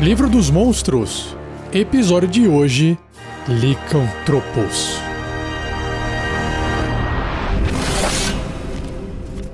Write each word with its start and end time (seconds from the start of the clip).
Livro 0.00 0.30
dos 0.30 0.48
Monstros. 0.48 1.36
Episódio 1.70 2.26
de 2.26 2.48
hoje: 2.48 2.98
Licantropos. 3.46 4.96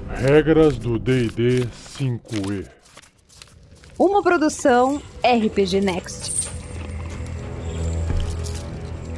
Regras 0.09 0.79
do 0.79 1.01
DD 1.01 1.67
5E. 1.99 2.65
Uma 3.99 4.23
produção 4.23 5.03
RPG 5.25 5.81
Next. 5.81 6.33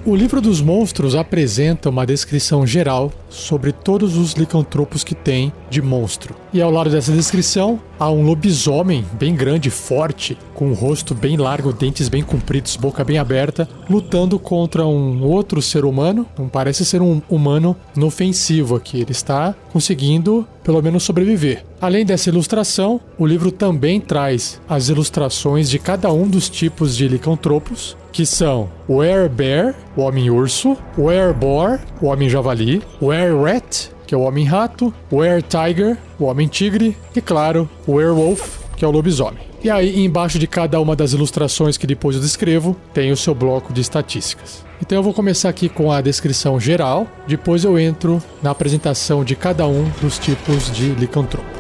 O 0.07 0.17
livro 0.17 0.41
dos 0.41 0.63
monstros 0.63 1.15
apresenta 1.15 1.91
uma 1.91 2.07
descrição 2.07 2.67
geral 2.67 3.13
sobre 3.29 3.73
todos 3.73 4.17
os 4.17 4.33
licantropos 4.33 5.05
que 5.05 5.15
tem 5.15 5.53
de 5.69 5.83
monstro. 5.83 6.35
E 6.53 6.63
ao 6.63 6.71
lado 6.71 6.89
dessa 6.89 7.13
descrição 7.13 7.79
há 7.99 8.11
um 8.11 8.23
lobisomem 8.23 9.05
bem 9.13 9.35
grande, 9.35 9.69
forte, 9.69 10.39
com 10.55 10.69
um 10.69 10.73
rosto 10.73 11.15
bem 11.15 11.37
largo, 11.37 11.75
dentes 11.75 12.09
bem 12.09 12.23
compridos, 12.23 12.75
boca 12.75 13.05
bem 13.05 13.19
aberta, 13.19 13.69
lutando 13.89 14.39
contra 14.39 14.87
um 14.87 15.23
outro 15.23 15.61
ser 15.61 15.85
humano. 15.85 16.27
Não 16.39 16.49
parece 16.49 16.87
ser 16.87 17.03
um 17.03 17.21
humano 17.29 17.77
inofensivo 17.95 18.77
aqui. 18.77 19.01
Ele 19.01 19.13
está 19.13 19.55
conseguindo, 19.71 20.47
pelo 20.65 20.81
menos, 20.81 21.03
sobreviver. 21.03 21.65
Além 21.81 22.07
dessa 22.07 22.31
ilustração, 22.31 22.99
o 23.19 23.27
livro 23.27 23.53
também 23.53 24.01
traz 24.01 24.59
as 24.67 24.89
ilustrações 24.89 25.69
de 25.69 25.79
cada 25.79 26.11
um 26.11 26.27
dos 26.27 26.49
tipos 26.49 26.97
de 26.97 27.07
licantropos 27.09 27.95
que 28.11 28.25
são 28.25 28.69
o 28.89 28.99
Bear, 29.31 29.75
o 29.95 30.01
Homem-Urso, 30.01 30.77
o 30.97 31.35
Boar, 31.35 31.81
o 32.01 32.07
Homem-Javali, 32.07 32.83
o 33.01 33.11
Rat, 33.11 33.91
que 34.09 34.15
é 34.15 34.19
o 34.19 34.23
Homem-Rato, 34.23 34.93
o 35.11 35.21
Tiger, 35.43 35.99
o 36.19 36.25
Homem-Tigre 36.25 36.97
e, 37.15 37.21
claro, 37.21 37.69
o 37.87 37.93
Werewolf, 37.93 38.57
que 38.75 38.83
é 38.83 38.89
o 38.89 38.91
Lobisomem. 38.91 39.47
E 39.63 39.69
aí, 39.69 40.03
embaixo 40.03 40.39
de 40.39 40.47
cada 40.47 40.81
uma 40.81 40.97
das 40.97 41.13
ilustrações 41.13 41.77
que 41.77 41.87
depois 41.87 42.17
eu 42.17 42.23
descrevo, 42.23 42.75
tem 42.95 43.13
o 43.13 43.17
seu 43.17 43.35
bloco 43.35 43.71
de 43.71 43.83
estatísticas. 43.83 44.65
Então 44.81 44.97
eu 44.97 45.03
vou 45.03 45.13
começar 45.13 45.51
aqui 45.51 45.69
com 45.69 45.93
a 45.93 46.01
descrição 46.01 46.59
geral, 46.59 47.07
depois 47.27 47.65
eu 47.65 47.79
entro 47.79 48.23
na 48.43 48.51
apresentação 48.51 49.23
de 49.23 49.37
cada 49.37 49.67
um 49.67 49.85
dos 50.01 50.19
tipos 50.19 50.71
de 50.71 50.91
licantropo. 50.93 51.58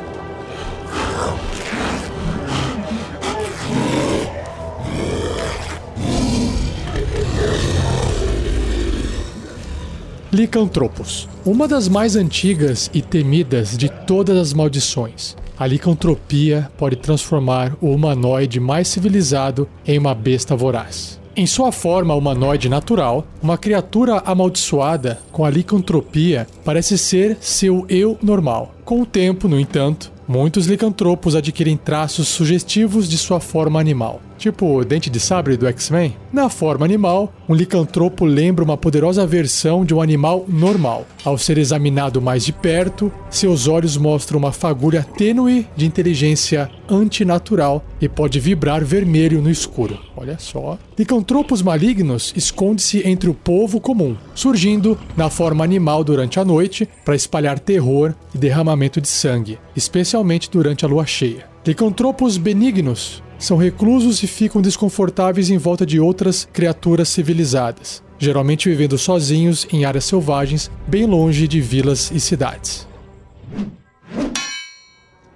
Licantropos, 10.31 11.27
uma 11.43 11.67
das 11.67 11.89
mais 11.89 12.15
antigas 12.15 12.91
e 12.93 13.01
temidas 13.01 13.79
de 13.79 13.89
todas 13.89 14.37
as 14.37 14.53
maldições. 14.53 15.35
A 15.59 15.67
licantropia 15.67 16.71
pode 16.77 16.97
transformar 16.97 17.75
o 17.81 17.91
humanoide 17.91 18.61
mais 18.61 18.89
civilizado 18.89 19.67
em 19.87 19.99
uma 19.99 20.15
besta 20.15 20.55
voraz. 20.55 21.19
Em 21.35 21.47
sua 21.47 21.73
forma 21.73 22.15
humanoide 22.15 22.69
natural, 22.69 23.27
uma 23.43 23.57
criatura 23.57 24.19
amaldiçoada 24.19 25.19
com 25.33 25.47
a 25.47 25.51
licantropia 25.51 26.47
parece 26.63 26.99
ser 26.99 27.39
seu 27.41 27.87
eu 27.89 28.19
normal. 28.23 28.75
Com 28.85 29.01
o 29.01 29.07
tempo, 29.07 29.49
no 29.49 29.59
entanto, 29.59 30.13
muitos 30.29 30.67
licantropos 30.67 31.35
adquirem 31.35 31.79
traços 31.79 32.29
sugestivos 32.29 33.09
de 33.09 33.17
sua 33.17 33.41
forma 33.41 33.81
animal 33.81 34.21
tipo 34.39 34.79
o 34.79 34.85
Dente 34.85 35.11
de 35.11 35.19
Sabre 35.19 35.57
do 35.57 35.67
X-Men. 35.67 36.17
Na 36.33 36.49
forma 36.49 36.87
animal, 36.87 37.33
um 37.49 37.55
licantropo 37.55 38.25
lembra 38.25 38.65
uma 38.65 38.77
poderosa 38.77 39.27
versão 39.27 39.85
de 39.85 39.93
um 39.93 40.01
animal 40.01 40.45
normal. 40.49 41.07
Ao 41.25 41.37
ser 41.37 41.59
examinado 41.59 42.23
mais 42.23 42.45
de 42.45 42.53
perto, 42.53 43.13
seus 43.29 43.67
olhos 43.67 43.97
mostram 43.97 44.39
uma 44.39 44.53
fagulha 44.53 45.05
tênue 45.17 45.67
de 45.77 45.85
inteligência 45.85 46.71
antinatural 46.89 47.85
e 48.01 48.09
pode 48.09 48.39
vibrar 48.39 48.85
vermelho 48.85 49.43
no 49.43 49.51
escuro. 49.51 49.99
Olha 50.17 50.39
só. 50.39 50.79
Licantropos 50.97 51.61
malignos 51.61 52.33
esconde-se 52.37 53.07
entre 53.07 53.29
o 53.29 53.35
povo 53.35 53.81
comum, 53.81 54.17
surgindo 54.35 54.99
na 55.17 55.29
forma 55.29 55.65
animal 55.65 56.05
durante 56.05 56.39
a 56.39 56.45
noite 56.45 56.89
para 57.05 57.17
espalhar 57.17 57.59
terror 57.59 58.15
e 58.35 58.39
derramamento 58.39 59.01
de 59.01 59.09
sangue, 59.09 59.59
especialmente 59.77 60.51
durante 60.51 60.85
a 60.85 60.89
lua 60.89 61.05
cheia. 61.05 61.47
Licantropos 61.67 62.37
benignos 62.37 63.23
são 63.39 63.57
reclusos 63.57 64.23
e 64.23 64.27
ficam 64.27 64.61
desconfortáveis 64.61 65.49
em 65.49 65.59
volta 65.59 65.87
de 65.87 66.01
outras 66.01 66.49
criaturas 66.53 67.09
civilizadas, 67.09 68.03
geralmente 68.19 68.69
vivendo 68.69 68.99
sozinhos 68.99 69.67
em 69.73 69.85
áreas 69.85 70.05
selvagens, 70.05 70.71
bem 70.87 71.07
longe 71.07 71.47
de 71.47 71.61
vilas 71.61 72.11
e 72.11 72.19
cidades. 72.19 72.87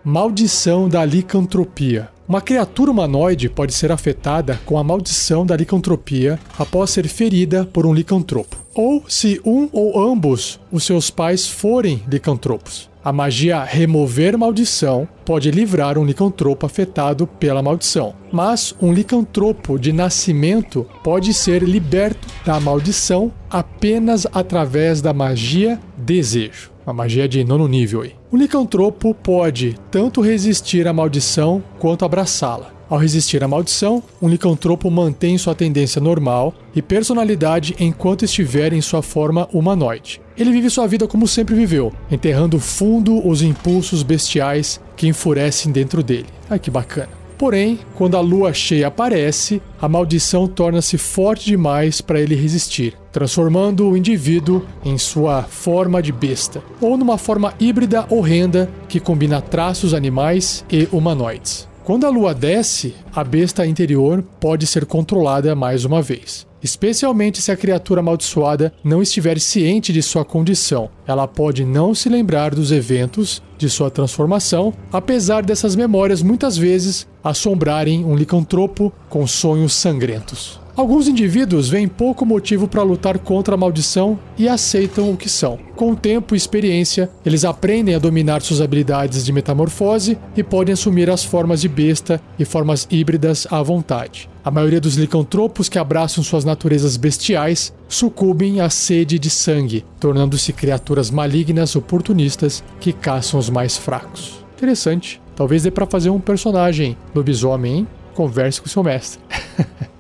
Maldição 0.05 0.89
da 0.89 1.05
licantropia. 1.05 2.09
Uma 2.27 2.41
criatura 2.41 2.91
humanoide 2.91 3.49
pode 3.49 3.73
ser 3.73 3.93
afetada 3.93 4.61
com 4.65 4.77
a 4.77 4.83
maldição 4.83 5.47
da 5.47 5.57
licantropia 5.57 6.41
após 6.59 6.91
ser 6.91 7.07
ferida 7.07 7.65
por 7.65 7.87
um 7.87 7.95
licantropo, 7.95 8.57
ou 8.75 9.05
se 9.09 9.41
um 9.45 9.69
ou 9.73 10.01
ambos 10.01 10.59
os 10.73 10.85
seus 10.85 11.11
pais 11.11 11.47
forem 11.47 12.03
licantropos. 12.09 12.92
A 13.05 13.13
magia 13.13 13.65
Remover 13.65 14.39
Maldição 14.39 15.09
pode 15.25 15.51
livrar 15.51 15.99
um 15.99 16.05
licantropo 16.05 16.65
afetado 16.65 17.27
pela 17.27 17.61
maldição, 17.61 18.15
mas 18.31 18.77
um 18.81 18.93
licantropo 18.93 19.77
de 19.77 19.93
nascimento 19.93 20.87
pode 21.03 21.35
ser 21.35 21.65
liberto 21.65 22.29
da 22.47 22.61
maldição 22.61 23.33
apenas 23.51 24.25
através 24.33 25.03
da 25.03 25.13
magia 25.13 25.81
Desejo. 25.97 26.71
Uma 26.87 26.93
magia 26.93 27.29
de 27.29 27.43
nono 27.43 27.67
nível 27.67 28.03
aí. 28.03 28.15
O 28.31 28.37
licantropo 28.37 29.13
pode 29.15 29.77
tanto 29.91 30.21
resistir 30.21 30.87
à 30.87 30.93
maldição 30.93 31.63
quanto 31.81 32.05
abraçá-la. 32.05 32.72
Ao 32.93 32.99
resistir 32.99 33.43
à 33.43 33.49
maldição, 33.49 34.03
um 34.21 34.29
licantropo 34.29 34.91
mantém 34.91 35.39
sua 35.39 35.55
tendência 35.55 35.99
normal 35.99 36.53
e 36.77 36.83
personalidade 36.83 37.75
enquanto 37.81 38.27
estiver 38.27 38.75
em 38.75 38.83
sua 38.83 39.01
forma 39.01 39.49
humanoide. 39.51 40.21
Ele 40.37 40.53
vive 40.53 40.69
sua 40.69 40.87
vida 40.87 41.09
como 41.09 41.27
sempre 41.27 41.55
viveu, 41.55 41.91
enterrando 42.11 42.61
fundo 42.61 43.27
os 43.27 43.41
impulsos 43.41 44.03
bestiais 44.03 44.79
que 44.95 45.09
enfurecem 45.09 45.73
dentro 45.73 46.03
dele. 46.03 46.27
Ai 46.51 46.59
que 46.59 46.71
bacana. 46.71 47.09
Porém, 47.39 47.79
quando 47.95 48.15
a 48.15 48.21
lua 48.21 48.53
cheia 48.53 48.89
aparece, 48.89 49.63
a 49.81 49.89
maldição 49.89 50.47
torna-se 50.47 50.99
forte 50.99 51.47
demais 51.47 52.03
para 52.03 52.21
ele 52.21 52.35
resistir, 52.35 52.95
transformando 53.11 53.89
o 53.89 53.97
indivíduo 53.97 54.67
em 54.85 54.99
sua 54.99 55.45
forma 55.45 56.03
de 56.03 56.13
besta, 56.13 56.63
ou 56.79 56.99
numa 56.99 57.17
forma 57.17 57.55
híbrida 57.59 58.05
horrenda 58.11 58.71
que 58.87 59.01
combina 59.01 59.41
traços 59.41 59.95
animais 59.95 60.63
e 60.71 60.87
humanoides. 60.93 61.72
Quando 61.85 62.07
a 62.07 62.11
lua 62.11 62.33
desce, 62.33 62.95
a 63.13 63.25
besta 63.25 63.67
interior 63.67 64.23
pode 64.39 64.69
ser 64.69 64.87
controlada 64.87 65.57
mais 65.57 65.85
uma 65.85 66.01
vez. 66.01 66.47
Especialmente 66.63 67.43
se 67.43 67.51
a 67.51 67.57
criatura 67.57 68.01
amaldiçoada 68.01 68.73
não 68.85 69.03
estiver 69.03 69.41
ciente 69.41 69.93
de 69.93 70.03
sua 70.03 70.25
condição. 70.25 70.89
Ela 71.07 71.27
pode 71.27 71.65
não 71.65 71.95
se 71.95 72.09
lembrar 72.09 72.55
dos 72.55 72.71
eventos 72.71 73.43
de 73.59 73.69
sua 73.69 73.91
transformação, 73.91 74.73
apesar 74.93 75.43
dessas 75.43 75.75
memórias 75.75 76.23
muitas 76.23 76.57
vezes 76.57 77.07
assombrarem 77.23 78.05
um 78.05 78.15
licantropo 78.15 78.93
com 79.09 79.27
sonhos 79.27 79.73
sangrentos. 79.73 80.61
Alguns 80.75 81.07
indivíduos 81.07 81.69
veem 81.69 81.87
pouco 81.87 82.25
motivo 82.25 82.67
para 82.67 82.83
lutar 82.83 83.19
contra 83.19 83.55
a 83.55 83.59
maldição 83.59 84.19
e 84.39 84.49
aceitam 84.49 85.13
o 85.13 85.17
que 85.17 85.29
são. 85.29 85.59
Com 85.77 85.95
tempo 85.95 86.35
e 86.35 86.39
experiência, 86.39 87.11
eles 87.27 87.45
aprendem 87.45 87.95
a 87.95 87.99
dominar 87.99 88.41
suas 88.41 88.63
habilidades 88.63 89.23
de 89.23 89.33
metamorfose 89.33 90.17
e 90.35 90.43
podem 90.43 90.73
assumir 90.73 91.11
as 91.11 91.23
formas 91.23 91.61
de 91.61 91.69
besta 91.69 92.19
e 92.39 92.45
formas 92.47 92.89
híbridas 92.91 93.47
à 93.51 93.63
vontade. 93.63 94.32
A 94.45 94.51
maioria 94.51 94.81
dos 94.81 94.97
licantropos 94.97 95.69
que 95.69 95.79
abraçam 95.79 96.25
suas 96.25 96.45
naturezas 96.45 96.97
bestiais 96.97 97.73
sucumbem 97.89 98.61
à 98.61 98.69
sede 98.69 99.17
de 99.17 99.31
sangue, 99.31 99.85
tornando-se 100.01 100.53
criaturas 100.53 101.13
malignas 101.13 101.77
oportunistas 101.77 102.65
que 102.81 102.93
caçam 102.93 103.39
os 103.39 103.49
mais 103.49 103.77
fracos. 103.77 104.45
Interessante. 104.57 105.23
Talvez 105.37 105.63
dê 105.63 105.71
para 105.71 105.87
fazer 105.87 106.11
um 106.11 106.19
personagem 106.19 106.97
lobisomem, 107.15 107.79
hein? 107.79 107.89
Converse 108.15 108.61
com 108.61 108.69
seu 108.69 108.83
mestre. 108.83 109.21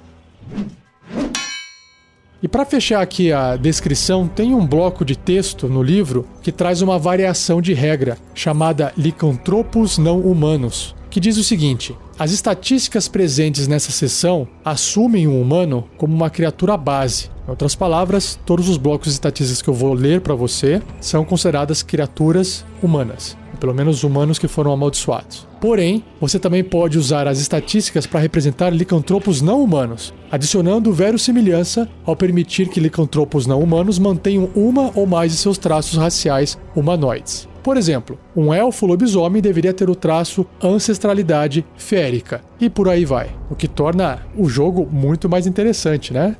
E 2.42 2.48
para 2.48 2.64
fechar 2.64 3.00
aqui 3.00 3.32
a 3.32 3.54
descrição, 3.56 4.26
tem 4.26 4.52
um 4.52 4.66
bloco 4.66 5.04
de 5.04 5.16
texto 5.16 5.68
no 5.68 5.80
livro 5.80 6.26
que 6.42 6.50
traz 6.50 6.82
uma 6.82 6.98
variação 6.98 7.62
de 7.62 7.72
regra 7.72 8.18
chamada 8.34 8.92
licantropos 8.96 9.96
não 9.96 10.18
humanos, 10.18 10.92
que 11.08 11.20
diz 11.20 11.36
o 11.36 11.44
seguinte: 11.44 11.96
as 12.22 12.30
estatísticas 12.30 13.08
presentes 13.08 13.66
nessa 13.66 13.90
seção 13.90 14.46
assumem 14.64 15.26
o 15.26 15.40
humano 15.40 15.88
como 15.96 16.14
uma 16.14 16.30
criatura 16.30 16.76
base. 16.76 17.28
Em 17.44 17.50
outras 17.50 17.74
palavras, 17.74 18.38
todos 18.46 18.68
os 18.68 18.76
blocos 18.76 19.08
de 19.08 19.14
estatísticas 19.14 19.60
que 19.60 19.68
eu 19.68 19.74
vou 19.74 19.92
ler 19.92 20.20
para 20.20 20.32
você 20.32 20.80
são 21.00 21.24
consideradas 21.24 21.82
criaturas 21.82 22.64
humanas 22.80 23.36
pelo 23.58 23.74
menos 23.74 24.02
humanos 24.02 24.40
que 24.40 24.48
foram 24.48 24.72
amaldiçoados. 24.72 25.46
Porém, 25.60 26.02
você 26.20 26.36
também 26.36 26.64
pode 26.64 26.98
usar 26.98 27.28
as 27.28 27.38
estatísticas 27.38 28.08
para 28.08 28.18
representar 28.18 28.70
licantropos 28.70 29.40
não 29.40 29.62
humanos, 29.62 30.12
adicionando 30.32 30.92
verossimilhança 30.92 31.88
ao 32.04 32.16
permitir 32.16 32.68
que 32.68 32.80
licantropos 32.80 33.46
não 33.46 33.60
humanos 33.60 34.00
mantenham 34.00 34.50
uma 34.56 34.90
ou 34.96 35.06
mais 35.06 35.30
de 35.30 35.38
seus 35.38 35.58
traços 35.58 35.96
raciais 35.96 36.58
humanoides. 36.74 37.51
Por 37.62 37.76
exemplo, 37.76 38.18
um 38.34 38.52
elfo 38.52 38.86
lobisomem 38.86 39.40
deveria 39.40 39.72
ter 39.72 39.88
o 39.88 39.94
traço 39.94 40.44
ancestralidade 40.62 41.64
férica, 41.76 42.42
e 42.60 42.68
por 42.68 42.88
aí 42.88 43.04
vai, 43.04 43.30
o 43.48 43.54
que 43.54 43.68
torna 43.68 44.26
o 44.36 44.48
jogo 44.48 44.88
muito 44.90 45.28
mais 45.28 45.46
interessante, 45.46 46.12
né? 46.12 46.36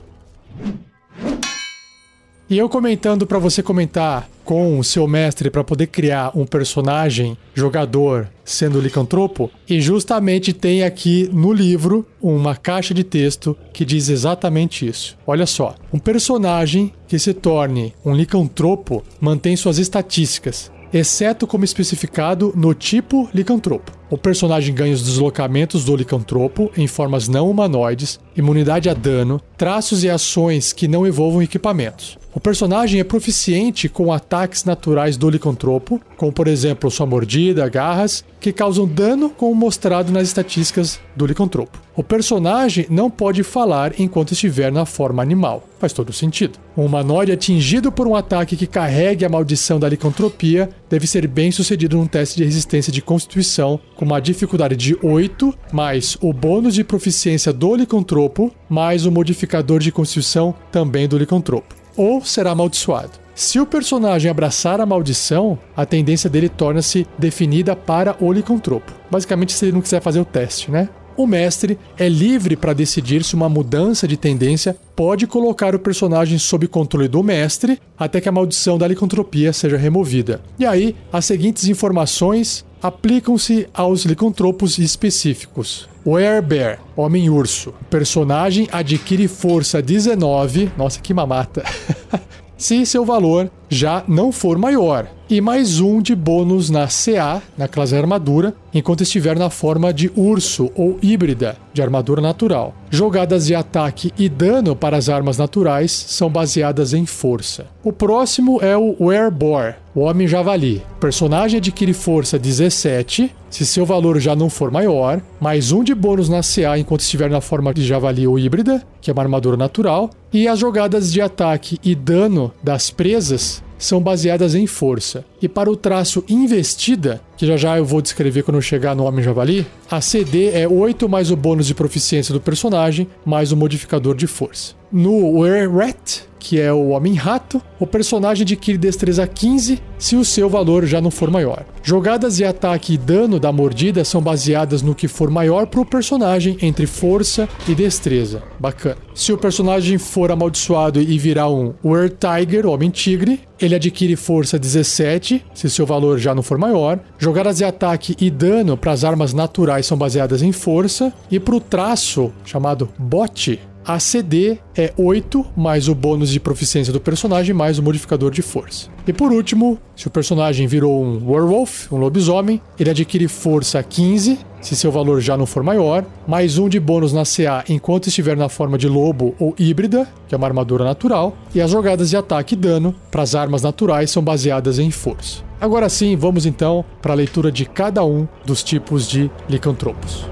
E 2.51 2.59
eu 2.59 2.69
comentando 2.69 3.27
para 3.27 3.39
você 3.39 3.63
comentar 3.63 4.29
com 4.45 4.79
o 4.79 4.85
seu 4.85 5.07
mestre 5.07 5.49
para 5.49 5.65
poder 5.65 5.87
criar 5.87 6.37
um 6.37 6.45
personagem 6.45 7.39
jogador 7.55 8.29
sendo 8.45 8.81
licantropo, 8.81 9.51
e 9.69 9.81
justamente 9.81 10.53
tem 10.53 10.83
aqui 10.83 11.31
no 11.33 11.53
livro 11.53 12.05
uma 12.21 12.57
caixa 12.57 12.93
de 12.93 13.05
texto 13.05 13.57
que 13.73 13.85
diz 13.85 14.09
exatamente 14.09 14.87
isso. 14.87 15.17
Olha 15.27 15.47
só, 15.47 15.77
um 15.93 15.99
personagem 15.99 16.93
que 17.07 17.19
se 17.19 17.33
torne 17.33 17.95
um 18.05 18.13
licantropo 18.13 19.03
mantém 19.21 19.57
suas 19.57 19.79
estatísticas, 19.79 20.71
exceto 20.93 21.47
como 21.47 21.65
especificado 21.65 22.53
no 22.55 22.75
tipo 22.75 23.29
licantropo. 23.33 23.93
O 24.11 24.19
personagem 24.19 24.75
ganha 24.75 24.93
os 24.93 25.03
deslocamentos 25.03 25.85
do 25.85 25.97
licantropo 25.97 26.71
em 26.77 26.87
formas 26.87 27.29
não 27.29 27.51
humanoides, 27.51 28.21
imunidade 28.37 28.89
a 28.91 28.95
dano, 28.95 29.41
traços 29.57 30.05
e 30.05 30.11
ações 30.11 30.73
que 30.73 30.87
não 30.87 31.07
envolvam 31.07 31.43
equipamentos. 31.43 32.19
O 32.35 32.41
personagem 32.41 32.99
é 32.99 33.05
proficiente 33.05 33.91
com 33.91 34.11
ataques 34.11 34.65
naturais 34.65 35.19
do 35.19 35.29
licantropo, 35.29 36.01
como 36.17 36.33
por 36.33 36.49
exemplo 36.49 36.91
sua 36.91 37.05
mordida, 37.05 37.69
garras, 37.69 38.25
que 38.41 38.51
causam 38.51 38.89
dano, 38.89 39.29
como 39.29 39.55
mostrado 39.55 40.11
nas 40.11 40.29
estatísticas 40.29 40.99
do 41.15 41.27
licantropo. 41.27 41.79
O 41.95 42.03
personagem 42.03 42.87
não 42.89 43.11
pode 43.11 43.43
falar 43.43 44.01
enquanto 44.01 44.33
estiver 44.33 44.73
na 44.73 44.87
forma 44.87 45.23
animal. 45.23 45.69
Faz 45.79 45.93
todo 45.93 46.11
sentido. 46.11 46.59
Um 46.75 46.87
humanoide 46.87 47.33
atingido 47.33 47.93
por 47.93 48.09
um 48.09 48.17
ataque 48.17 48.57
que 48.57 48.67
carregue 48.67 49.27
a 49.27 49.29
maldição 49.29 49.79
da 49.79 49.89
licantropia 49.89 50.71
deve 50.89 51.07
ser 51.07 51.27
bem 51.29 51.53
sucedido 51.53 51.99
num 51.99 52.07
teste 52.07 52.39
de 52.39 52.45
resistência 52.45 52.91
de 52.91 53.03
constituição 53.03 53.79
com 53.95 54.07
uma 54.07 54.21
dificuldade 54.21 54.75
de 54.75 54.97
8, 55.03 55.55
mais 55.71 56.17
o 56.23 56.33
bônus 56.33 56.75
de 56.75 56.83
proficiência 56.83 57.53
do 57.53 57.77
licantropo, 57.77 58.51
mais 58.71 59.05
o 59.05 59.13
modificador 59.13 59.81
de 59.81 59.93
constituição 59.93 60.55
também 60.71 61.07
do 61.07 61.19
licantropo 61.19 61.82
ou 61.97 62.25
será 62.25 62.53
amaldiçoado. 62.53 63.23
Se 63.35 63.59
o 63.59 63.67
personagem 63.67 64.31
abraçar 64.31 64.81
a 64.81 64.87
maldição, 64.87 65.59
a 65.77 65.87
tendência 65.87 66.29
dele 66.29 66.49
torna-se 66.49 67.07
definida 67.19 67.75
para 67.75 68.15
o 68.21 68.31
licantropo. 68.31 68.93
Basicamente, 69.11 69.53
se 69.53 69.65
ele 69.65 69.73
não 69.73 69.81
quiser 69.81 70.03
fazer 70.03 70.21
o 70.21 70.25
teste, 70.25 70.71
né? 70.71 70.89
O 71.17 71.27
mestre 71.27 71.79
é 71.99 72.09
livre 72.09 72.57
para 72.57 72.73
decidir 72.73 73.23
se 73.23 73.35
uma 73.35 73.49
mudança 73.49 74.09
de 74.09 74.17
tendência 74.17 74.77
pode 74.97 75.27
colocar 75.27 75.75
o 75.75 75.79
personagem 75.79 76.39
sob 76.39 76.67
controle 76.67 77.07
do 77.07 77.23
mestre 77.23 77.79
até 77.99 78.21
que 78.21 78.29
a 78.29 78.33
maldição 78.33 78.79
da 78.79 78.89
licantropia 78.89 79.53
seja 79.53 79.77
removida. 79.77 80.41
E 80.59 80.65
aí, 80.65 80.97
as 81.13 81.27
seguintes 81.27 81.69
informações 81.69 82.65
aplicam-se 82.83 83.69
aos 83.73 84.05
licantropos 84.05 84.79
específicos. 84.79 85.89
Werebear, 86.05 86.81
Homem-Urso. 86.97 87.73
Personagem 87.89 88.69
adquire 88.73 89.29
força 89.29 89.81
19. 89.81 90.73
Nossa, 90.77 91.01
que 91.01 91.15
mamata. 91.15 91.63
se 92.59 92.85
seu 92.85 93.05
valor 93.05 93.51
já 93.69 94.03
não 94.09 94.33
for 94.33 94.59
maior, 94.59 95.07
e 95.33 95.41
mais 95.41 95.81
um 95.81 96.03
de 96.03 96.15
bônus 96.15 96.69
na 96.69 96.87
CA, 96.89 97.41
na 97.57 97.67
classe 97.67 97.97
armadura, 97.97 98.55
enquanto 98.75 99.03
estiver 99.03 99.35
na 99.35 99.49
forma 99.49 99.91
de 99.91 100.13
urso 100.15 100.71
ou 100.75 100.99
híbrida, 101.01 101.57
de 101.73 101.81
armadura 101.81 102.21
natural. 102.21 102.75
Jogadas 102.91 103.47
de 103.47 103.55
ataque 103.55 104.13
e 104.19 104.29
dano 104.29 104.77
para 104.77 104.95
as 104.95 105.09
armas 105.09 105.39
naturais 105.39 105.91
são 105.91 106.29
baseadas 106.29 106.93
em 106.93 107.07
força. 107.07 107.65
O 107.83 107.95
próximo 107.95 108.61
é 108.61 108.77
o 108.77 108.95
Werebor, 109.01 109.73
o 109.95 110.01
Homem 110.01 110.29
Javali. 110.29 110.83
O 110.97 111.01
personagem 111.01 111.57
adquire 111.57 111.95
força 111.95 112.39
17, 112.39 113.35
se 113.49 113.65
seu 113.65 113.87
valor 113.87 114.21
já 114.21 114.37
não 114.37 114.51
for 114.51 114.71
maior, 114.71 115.19
mais 115.41 115.73
um 115.73 115.83
de 115.83 115.95
bônus 115.95 116.29
na 116.29 116.43
CA 116.43 116.79
enquanto 116.79 117.01
estiver 117.01 117.31
na 117.31 117.41
forma 117.41 117.73
de 117.73 117.83
Javali 117.83 118.27
ou 118.27 118.39
híbrida, 118.39 118.83
que 119.01 119.11
é 119.11 119.15
uma 119.15 119.23
armadura 119.23 119.57
natural, 119.57 120.11
e 120.31 120.47
as 120.47 120.59
jogadas 120.59 121.11
de 121.11 121.23
ataque 121.23 121.79
e 121.83 121.95
dano 121.95 122.53
das 122.63 122.91
presas 122.91 123.63
são 123.85 124.01
baseadas 124.01 124.55
em 124.55 124.67
força. 124.67 125.25
E 125.41 125.49
para 125.49 125.71
o 125.71 125.77
traço 125.77 126.25
investida, 126.29 127.21
que 127.43 127.47
já 127.49 127.57
já 127.57 127.77
eu 127.77 127.85
vou 127.85 128.01
descrever 128.01 128.45
quando 128.45 128.63
chegar 128.63 128.95
no 128.95 129.03
Homem 129.03 129.21
Javali, 129.21 129.67
a 129.91 130.01
CD 130.01 130.51
é 130.51 130.69
8 130.69 131.09
mais 131.09 131.29
o 131.33 131.37
bônus 131.37 131.67
de 131.67 131.75
proficiência 131.75 132.33
do 132.33 132.41
personagem, 132.41 133.09
mais 133.27 133.51
o 133.51 133.57
modificador 133.57 134.15
de 134.15 134.29
força. 134.29 134.75
No 134.93 135.41
Were-Rat, 135.41 136.21
que 136.39 136.61
é 136.61 136.73
o 136.73 136.89
Homem-Rato, 136.89 137.63
o 137.81 137.87
personagem 137.87 138.43
adquire 138.43 138.77
destreza 138.77 139.27
15 139.27 139.81
se 139.97 140.17
o 140.17 140.25
seu 140.25 140.51
valor 140.51 140.85
já 140.85 141.01
não 141.01 141.11
for 141.11 141.31
maior. 141.31 141.65
Jogadas 141.83 142.37
de 142.37 142.45
ataque 142.45 142.95
e 142.95 142.99
dano 142.99 143.41
da 143.41 143.51
mordida 143.51 144.05
são 144.05 144.21
baseadas 144.21 144.83
no 144.83 144.95
que 144.95 145.09
for 145.09 145.31
maior 145.31 145.67
para 145.67 145.81
o 145.81 145.87
personagem 145.87 146.59
entre 146.61 146.87
força 146.87 147.49
e 147.69 147.75
destreza. 147.75 148.43
Bacana. 148.59 148.97
Se 149.15 149.33
o 149.33 149.39
personagem 149.39 149.99
for 149.99 150.31
amaldiçoado 150.31 151.01
e 151.01 151.17
virar 151.17 151.49
um 151.49 151.75
Were-Tiger, 151.85 152.67
Homem-Tigre, 152.67 153.41
ele 153.61 153.77
adquire 153.77 154.17
força 154.17 154.59
17 154.59 155.45
se 155.55 155.71
seu 155.71 155.87
valor 155.87 156.19
já 156.19 156.35
não 156.35 156.43
for 156.43 156.59
maior. 156.59 156.99
Jogadas 157.33 157.57
de 157.57 157.65
ataque 157.65 158.15
e 158.21 158.31
dano 158.31 158.77
para 158.77 158.93
as 158.93 159.05
armas 159.05 159.33
naturais 159.33 159.87
são 159.87 159.97
baseadas 159.97 160.43
em 160.43 160.53
força. 160.53 161.11
E 161.31 161.41
para 161.41 161.55
o 161.55 161.61
traço, 161.61 162.31
chamado 162.45 162.91
Bot, 162.99 163.59
a 163.85 163.99
CD 163.99 164.59
é 164.77 164.93
8 164.97 165.45
mais 165.57 165.89
o 165.89 165.95
bônus 165.95 166.31
de 166.31 166.39
proficiência 166.39 166.93
do 166.93 167.01
personagem 167.01 167.55
mais 167.55 167.79
o 167.79 167.83
modificador 167.83 168.31
de 168.31 168.43
força. 168.43 168.89
E 169.07 169.13
por 169.13 169.33
último, 169.33 169.79
se 169.97 170.07
o 170.07 170.11
personagem 170.11 170.67
virou 170.67 171.03
um 171.03 171.31
werewolf, 171.31 171.93
um 171.93 171.97
lobisomem, 171.97 172.61
ele 172.79 172.91
adquire 172.91 173.27
força 173.27 173.83
15, 173.83 174.39
se 174.61 174.77
seu 174.77 174.93
valor 174.93 175.21
já 175.21 175.37
não 175.37 175.47
for 175.47 175.63
maior, 175.63 176.05
mais 176.27 176.59
um 176.59 176.69
de 176.69 176.79
bônus 176.79 177.13
na 177.13 177.25
CA 177.25 177.65
enquanto 177.69 178.07
estiver 178.07 178.37
na 178.37 178.49
forma 178.49 178.79
de 178.79 178.89
lobo 178.89 179.35
ou 179.39 179.55
híbrida, 179.59 180.09
que 180.29 180.35
é 180.35 180.39
uma 180.39 180.47
armadura 180.47 180.85
natural, 180.85 181.37
e 181.53 181.61
as 181.61 181.71
jogadas 181.71 182.11
de 182.11 182.17
ataque 182.17 182.55
e 182.55 182.59
dano 182.59 182.95
para 183.11 183.23
as 183.23 183.35
armas 183.35 183.63
naturais 183.63 184.11
são 184.11 184.23
baseadas 184.23 184.79
em 184.79 184.91
força. 184.91 185.43
Agora 185.61 185.89
sim, 185.89 186.17
vamos 186.17 186.47
então 186.47 186.85
para 187.01 187.13
a 187.13 187.17
leitura 187.17 187.51
de 187.51 187.65
cada 187.65 188.05
um 188.05 188.27
dos 188.45 188.63
tipos 188.63 189.09
de 189.09 189.31
licantropos. 189.49 190.27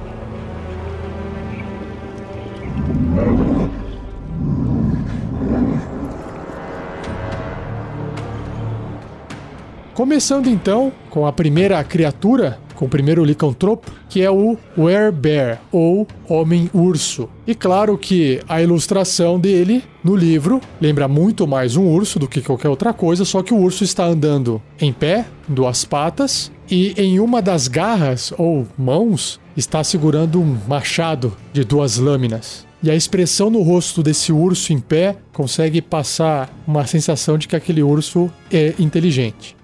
Começando 10.00 10.49
então 10.49 10.91
com 11.11 11.27
a 11.27 11.32
primeira 11.32 11.85
criatura, 11.85 12.59
com 12.75 12.87
o 12.87 12.88
primeiro 12.88 13.23
licantropo, 13.23 13.93
que 14.09 14.23
é 14.23 14.31
o 14.31 14.56
Werebear, 14.79 15.60
ou 15.70 16.08
Homem-Urso. 16.27 17.29
E 17.46 17.55
claro 17.55 17.99
que 17.99 18.41
a 18.49 18.63
ilustração 18.63 19.39
dele 19.39 19.84
no 20.03 20.17
livro 20.17 20.58
lembra 20.81 21.06
muito 21.06 21.46
mais 21.46 21.77
um 21.77 21.87
urso 21.87 22.19
do 22.19 22.27
que 22.27 22.41
qualquer 22.41 22.70
outra 22.70 22.94
coisa, 22.94 23.27
só 23.27 23.43
que 23.43 23.53
o 23.53 23.58
urso 23.58 23.84
está 23.84 24.06
andando 24.06 24.63
em 24.81 24.91
pé, 24.91 25.27
duas 25.46 25.84
patas, 25.84 26.51
e 26.70 26.94
em 26.96 27.20
uma 27.20 27.43
das 27.43 27.69
garras 27.69 28.32
ou 28.39 28.67
mãos 28.79 29.39
está 29.55 29.84
segurando 29.84 30.41
um 30.41 30.56
machado 30.67 31.37
de 31.53 31.63
duas 31.63 31.99
lâminas. 31.99 32.69
E 32.82 32.91
a 32.91 32.94
expressão 32.94 33.51
no 33.51 33.63
rosto 33.63 34.03
desse 34.03 34.32
urso 34.32 34.72
em 34.72 34.79
pé 34.79 35.17
consegue 35.32 35.82
passar 35.82 36.51
uma 36.67 36.87
sensação 36.87 37.37
de 37.37 37.46
que 37.46 37.55
aquele 37.55 37.82
urso 37.82 38.31
é 38.51 38.75
inteligente. 38.79 39.56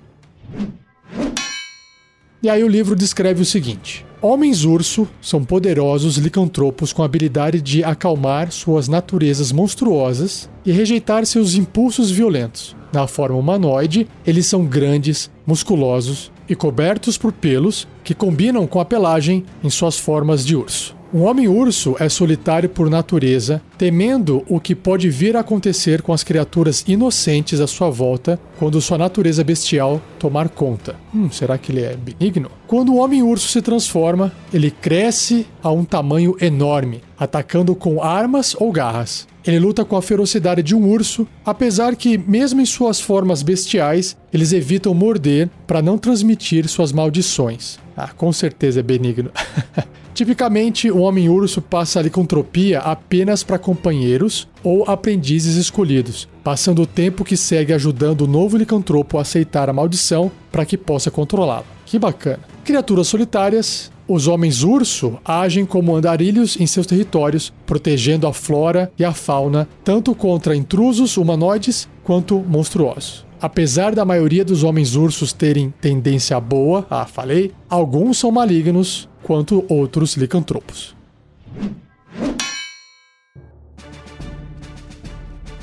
E 2.43 2.49
aí 2.51 2.63
o 2.63 2.69
livro 2.69 2.95
descreve 2.95 3.41
o 3.41 3.47
seguinte: 3.47 4.05
Homens-urso 4.21 5.09
são 5.21 5.45
poderosos 5.45 6.19
licantropos 6.19 6.93
com 6.93 7.03
a 7.03 7.05
habilidade 7.05 7.61
de 7.61 7.85
acalmar 7.85 8.51
suas 8.51 8.89
naturezas 8.89 9.53
monstruosas 9.53 10.49
e 10.65 10.73
rejeitar 10.73 11.25
seus 11.27 11.55
impulsos 11.55 12.11
violentos. 12.11 12.77
Na 12.93 13.07
forma 13.07 13.37
humanoide, 13.37 14.09
eles 14.27 14.47
são 14.47 14.65
grandes, 14.65 15.31
musculosos 15.47 16.33
e 16.49 16.55
cobertos 16.55 17.19
por 17.19 17.33
pelos 17.33 17.87
que 18.03 18.15
combinam 18.15 18.67
com 18.67 18.81
a 18.81 18.85
pelagem 18.85 19.45
em 19.63 19.71
suas 19.71 19.99
formas 19.99 20.45
de 20.45 20.57
urso. 20.57 20.96
Um 21.15 21.23
homem-urso 21.23 21.95
é 22.01 22.09
solitário 22.09 22.69
por 22.69 22.91
natureza, 22.91 23.63
temendo 23.79 24.45
o 24.49 24.59
que 24.59 24.75
pode 24.75 25.09
vir 25.09 25.37
a 25.37 25.41
acontecer 25.41 26.03
com 26.03 26.13
as 26.13 26.25
criaturas 26.25 26.85
inocentes 26.87 27.61
à 27.61 27.67
sua 27.69 27.89
volta 27.89 28.41
quando 28.59 28.81
sua 28.81 28.99
natureza 28.99 29.45
bestial 29.45 30.03
tomar 30.19 30.49
conta. 30.49 30.97
Hum, 31.15 31.31
será 31.31 31.57
que 31.57 31.71
ele 31.71 31.83
é 31.83 31.97
benigno? 31.97 32.51
Quando 32.67 32.93
o 32.93 32.97
homem-urso 32.97 33.49
se 33.49 33.63
transforma, 33.63 34.33
ele 34.53 34.69
cresce 34.69 35.47
a 35.63 35.71
um 35.71 35.85
tamanho 35.85 36.37
enorme, 36.41 37.03
atacando 37.17 37.77
com 37.77 38.03
armas 38.03 38.57
ou 38.59 38.73
garras. 38.73 39.29
Ele 39.47 39.61
luta 39.61 39.85
com 39.85 39.97
a 39.97 40.03
ferocidade 40.03 40.61
de 40.61 40.75
um 40.75 40.89
urso, 40.89 41.27
apesar 41.45 41.95
que, 41.95 42.19
mesmo 42.19 42.61
em 42.61 42.67
suas 42.67 43.01
formas 43.01 43.45
bestiais, 43.45 44.17
eles 44.33 44.53
evitam 44.53 44.93
morder 44.93 45.49
para 45.69 45.81
não 45.81 45.97
transmitir 45.97 46.69
suas 46.69 46.91
maldições. 46.91 47.79
Ah, 47.97 48.09
com 48.09 48.33
certeza 48.33 48.81
é 48.81 48.83
benigno. 48.83 49.31
Tipicamente, 50.17 50.91
o 50.91 51.01
homem-urso 51.01 51.61
passa 51.61 52.01
a 52.01 52.03
licantropia 52.03 52.79
apenas 52.79 53.45
para 53.45 53.59
companheiros 53.59 54.49
ou 54.65 54.89
aprendizes 54.89 55.57
escolhidos, 55.57 56.27
passando 56.43 56.81
o 56.81 56.87
tempo 56.87 57.23
que 57.23 57.37
segue 57.37 57.75
ajudando 57.75 58.23
o 58.23 58.27
novo 58.27 58.57
licantropo 58.57 59.19
a 59.19 59.21
aceitar 59.21 59.69
a 59.69 59.75
maldição 59.75 60.33
para 60.51 60.65
que 60.65 60.79
possa 60.79 61.11
controlá-la. 61.11 61.67
Que 61.85 61.99
bacana. 61.99 62.41
Criaturas 62.65 63.09
solitárias, 63.09 63.93
os 64.09 64.27
homens-urso 64.27 65.19
agem 65.23 65.67
como 65.67 65.95
andarilhos 65.95 66.59
em 66.59 66.67
seus 66.67 66.87
territórios, 66.87 67.53
protegendo 67.67 68.27
a 68.27 68.33
flora 68.33 68.91
e 68.99 69.05
a 69.05 69.13
fauna 69.13 69.69
tanto 69.85 70.15
contra 70.15 70.57
intrusos 70.57 71.19
humanoides 71.19 71.87
quanto 72.03 72.39
monstruosos. 72.39 73.26
Apesar 73.41 73.95
da 73.95 74.05
maioria 74.05 74.45
dos 74.45 74.63
homens-ursos 74.63 75.33
terem 75.33 75.73
tendência 75.81 76.41
boa, 76.41 76.87
ah, 76.89 77.05
falei, 77.05 77.53
alguns 77.69 78.19
são 78.19 78.31
malignos, 78.31 79.09
quanto 79.23 79.65
outros 79.69 80.17
licantropos. 80.17 80.97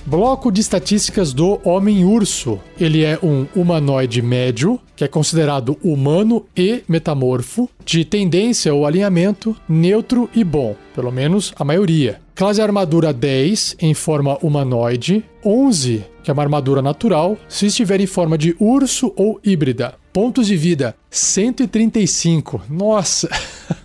Bloco 0.06 0.52
de 0.52 0.62
estatísticas 0.62 1.34
do 1.34 1.60
Homem-Urso. 1.64 2.60
Ele 2.80 3.04
é 3.04 3.18
um 3.24 3.48
humanoide 3.56 4.22
médio, 4.22 4.80
que 4.96 5.04
é 5.04 5.08
considerado 5.08 5.76
humano 5.84 6.46
e 6.56 6.84
metamorfo, 6.88 7.68
de 7.84 8.06
tendência 8.06 8.72
ou 8.74 8.86
alinhamento 8.86 9.56
neutro 9.68 10.30
e 10.36 10.44
bom, 10.44 10.76
pelo 10.94 11.12
menos 11.12 11.52
a 11.58 11.64
maioria. 11.64 12.23
Classe 12.36 12.62
armadura 12.62 13.14
10 13.14 13.76
em 13.80 13.94
forma 13.94 14.38
humanoide, 14.42 15.24
11 15.46 16.14
que 16.24 16.32
é 16.32 16.34
uma 16.34 16.42
armadura 16.42 16.82
natural, 16.82 17.38
se 17.50 17.68
estiver 17.68 18.00
em 18.00 18.08
forma 18.08 18.38
de 18.38 18.56
urso 18.60 19.14
ou 19.16 19.40
híbrida. 19.44 19.96
Pontos 20.14 20.48
de 20.48 20.56
vida 20.56 20.96
135. 21.12 22.64
Nossa! 22.70 23.30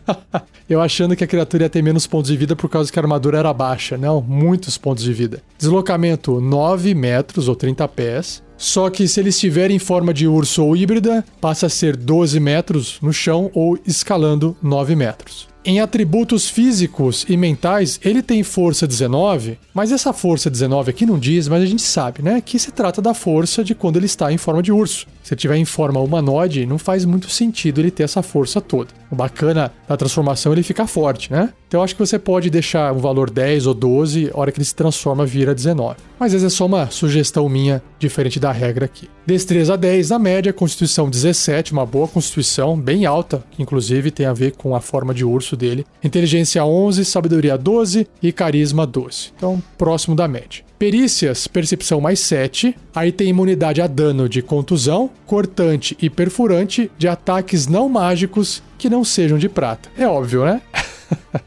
Eu 0.69 0.81
achando 0.81 1.17
que 1.17 1.25
a 1.25 1.27
criatura 1.27 1.65
ia 1.65 1.71
ter 1.71 1.83
menos 1.83 2.07
pontos 2.07 2.31
de 2.31 2.37
vida 2.37 2.55
por 2.55 2.69
causa 2.69 2.93
que 2.93 2.99
a 2.99 3.03
armadura 3.03 3.39
era 3.39 3.53
baixa. 3.53 3.97
Não, 3.97 4.21
muitos 4.21 4.77
pontos 4.77 5.03
de 5.03 5.13
vida. 5.13 5.43
Deslocamento 5.59 6.41
9 6.41 6.95
metros 6.95 7.49
ou 7.49 7.57
30 7.57 7.89
pés. 7.89 8.43
Só 8.57 8.91
que 8.91 9.09
se 9.09 9.19
ele 9.21 9.31
estiver 9.31 9.71
em 9.71 9.79
forma 9.79 10.13
de 10.13 10.29
urso 10.29 10.65
ou 10.65 10.77
híbrida, 10.77 11.25
passa 11.41 11.67
a 11.67 11.71
ser 11.71 11.97
12 11.97 12.39
metros 12.39 12.99
no 13.01 13.13
chão 13.13 13.51
ou 13.55 13.79
escalando 13.87 14.57
9 14.63 14.95
metros. 14.95 15.48
Em 15.65 15.81
atributos 15.81 16.49
físicos 16.49 17.27
e 17.29 17.37
mentais, 17.37 18.01
ele 18.05 18.23
tem 18.23 18.43
força 18.43 18.87
19, 18.87 19.59
mas 19.75 19.93
essa 19.93 20.13
força 20.13 20.49
19 20.49 20.91
aqui 20.91 21.05
não 21.05 21.19
diz, 21.19 21.49
mas 21.49 21.63
a 21.63 21.67
gente 21.67 21.83
sabe, 21.83 22.23
né? 22.23 22.41
Que 22.41 22.59
se 22.59 22.71
trata 22.71 23.03
da 23.03 23.13
força 23.13 23.65
de 23.65 23.75
quando 23.75 23.97
ele 23.97 24.07
está 24.07 24.33
em 24.33 24.39
forma 24.39 24.63
de 24.63 24.73
urso. 24.73 25.07
Se 25.29 25.35
ele 25.35 25.39
estiver 25.41 25.57
em 25.59 25.65
forma 25.67 26.01
humanoide, 26.01 26.65
não 26.65 26.79
faz 26.79 27.05
muito 27.05 27.29
sentido 27.29 27.83
ele 27.83 27.91
ter 27.91 28.03
essa 28.03 28.23
força 28.23 28.63
toda. 28.63 28.89
O 29.11 29.15
bacana 29.15 29.71
da 29.87 29.95
transformação 29.95 30.53
é 30.53 30.55
ele 30.55 30.63
ficar 30.63 30.87
forte, 30.87 31.31
né? 31.31 31.53
Então 31.69 31.81
eu 31.81 31.85
acho 31.85 31.95
que 31.95 32.01
você 32.01 32.19
pode 32.19 32.49
deixar 32.49 32.95
um 32.95 32.99
valor 32.99 33.29
10 33.29 33.67
ou 33.67 33.75
12, 33.75 34.31
a 34.33 34.41
hora 34.41 34.51
que 34.51 34.57
ele 34.57 34.65
se 34.65 34.75
transforma 34.75 35.27
vira 35.27 35.55
19. 35.55 35.97
Mas 36.19 36.33
essa 36.33 36.47
é 36.47 36.49
só 36.49 36.65
uma 36.65 36.91
sugestão 36.91 37.47
minha, 37.47 37.83
diferente 37.99 38.41
da 38.41 38.51
regra 38.51 38.87
aqui. 38.87 39.07
Destreza 39.27 39.77
10 39.77 40.09
na 40.09 40.19
média, 40.19 40.51
Constituição 40.51 41.11
17, 41.11 41.75
uma 41.75 41.85
boa 41.85 42.09
Constituição, 42.09 42.81
bem 42.81 43.05
alta, 43.05 43.45
que 43.51 43.63
inclusive 43.63 44.11
tem 44.11 44.25
a 44.25 44.33
ver 44.33 44.53
com 44.53 44.75
a 44.75 44.81
forma 44.81 45.13
de 45.13 45.27
urso 45.27 45.55
dele. 45.55 45.85
Inteligência 46.03 46.65
11, 46.65 47.05
Sabedoria 47.05 47.59
12 47.59 48.09
e 48.23 48.33
Carisma 48.33 48.87
12. 48.87 49.33
Então, 49.37 49.63
próximo 49.77 50.17
da 50.17 50.27
média. 50.27 50.68
Perícias, 50.79 51.49
percepção 51.49 52.01
mais 52.01 52.21
7. 52.21 52.75
Aí 52.95 53.11
tem 53.11 53.29
imunidade 53.29 53.83
a 53.83 53.87
dano 53.87 54.29
de 54.29 54.41
contusão, 54.41 55.11
cortante 55.27 55.97
e 56.01 56.09
perfurante 56.09 56.91
de 56.97 57.09
ataques 57.09 57.67
não 57.67 57.89
mágicos 57.89 58.63
que 58.79 58.89
não 58.89 59.05
sejam 59.05 59.39
de 59.39 59.49
prata. 59.49 59.91
É 59.99 60.07
óbvio, 60.07 60.45
né? 60.45 60.63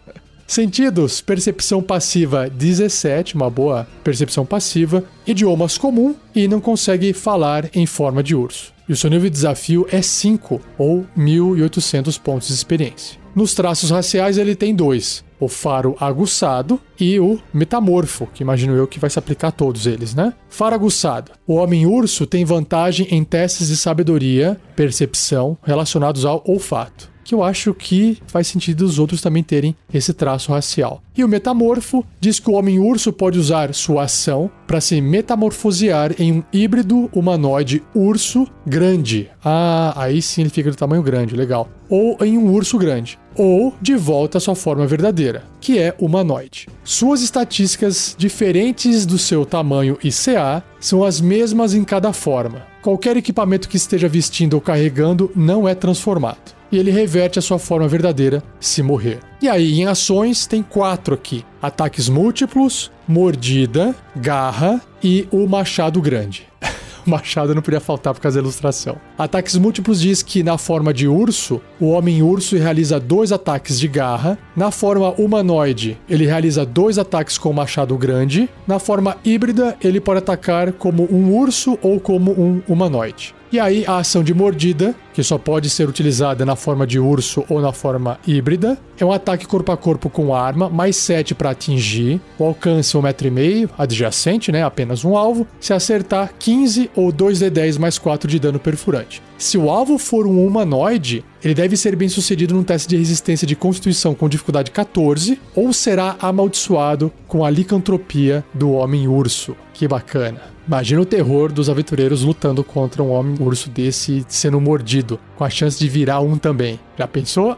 Sentidos, 0.46 1.22
percepção 1.22 1.82
passiva 1.82 2.50
17, 2.50 3.36
uma 3.36 3.50
boa 3.50 3.88
percepção 4.04 4.46
passiva. 4.46 5.02
Idiomas 5.26 5.78
comum 5.78 6.14
e 6.36 6.46
não 6.46 6.60
consegue 6.60 7.14
falar 7.14 7.70
em 7.74 7.86
forma 7.86 8.22
de 8.22 8.36
urso. 8.36 8.74
E 8.90 8.92
o 8.92 8.98
seu 8.98 9.10
nível 9.10 9.30
de 9.30 9.36
desafio 9.36 9.88
é 9.90 10.02
5 10.02 10.60
ou 10.78 11.06
1800 11.16 12.18
pontos 12.18 12.50
de 12.50 12.54
experiência. 12.56 13.18
Nos 13.34 13.54
traços 13.54 13.92
raciais 13.92 14.38
ele 14.38 14.54
tem 14.54 14.76
dois: 14.76 15.24
o 15.42 15.50
faro 15.50 15.98
aguçado 16.00 16.80
e 16.98 17.20
o 17.20 17.40
metamorfo, 17.54 18.28
que 18.34 18.44
imagino 18.44 18.76
eu 18.76 18.88
que 18.88 19.00
vai 19.00 19.10
se 19.10 19.20
aplicar 19.20 19.50
a 19.50 19.52
todos 19.52 19.88
eles, 19.88 20.14
né? 20.14 20.34
Faro 20.48 20.76
aguçado. 20.76 21.32
O 21.46 21.56
homem-urso 21.56 22.26
tem 22.28 22.46
vantagem 22.46 23.08
em 23.10 23.24
testes 23.24 23.68
de 23.68 23.76
sabedoria, 23.76 24.58
percepção 24.76 25.58
relacionados 25.64 26.24
ao 26.24 26.44
olfato 26.46 27.11
que 27.32 27.36
eu 27.36 27.44
acho 27.44 27.74
que 27.74 28.18
faz 28.28 28.48
sentido 28.48 28.82
os 28.82 29.00
outros 29.00 29.22
também 29.22 29.42
terem 29.42 29.74
esse 29.94 30.14
traço 30.14 30.52
racial. 30.52 31.02
E 31.16 31.24
o 31.24 31.30
metamorfo 31.30 32.06
diz 32.20 32.42
que 32.42 32.50
o 32.50 32.56
homem-urso 32.56 33.14
pode 33.14 33.40
usar 33.40 33.74
sua 33.74 34.04
ação 34.04 34.52
para 34.68 34.82
se 34.82 35.00
metamorfosear 35.00 36.14
em 36.20 36.34
um 36.34 36.44
híbrido 36.52 37.10
humanoide 37.14 37.82
urso 37.96 38.46
grande. 38.68 39.30
Ah, 39.42 39.94
aí 39.96 40.22
sim 40.22 40.42
ele 40.42 40.50
fica 40.50 40.70
do 40.72 40.76
tamanho 40.76 41.02
grande, 41.02 41.34
legal. 41.34 41.70
Ou 41.88 42.18
em 42.20 42.38
um 42.38 42.52
urso 42.52 42.78
grande. 42.78 43.18
Ou 43.38 43.74
de 43.82 43.96
volta 43.96 44.38
à 44.38 44.42
sua 44.42 44.56
forma 44.56 44.86
verdadeira, 44.86 45.46
que 45.62 45.80
é 45.80 45.96
humanoide. 45.98 46.68
Suas 46.84 47.22
estatísticas 47.22 48.14
diferentes 48.18 49.06
do 49.06 49.18
seu 49.18 49.46
tamanho 49.46 49.98
e 50.04 50.12
CA 50.12 50.62
são 50.82 51.02
as 51.02 51.22
mesmas 51.22 51.74
em 51.74 51.86
cada 51.86 52.12
forma. 52.12 52.68
Qualquer 52.82 53.16
equipamento 53.16 53.70
que 53.70 53.78
esteja 53.78 54.10
vestindo 54.10 54.56
ou 54.56 54.60
carregando 54.60 55.32
não 55.34 55.66
é 55.66 55.74
transformado 55.74 56.60
e 56.72 56.78
ele 56.78 56.92
reverte 56.92 57.40
a 57.40 57.42
sua 57.42 57.60
forma 57.60 57.88
verdadeira 57.88 58.44
se 58.60 58.82
morrer. 58.82 59.20
E 59.42 59.50
aí, 59.50 59.80
em 59.80 59.86
ações, 59.86 60.46
tem 60.46 60.64
quatro 60.64 61.14
aqui: 61.14 61.44
ataques 61.62 62.08
múltiplos, 62.08 62.92
mordida, 63.08 63.96
garra 64.16 64.82
e 65.04 65.28
o 65.32 65.48
machado 65.48 66.02
grande. 66.02 66.48
o 67.06 67.10
machado 67.10 67.54
não 67.56 67.62
podia 67.62 67.80
faltar 67.80 68.14
por 68.14 68.22
causa 68.22 68.38
da 68.38 68.44
ilustração. 68.44 68.98
Ataques 69.18 69.56
múltiplos 69.56 70.00
diz 70.02 70.22
que 70.22 70.44
na 70.44 70.58
forma 70.58 70.94
de 70.94 71.08
urso, 71.08 71.62
o 71.80 71.90
homem-urso 71.90 72.56
realiza 72.56 73.00
dois 73.00 73.32
ataques 73.32 73.80
de 73.80 73.88
garra. 73.88 74.38
Na 74.56 74.72
forma 74.72 75.12
humanoide, 75.12 75.98
ele 76.10 76.26
realiza 76.26 76.66
dois 76.66 76.98
ataques 76.98 77.38
com 77.38 77.50
o 77.50 77.54
machado 77.54 77.98
grande. 77.98 78.50
Na 78.68 78.80
forma 78.80 79.18
híbrida, 79.26 79.76
ele 79.84 80.00
pode 80.00 80.20
atacar 80.20 80.72
como 80.74 81.08
um 81.12 81.36
urso 81.36 81.78
ou 81.82 82.00
como 82.00 82.32
um 82.32 82.62
humanoide. 82.68 83.34
E 83.52 83.60
aí 83.60 83.84
a 83.86 83.98
ação 83.98 84.24
de 84.24 84.34
mordida, 84.34 84.96
que 85.14 85.22
só 85.22 85.38
pode 85.38 85.70
ser 85.70 85.90
utilizada 85.90 86.46
na 86.46 86.56
forma 86.56 86.88
de 86.88 86.98
urso 86.98 87.44
ou 87.50 87.60
na 87.60 87.74
forma 87.74 88.18
híbrida, 88.26 88.78
é 88.98 89.04
um 89.04 89.12
ataque 89.12 89.46
corpo 89.46 89.74
a 89.74 89.78
corpo 89.78 90.10
com 90.10 90.34
arma, 90.34 90.70
mais 90.70 90.96
7 90.96 91.36
para 91.36 91.50
atingir, 91.50 92.22
o 92.40 92.46
alcance 92.46 92.96
1,5m, 92.96 93.70
adjacente, 93.78 94.54
né, 94.54 94.64
apenas 94.64 95.04
um 95.04 95.18
alvo, 95.18 95.46
se 95.60 95.74
acertar 95.74 96.32
15 96.40 96.90
ou 96.96 97.12
2d10 97.12 97.78
mais 97.78 97.98
4 97.98 98.30
de 98.30 98.40
dano 98.40 98.58
perfurante. 98.58 99.22
Se 99.38 99.58
o 99.58 99.70
alvo 99.70 99.98
for 99.98 100.26
um 100.26 100.46
humanoide, 100.46 101.26
ele 101.44 101.54
deve 101.54 101.76
ser 101.76 101.94
bem 101.96 102.08
sucedido 102.08 102.54
num 102.54 102.64
teste 102.64 102.88
de 102.88 102.96
resistência 102.96 103.46
de 103.46 103.56
constituição 103.56 104.16
com 104.16 104.30
dificuldade 104.30 104.72
14 104.72 105.38
ou 105.54 105.74
será 105.74 106.16
amaldiçoado 106.22 107.12
com 107.28 107.44
a 107.44 107.50
licantropia 107.50 108.46
do 108.54 108.72
homem-urso. 108.72 109.58
Que 109.74 109.90
bacana. 109.90 110.42
Imagina 110.68 111.02
o 111.02 111.06
terror 111.06 111.52
dos 111.52 111.70
aventureiros 111.70 112.24
lutando 112.24 112.64
contra 112.64 113.02
um 113.02 113.12
homem-urso 113.12 113.70
desse 113.70 114.24
sendo 114.28 114.62
mordido, 114.62 115.20
com 115.36 115.44
a 115.44 115.50
chance 115.50 115.80
de 115.80 115.90
virar 115.90 116.22
um 116.22 116.38
também. 116.38 116.80
Já 116.98 117.08
pensou? 117.08 117.58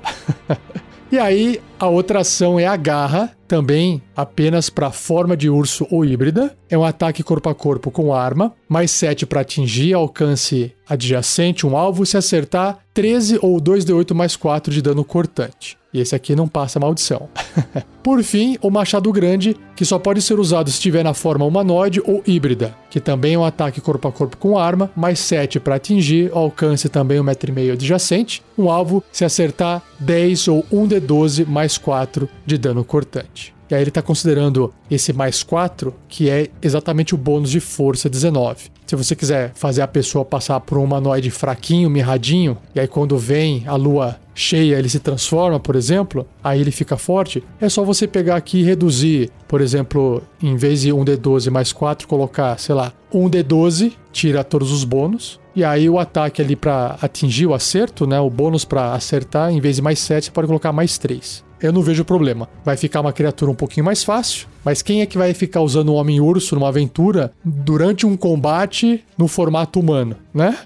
e 1.12 1.20
aí, 1.20 1.62
a 1.78 1.88
outra 1.88 2.22
ação 2.22 2.60
é 2.60 2.66
a 2.66 2.76
garra, 2.76 3.36
também 3.48 4.02
apenas 4.16 4.70
para 4.70 4.90
forma 4.90 5.38
de 5.38 5.50
urso 5.50 5.86
ou 5.92 6.04
híbrida. 6.04 6.58
É 6.70 6.78
um 6.78 6.84
ataque 6.84 7.22
corpo 7.22 7.50
a 7.50 7.56
corpo 7.56 7.92
com 7.92 8.14
arma, 8.14 8.54
mais 8.68 8.90
7 8.92 9.26
para 9.26 9.42
atingir, 9.42 9.94
alcance 9.94 10.74
adjacente, 10.88 11.68
um 11.68 11.78
alvo, 11.78 12.06
se 12.06 12.18
acertar 12.18 12.80
13 12.94 13.38
ou 13.42 13.62
2d8 13.62 14.14
mais 14.14 14.36
4 14.36 14.74
de 14.74 14.82
dano 14.82 15.04
cortante. 15.04 15.78
E 15.94 16.00
esse 16.00 16.16
aqui 16.16 16.36
não 16.36 16.48
passa 16.48 16.80
maldição. 16.80 17.28
Por 18.02 18.24
fim, 18.24 18.58
o 18.62 18.70
machado 18.70 19.12
grande, 19.12 19.56
que 19.76 19.86
só 19.86 19.98
pode 19.98 20.22
ser 20.22 20.40
usado 20.40 20.70
se 20.70 20.76
estiver 20.76 21.04
na 21.04 21.14
forma 21.14 21.46
humanoide 21.46 22.02
ou 22.04 22.22
híbrida, 22.26 22.76
que 22.90 23.00
também 23.00 23.36
é 23.36 23.40
um 23.40 23.46
ataque 23.46 23.80
corpo 23.80 24.08
a 24.08 24.12
corpo 24.12 24.36
com 24.38 24.58
arma, 24.58 24.92
mais 24.96 25.20
7 25.20 25.60
para 25.60 25.76
atingir, 25.76 26.32
alcance 26.34 26.90
também 26.90 27.20
1,5m 27.20 27.74
adjacente, 27.74 28.44
um 28.58 28.70
alvo 28.70 29.04
se 29.12 29.24
acertar 29.24 29.82
10 30.00 30.48
ou 30.50 30.66
1d12 30.72 31.46
mais 31.48 31.74
mais 31.74 31.78
4 31.78 32.30
de 32.46 32.58
dano 32.58 32.84
cortante. 32.84 33.54
E 33.74 33.76
aí 33.76 33.82
ele 33.82 33.90
está 33.90 34.04
considerando 34.04 34.72
esse 34.90 35.12
mais 35.12 35.42
4, 35.42 35.96
que 36.08 36.30
é 36.30 36.48
exatamente 36.62 37.16
o 37.16 37.18
bônus 37.18 37.50
de 37.50 37.60
força 37.60 38.08
19. 38.08 38.72
Se 38.86 38.96
você 38.96 39.16
quiser 39.16 39.52
fazer 39.56 39.82
a 39.82 39.88
pessoa 39.88 40.24
passar 40.24 40.60
por 40.60 40.78
um 40.78 40.84
humanoide 40.84 41.32
fraquinho, 41.32 41.90
mirradinho, 41.90 42.56
e 42.76 42.80
aí 42.80 42.88
quando 42.88 43.18
vem 43.18 43.64
a 43.66 43.76
lua 43.76 44.20
cheia 44.36 44.78
ele 44.78 44.88
se 44.90 45.00
transforma, 45.00 45.60
por 45.60 45.76
exemplo, 45.76 46.24
aí 46.44 46.62
ele 46.62 46.70
fica 46.70 46.98
forte, 46.98 47.44
é 47.60 47.68
só 47.68 47.84
você 47.84 48.06
pegar 48.06 48.36
aqui 48.36 48.60
e 48.60 48.64
reduzir, 48.64 49.32
por 49.48 49.60
exemplo, 49.60 50.22
em 50.40 50.56
vez 50.56 50.82
de 50.82 50.92
1d12 50.92 51.50
mais 51.50 51.74
4, 51.74 52.08
colocar, 52.08 52.60
sei 52.60 52.76
lá, 52.76 52.94
1d12, 53.12 53.94
tira 54.12 54.44
todos 54.44 54.72
os 54.72 54.84
bônus, 54.84 55.40
E 55.56 55.64
aí 55.64 55.88
o 55.88 56.00
ataque 56.00 56.42
ali 56.42 56.56
para 56.56 56.98
atingir 57.00 57.46
o 57.46 57.54
acerto, 57.54 58.08
né? 58.08 58.20
O 58.20 58.28
bônus 58.28 58.66
para 58.66 58.94
acertar, 58.94 59.52
em 59.52 59.62
vez 59.62 59.76
de 59.76 59.84
mais 59.84 60.00
7, 60.00 60.26
você 60.26 60.32
pode 60.32 60.48
colocar 60.48 60.72
mais 60.72 60.98
3 60.98 61.44
eu 61.64 61.72
não 61.72 61.82
vejo 61.82 62.04
problema. 62.04 62.50
Vai 62.66 62.76
ficar 62.76 63.00
uma 63.00 63.14
criatura 63.14 63.50
um 63.50 63.56
pouquinho 63.56 63.86
mais 63.86 64.04
fácil, 64.04 64.48
mas 64.66 64.82
quem 64.82 65.02
é 65.02 65.06
que 65.06 65.18
vai 65.18 65.34
ficar 65.34 65.62
usando 65.62 65.90
o 65.90 65.94
Homem-Urso 65.94 66.56
numa 66.56 66.68
aventura 66.68 67.32
durante 67.44 68.06
um 68.06 68.18
combate 68.18 69.02
no 69.18 69.30
formato 69.30 69.80
humano, 69.80 70.18
né? 70.34 70.58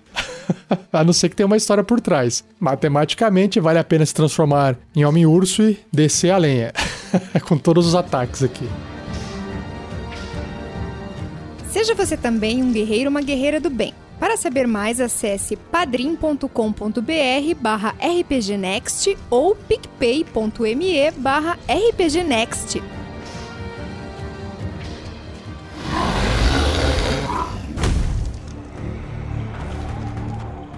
a 0.92 1.04
não 1.04 1.14
ser 1.14 1.30
que 1.30 1.36
tenha 1.36 1.46
uma 1.46 1.56
história 1.56 1.84
por 1.84 2.02
trás. 2.02 2.44
Matematicamente, 2.60 3.60
vale 3.60 3.78
a 3.78 3.84
pena 3.84 4.04
se 4.08 4.14
transformar 4.14 4.76
em 4.96 5.06
Homem-Urso 5.06 5.70
e 5.70 5.78
descer 5.94 6.32
a 6.32 6.38
lenha. 6.38 6.74
Com 7.48 7.60
todos 7.60 7.86
os 7.86 7.94
ataques 7.94 8.42
aqui. 8.42 8.68
Seja 11.70 11.94
você 11.94 12.18
também 12.18 12.64
um 12.64 12.72
guerreiro 12.72 13.06
ou 13.06 13.12
uma 13.12 13.22
guerreira 13.22 13.60
do 13.60 13.70
bem. 13.70 13.94
Para 14.20 14.36
saber 14.36 14.68
mais, 14.68 15.00
acesse 15.00 15.56
padrim.com.br 15.56 16.48
barra 17.60 17.96
rpgnext 18.00 19.18
ou 19.30 19.56
picpay.me 19.56 21.12
barra 21.12 21.58
rpgnext. 21.68 22.82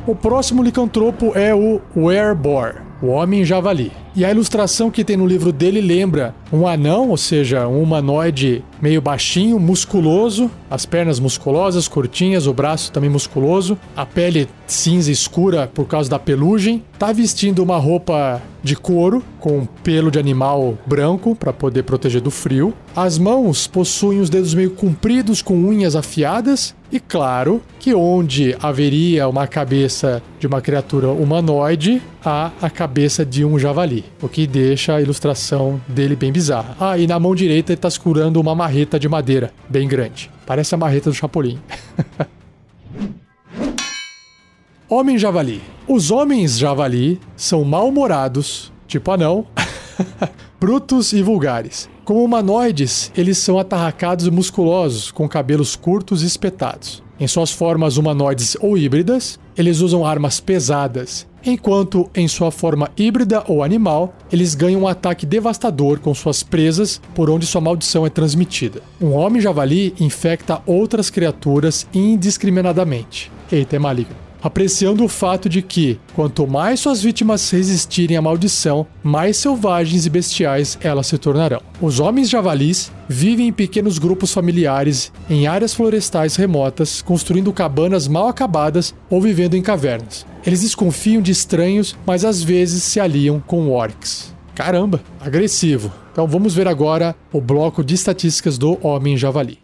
O 0.06 0.16
próximo 0.16 0.64
licantropo 0.64 1.38
é 1.38 1.54
o 1.54 1.80
Werebor, 1.96 2.82
o 3.02 3.08
Homem 3.08 3.44
Javali. 3.46 3.92
E 4.16 4.26
a 4.26 4.32
ilustração 4.32 4.92
que 4.92 5.04
tem 5.04 5.16
no 5.16 5.26
livro 5.26 5.52
dele 5.52 5.80
lembra 5.80 6.36
um 6.52 6.68
anão, 6.68 7.10
ou 7.10 7.18
seja, 7.18 7.68
um 7.68 7.82
humanoide 7.82 8.64
meio 8.82 9.02
baixinho, 9.02 9.60
musculoso, 9.60 10.50
as 10.70 10.86
pernas 10.86 11.20
musculosas, 11.20 11.88
curtinhas, 11.88 12.48
o 12.48 12.54
braço 12.54 12.92
também 12.92 13.10
musculoso, 13.10 13.78
a 13.96 14.06
pele 14.06 14.48
cinza 14.68 15.12
escura 15.12 15.70
por 15.74 15.86
causa 15.86 16.10
da 16.10 16.20
pelugem, 16.20 16.84
tá 16.98 17.12
vestindo 17.14 17.64
uma 17.64 17.78
roupa 17.78 18.42
de 18.62 18.76
couro 18.76 19.24
com 19.40 19.66
pelo 19.84 20.12
de 20.12 20.20
animal 20.20 20.78
branco 20.86 21.36
para 21.36 21.54
poder 21.54 21.84
proteger 21.84 22.22
do 22.22 22.32
frio. 22.32 22.74
As 22.96 23.18
mãos 23.18 23.68
possuem 23.68 24.20
os 24.20 24.30
dedos 24.30 24.54
meio 24.54 24.72
compridos 24.72 25.42
com 25.42 25.56
unhas 25.56 25.96
afiadas 25.96 26.76
e 26.92 27.00
claro 27.00 27.62
que 27.80 27.94
onde 27.94 28.56
haveria 28.62 29.28
uma 29.28 29.46
cabeça 29.46 30.24
de 30.40 30.48
uma 30.48 30.60
criatura 30.60 31.10
humanoide, 31.10 32.02
há 32.26 32.52
a 32.62 32.70
cabeça 32.70 33.24
de 33.26 33.46
um 33.46 33.60
javali, 33.60 34.04
o 34.22 34.28
que 34.28 34.48
deixa 34.48 34.96
a 34.96 35.02
ilustração 35.02 35.80
dele 35.88 36.16
bem 36.16 36.32
bizarra. 36.32 36.76
Ah, 36.80 36.98
e 36.98 37.06
na 37.06 37.20
mão 37.20 37.36
direita 37.36 37.72
ele 37.72 37.78
está 37.78 37.90
segurando 37.90 38.42
uma 38.42 38.56
marreta 38.56 39.00
de 39.00 39.08
madeira, 39.08 39.54
bem 39.70 39.88
grande. 39.88 40.32
Parece 40.46 40.74
a 40.74 40.78
marreta 40.78 41.12
do 41.12 41.16
Chapolin. 41.16 41.60
Homem 44.90 45.20
Javali. 45.20 45.62
Os 45.88 46.10
homens 46.10 46.58
javali 46.58 47.20
são 47.36 47.64
mal-humorados, 47.64 48.72
tipo 48.88 49.12
anão, 49.12 49.46
brutos 50.60 51.14
e 51.14 51.22
vulgares. 51.22 51.90
Como 52.04 52.24
humanoides, 52.24 53.12
eles 53.16 53.38
são 53.38 53.60
atarracados 53.60 54.26
e 54.26 54.32
musculosos, 54.32 55.12
com 55.12 55.28
cabelos 55.28 55.76
curtos 55.76 56.24
e 56.24 56.26
espetados. 56.26 57.04
Em 57.20 57.28
suas 57.28 57.52
formas 57.52 57.98
humanoides 57.98 58.56
ou 58.62 58.78
híbridas, 58.78 59.40
eles 59.58 59.82
usam 59.82 60.06
armas 60.06 60.40
pesadas, 60.40 61.28
enquanto 61.46 62.10
em 62.16 62.28
sua 62.28 62.50
forma 62.50 62.90
híbrida 62.98 63.44
ou 63.48 63.62
animal, 63.62 64.14
eles 64.32 64.56
ganham 64.56 64.82
um 64.82 64.88
ataque 64.88 65.26
devastador 65.26 66.00
com 66.00 66.14
suas 66.14 66.44
presas 66.44 67.02
por 67.14 67.30
onde 67.30 67.46
sua 67.46 67.60
maldição 67.60 68.06
é 68.06 68.10
transmitida. 68.10 68.82
Um 69.02 69.12
homem 69.12 69.42
javali 69.42 69.94
infecta 70.00 70.62
outras 70.66 71.10
criaturas 71.10 71.86
indiscriminadamente. 71.94 73.30
Eita, 73.52 73.76
é 73.76 73.80
maligno 73.80 74.29
apreciando 74.42 75.04
o 75.04 75.10
fato 75.10 75.50
de 75.50 75.62
que, 75.62 76.00
quanto 76.16 76.48
mais 76.48 76.80
suas 76.80 77.02
vítimas 77.02 77.50
resistirem 77.50 78.18
à 78.18 78.22
maldição, 78.22 78.88
mais 79.04 79.38
selvagens 79.38 80.06
e 80.06 80.10
bestiais 80.10 80.78
elas 80.82 81.08
se 81.08 81.18
tornarão. 81.18 81.62
Os 81.82 82.00
homens 82.00 82.30
javalis 82.30 82.92
vivem 83.08 83.48
em 83.48 83.54
pequenos 83.54 83.98
grupos 83.98 84.34
familiares 84.34 85.12
em 85.30 85.48
áreas 85.48 85.74
florestais 85.74 86.36
remotas, 86.36 87.02
construindo 87.02 87.54
cabanas 87.54 88.08
mal 88.08 88.28
acabadas 88.28 88.94
ou 89.10 89.22
vivendo 89.22 89.56
em 89.56 89.62
cavernas. 89.62 90.26
Eles 90.46 90.62
desconfiam 90.62 91.22
de 91.22 91.32
estranhos, 91.32 91.96
mas 92.06 92.24
às 92.24 92.42
vezes 92.42 92.84
se 92.84 93.00
aliam 93.00 93.40
com 93.40 93.72
orcs. 93.72 94.34
Caramba, 94.56 95.02
agressivo. 95.20 95.92
Então 96.12 96.28
vamos 96.28 96.54
ver 96.54 96.68
agora 96.68 97.16
o 97.32 97.40
bloco 97.40 97.84
de 97.84 97.96
estatísticas 97.96 98.58
do 98.58 98.78
Homem 98.86 99.16
Javali. 99.16 99.60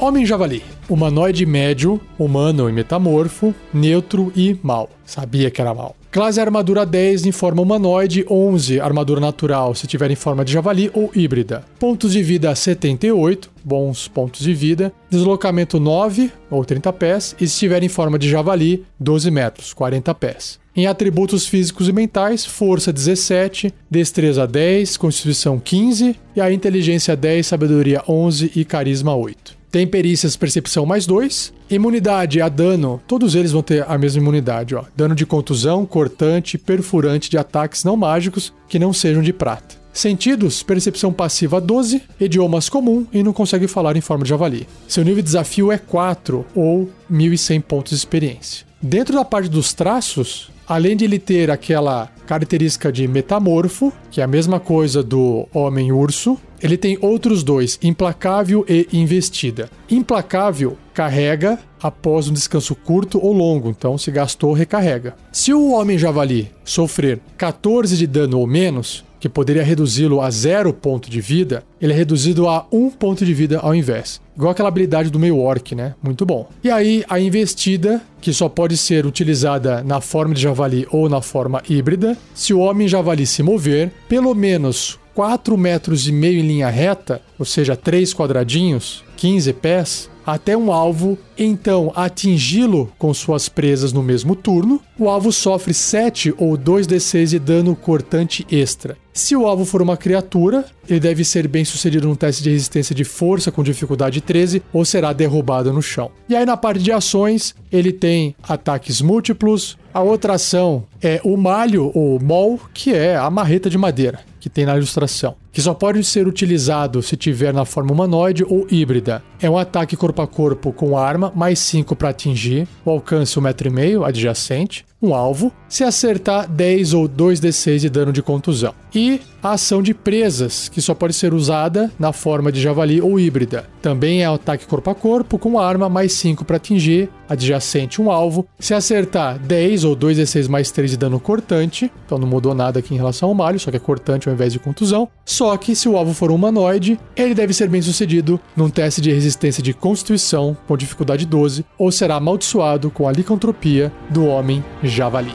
Homem 0.00 0.24
Javali. 0.24 0.62
Humanoide 0.88 1.44
médio, 1.44 2.00
humano 2.16 2.70
e 2.70 2.72
metamorfo, 2.72 3.52
neutro 3.74 4.32
e 4.36 4.56
mal. 4.62 4.88
Sabia 5.04 5.50
que 5.50 5.60
era 5.60 5.74
mal. 5.74 5.96
Classe 6.08 6.40
armadura 6.40 6.86
10 6.86 7.26
em 7.26 7.32
forma 7.32 7.62
humanoide, 7.62 8.24
11 8.30 8.80
armadura 8.80 9.20
natural 9.20 9.74
se 9.74 9.88
tiver 9.88 10.08
em 10.12 10.14
forma 10.14 10.44
de 10.44 10.52
javali 10.52 10.88
ou 10.94 11.10
híbrida. 11.12 11.64
Pontos 11.80 12.12
de 12.12 12.22
vida 12.22 12.54
78, 12.54 13.50
bons 13.64 14.06
pontos 14.06 14.40
de 14.40 14.54
vida. 14.54 14.92
Deslocamento 15.10 15.80
9 15.80 16.30
ou 16.48 16.64
30 16.64 16.92
pés 16.92 17.34
e 17.34 17.48
se 17.48 17.54
estiver 17.54 17.82
em 17.82 17.88
forma 17.88 18.20
de 18.20 18.30
javali, 18.30 18.84
12 19.00 19.32
metros, 19.32 19.72
40 19.72 20.14
pés. 20.14 20.60
Em 20.76 20.86
atributos 20.86 21.48
físicos 21.48 21.88
e 21.88 21.92
mentais, 21.92 22.46
força 22.46 22.92
17, 22.92 23.74
destreza 23.90 24.46
10, 24.46 24.96
constituição 24.96 25.58
15 25.58 26.14
e 26.36 26.40
a 26.40 26.52
inteligência 26.52 27.16
10, 27.16 27.44
sabedoria 27.44 28.00
11 28.08 28.52
e 28.54 28.64
carisma 28.64 29.12
8. 29.12 29.57
Tem 29.70 29.86
perícias 29.86 30.36
percepção 30.36 30.86
mais 30.86 31.06
2. 31.06 31.52
Imunidade 31.70 32.40
a 32.40 32.48
dano, 32.48 33.00
todos 33.06 33.34
eles 33.34 33.52
vão 33.52 33.62
ter 33.62 33.84
a 33.86 33.98
mesma 33.98 34.22
imunidade, 34.22 34.74
ó. 34.74 34.84
Dano 34.96 35.14
de 35.14 35.26
contusão, 35.26 35.84
cortante, 35.84 36.56
perfurante 36.56 37.28
de 37.28 37.36
ataques 37.36 37.84
não 37.84 37.96
mágicos 37.96 38.52
que 38.66 38.78
não 38.78 38.92
sejam 38.94 39.22
de 39.22 39.32
prata. 39.32 39.76
Sentidos, 39.92 40.62
percepção 40.62 41.12
passiva 41.12 41.60
12, 41.60 42.02
idiomas 42.20 42.68
comum 42.68 43.06
e 43.12 43.22
não 43.22 43.32
consegue 43.32 43.66
falar 43.66 43.96
em 43.96 44.00
forma 44.00 44.24
de 44.24 44.30
javali. 44.30 44.66
Seu 44.86 45.04
nível 45.04 45.18
de 45.18 45.24
desafio 45.24 45.70
é 45.70 45.76
4 45.76 46.46
ou 46.54 46.88
1100 47.10 47.60
pontos 47.60 47.90
de 47.90 47.96
experiência. 47.96 48.64
Dentro 48.80 49.14
da 49.14 49.24
parte 49.24 49.48
dos 49.48 49.74
traços, 49.74 50.50
além 50.68 50.96
de 50.96 51.04
ele 51.04 51.18
ter 51.18 51.50
aquela 51.50 52.08
característica 52.26 52.92
de 52.92 53.08
metamorfo, 53.08 53.92
que 54.10 54.20
é 54.20 54.24
a 54.24 54.28
mesma 54.28 54.60
coisa 54.60 55.02
do 55.02 55.48
homem-urso, 55.52 56.38
ele 56.62 56.76
tem 56.76 56.98
outros 57.00 57.42
dois, 57.42 57.78
implacável 57.82 58.64
e 58.68 58.86
investida. 58.92 59.70
Implacável 59.90 60.76
carrega 60.92 61.58
após 61.80 62.28
um 62.28 62.32
descanso 62.32 62.74
curto 62.74 63.18
ou 63.24 63.32
longo, 63.32 63.70
então 63.70 63.96
se 63.96 64.10
gastou, 64.10 64.52
recarrega. 64.52 65.14
Se 65.32 65.54
o 65.54 65.70
homem 65.70 65.96
javali 65.96 66.50
sofrer 66.64 67.20
14 67.36 67.96
de 67.96 68.06
dano 68.06 68.38
ou 68.38 68.46
menos, 68.46 69.04
que 69.20 69.28
poderia 69.28 69.62
reduzi-lo 69.62 70.20
a 70.20 70.30
zero 70.30 70.72
ponto 70.72 71.10
de 71.10 71.20
vida, 71.20 71.62
ele 71.80 71.92
é 71.92 71.96
reduzido 71.96 72.48
a 72.48 72.66
um 72.72 72.90
ponto 72.90 73.24
de 73.24 73.34
vida 73.34 73.58
ao 73.58 73.74
invés. 73.74 74.20
Igual 74.36 74.52
aquela 74.52 74.68
habilidade 74.68 75.10
do 75.10 75.18
meio 75.18 75.38
orc, 75.38 75.74
né? 75.74 75.94
Muito 76.02 76.24
bom. 76.24 76.48
E 76.62 76.70
aí, 76.70 77.04
a 77.08 77.18
investida, 77.18 78.00
que 78.20 78.32
só 78.32 78.48
pode 78.48 78.76
ser 78.76 79.06
utilizada 79.06 79.82
na 79.82 80.00
forma 80.00 80.34
de 80.34 80.42
javali 80.42 80.86
ou 80.90 81.08
na 81.08 81.20
forma 81.20 81.62
híbrida, 81.68 82.16
se 82.34 82.54
o 82.54 82.60
homem 82.60 82.86
javali 82.86 83.26
se 83.26 83.42
mover 83.42 83.90
pelo 84.08 84.34
menos 84.34 84.98
4 85.14 85.56
metros 85.58 86.06
e 86.06 86.12
meio 86.12 86.38
em 86.38 86.46
linha 86.46 86.68
reta, 86.68 87.20
ou 87.36 87.44
seja, 87.44 87.74
3 87.74 88.14
quadradinhos, 88.14 89.02
15 89.16 89.52
pés, 89.54 90.08
até 90.28 90.54
um 90.54 90.70
alvo, 90.70 91.18
então 91.38 91.90
atingi-lo 91.96 92.92
com 92.98 93.14
suas 93.14 93.48
presas 93.48 93.94
no 93.94 94.02
mesmo 94.02 94.36
turno, 94.36 94.78
o 94.98 95.08
alvo 95.08 95.32
sofre 95.32 95.72
7 95.72 96.34
ou 96.36 96.56
2d6 96.58 97.28
de 97.28 97.38
dano 97.38 97.74
cortante 97.74 98.46
extra. 98.50 98.96
Se 99.10 99.34
o 99.34 99.46
alvo 99.46 99.64
for 99.64 99.80
uma 99.80 99.96
criatura, 99.96 100.66
ele 100.88 101.00
deve 101.00 101.24
ser 101.24 101.48
bem 101.48 101.64
sucedido 101.64 102.06
num 102.06 102.14
teste 102.14 102.42
de 102.42 102.50
resistência 102.50 102.94
de 102.94 103.04
força 103.04 103.50
com 103.50 103.62
dificuldade 103.62 104.20
13 104.20 104.62
ou 104.70 104.84
será 104.84 105.14
derrubado 105.14 105.72
no 105.72 105.82
chão. 105.82 106.10
E 106.28 106.36
aí 106.36 106.44
na 106.44 106.56
parte 106.56 106.82
de 106.82 106.92
ações, 106.92 107.54
ele 107.72 107.90
tem 107.90 108.36
ataques 108.42 109.00
múltiplos. 109.00 109.78
A 109.92 110.02
outra 110.02 110.34
ação 110.34 110.84
é 111.02 111.20
o 111.24 111.36
malho 111.36 111.90
ou 111.94 112.20
mol, 112.20 112.60
que 112.72 112.94
é 112.94 113.16
a 113.16 113.30
marreta 113.30 113.70
de 113.70 113.78
madeira 113.78 114.20
que 114.48 114.54
tem 114.54 114.64
na 114.64 114.76
ilustração, 114.76 115.36
que 115.52 115.60
só 115.60 115.74
pode 115.74 116.02
ser 116.02 116.26
utilizado 116.26 117.02
se 117.02 117.16
tiver 117.16 117.52
na 117.52 117.66
forma 117.66 117.92
humanoide 117.92 118.42
ou 118.44 118.66
híbrida. 118.70 119.22
É 119.40 119.48
um 119.48 119.58
ataque 119.58 119.96
corpo 119.96 120.22
a 120.22 120.26
corpo 120.26 120.72
com 120.72 120.96
arma, 120.96 121.30
mais 121.36 121.58
5 121.58 121.94
para 121.94 122.08
atingir, 122.08 122.66
o 122.84 122.90
alcance 122.90 123.38
1,5m 123.38 124.06
adjacente, 124.06 124.86
um 125.00 125.14
alvo, 125.14 125.52
se 125.68 125.84
acertar 125.84 126.48
10 126.48 126.94
ou 126.94 127.08
2d6 127.08 127.78
de 127.78 127.88
dano 127.88 128.12
de 128.12 128.22
contusão. 128.22 128.74
E 128.94 129.20
a 129.42 129.52
ação 129.52 129.80
de 129.80 129.94
presas, 129.94 130.68
que 130.68 130.82
só 130.82 130.94
pode 130.94 131.14
ser 131.14 131.32
usada 131.32 131.92
na 131.98 132.12
forma 132.12 132.50
de 132.50 132.60
javali 132.60 133.00
ou 133.00 133.20
híbrida. 133.20 133.66
Também 133.80 134.22
é 134.22 134.26
ataque 134.26 134.66
corpo 134.66 134.90
a 134.90 134.94
corpo 134.94 135.38
com 135.38 135.58
arma 135.58 135.88
mais 135.88 136.12
5 136.14 136.44
para 136.44 136.56
atingir 136.56 137.08
adjacente 137.28 138.02
um 138.02 138.10
alvo. 138.10 138.46
Se 138.58 138.74
acertar 138.74 139.38
10 139.38 139.84
ou 139.84 139.96
2d6 139.96 140.48
mais 140.48 140.70
3 140.70 140.92
de 140.92 140.96
dano 140.96 141.20
cortante, 141.20 141.92
então 142.04 142.18
não 142.18 142.26
mudou 142.26 142.54
nada 142.54 142.80
aqui 142.80 142.94
em 142.94 142.96
relação 142.96 143.28
ao 143.28 143.34
malho, 143.34 143.60
só 143.60 143.70
que 143.70 143.76
é 143.76 143.80
cortante 143.80 144.28
ao 144.28 144.34
invés 144.34 144.52
de 144.52 144.58
contusão. 144.58 145.08
Só 145.24 145.56
que 145.56 145.76
se 145.76 145.88
o 145.88 145.96
alvo 145.96 146.14
for 146.14 146.30
um 146.30 146.34
humanoide, 146.34 146.98
ele 147.14 147.34
deve 147.34 147.52
ser 147.52 147.68
bem 147.68 147.82
sucedido 147.82 148.40
num 148.56 148.70
teste 148.70 149.00
de 149.00 149.12
resistência 149.12 149.62
de 149.62 149.74
constituição 149.74 150.56
com 150.66 150.76
dificuldade 150.76 151.26
12 151.26 151.64
ou 151.76 151.92
será 151.92 152.16
amaldiçoado 152.16 152.90
com 152.90 153.06
a 153.06 153.12
licantropia 153.12 153.92
do 154.10 154.24
homem 154.24 154.64
javali. 154.88 155.34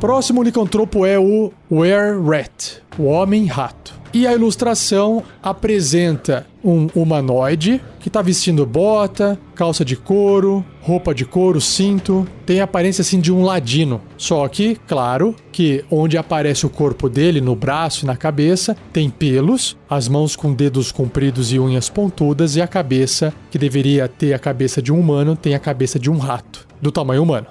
Próximo 0.00 0.42
licantropo 0.42 1.06
é 1.06 1.18
o 1.18 1.52
Were-Rat, 1.70 2.82
o 2.98 3.04
Homem-Rato. 3.04 3.94
E 4.12 4.26
a 4.26 4.32
ilustração 4.32 5.22
apresenta 5.42 6.46
um 6.66 6.88
humanoide 6.96 7.80
que 8.00 8.08
está 8.08 8.20
vestindo 8.20 8.66
bota, 8.66 9.38
calça 9.54 9.84
de 9.84 9.94
couro, 9.94 10.64
roupa 10.80 11.14
de 11.14 11.24
couro, 11.24 11.60
cinto. 11.60 12.26
Tem 12.44 12.60
a 12.60 12.64
aparência 12.64 13.02
assim 13.02 13.20
de 13.20 13.32
um 13.32 13.44
ladino. 13.44 14.00
Só 14.16 14.46
que, 14.48 14.76
claro, 14.86 15.34
que 15.52 15.84
onde 15.88 16.18
aparece 16.18 16.66
o 16.66 16.70
corpo 16.70 17.08
dele, 17.08 17.40
no 17.40 17.54
braço 17.54 18.04
e 18.04 18.06
na 18.06 18.16
cabeça, 18.16 18.76
tem 18.92 19.08
pelos, 19.08 19.76
as 19.88 20.08
mãos 20.08 20.34
com 20.34 20.52
dedos 20.52 20.90
compridos 20.90 21.52
e 21.52 21.58
unhas 21.58 21.88
pontudas, 21.88 22.56
e 22.56 22.62
a 22.62 22.66
cabeça, 22.66 23.32
que 23.48 23.58
deveria 23.58 24.08
ter 24.08 24.34
a 24.34 24.38
cabeça 24.38 24.82
de 24.82 24.92
um 24.92 24.98
humano, 24.98 25.36
tem 25.36 25.54
a 25.54 25.60
cabeça 25.60 25.98
de 25.98 26.10
um 26.10 26.18
rato, 26.18 26.66
do 26.82 26.90
tamanho 26.90 27.22
humano. 27.22 27.46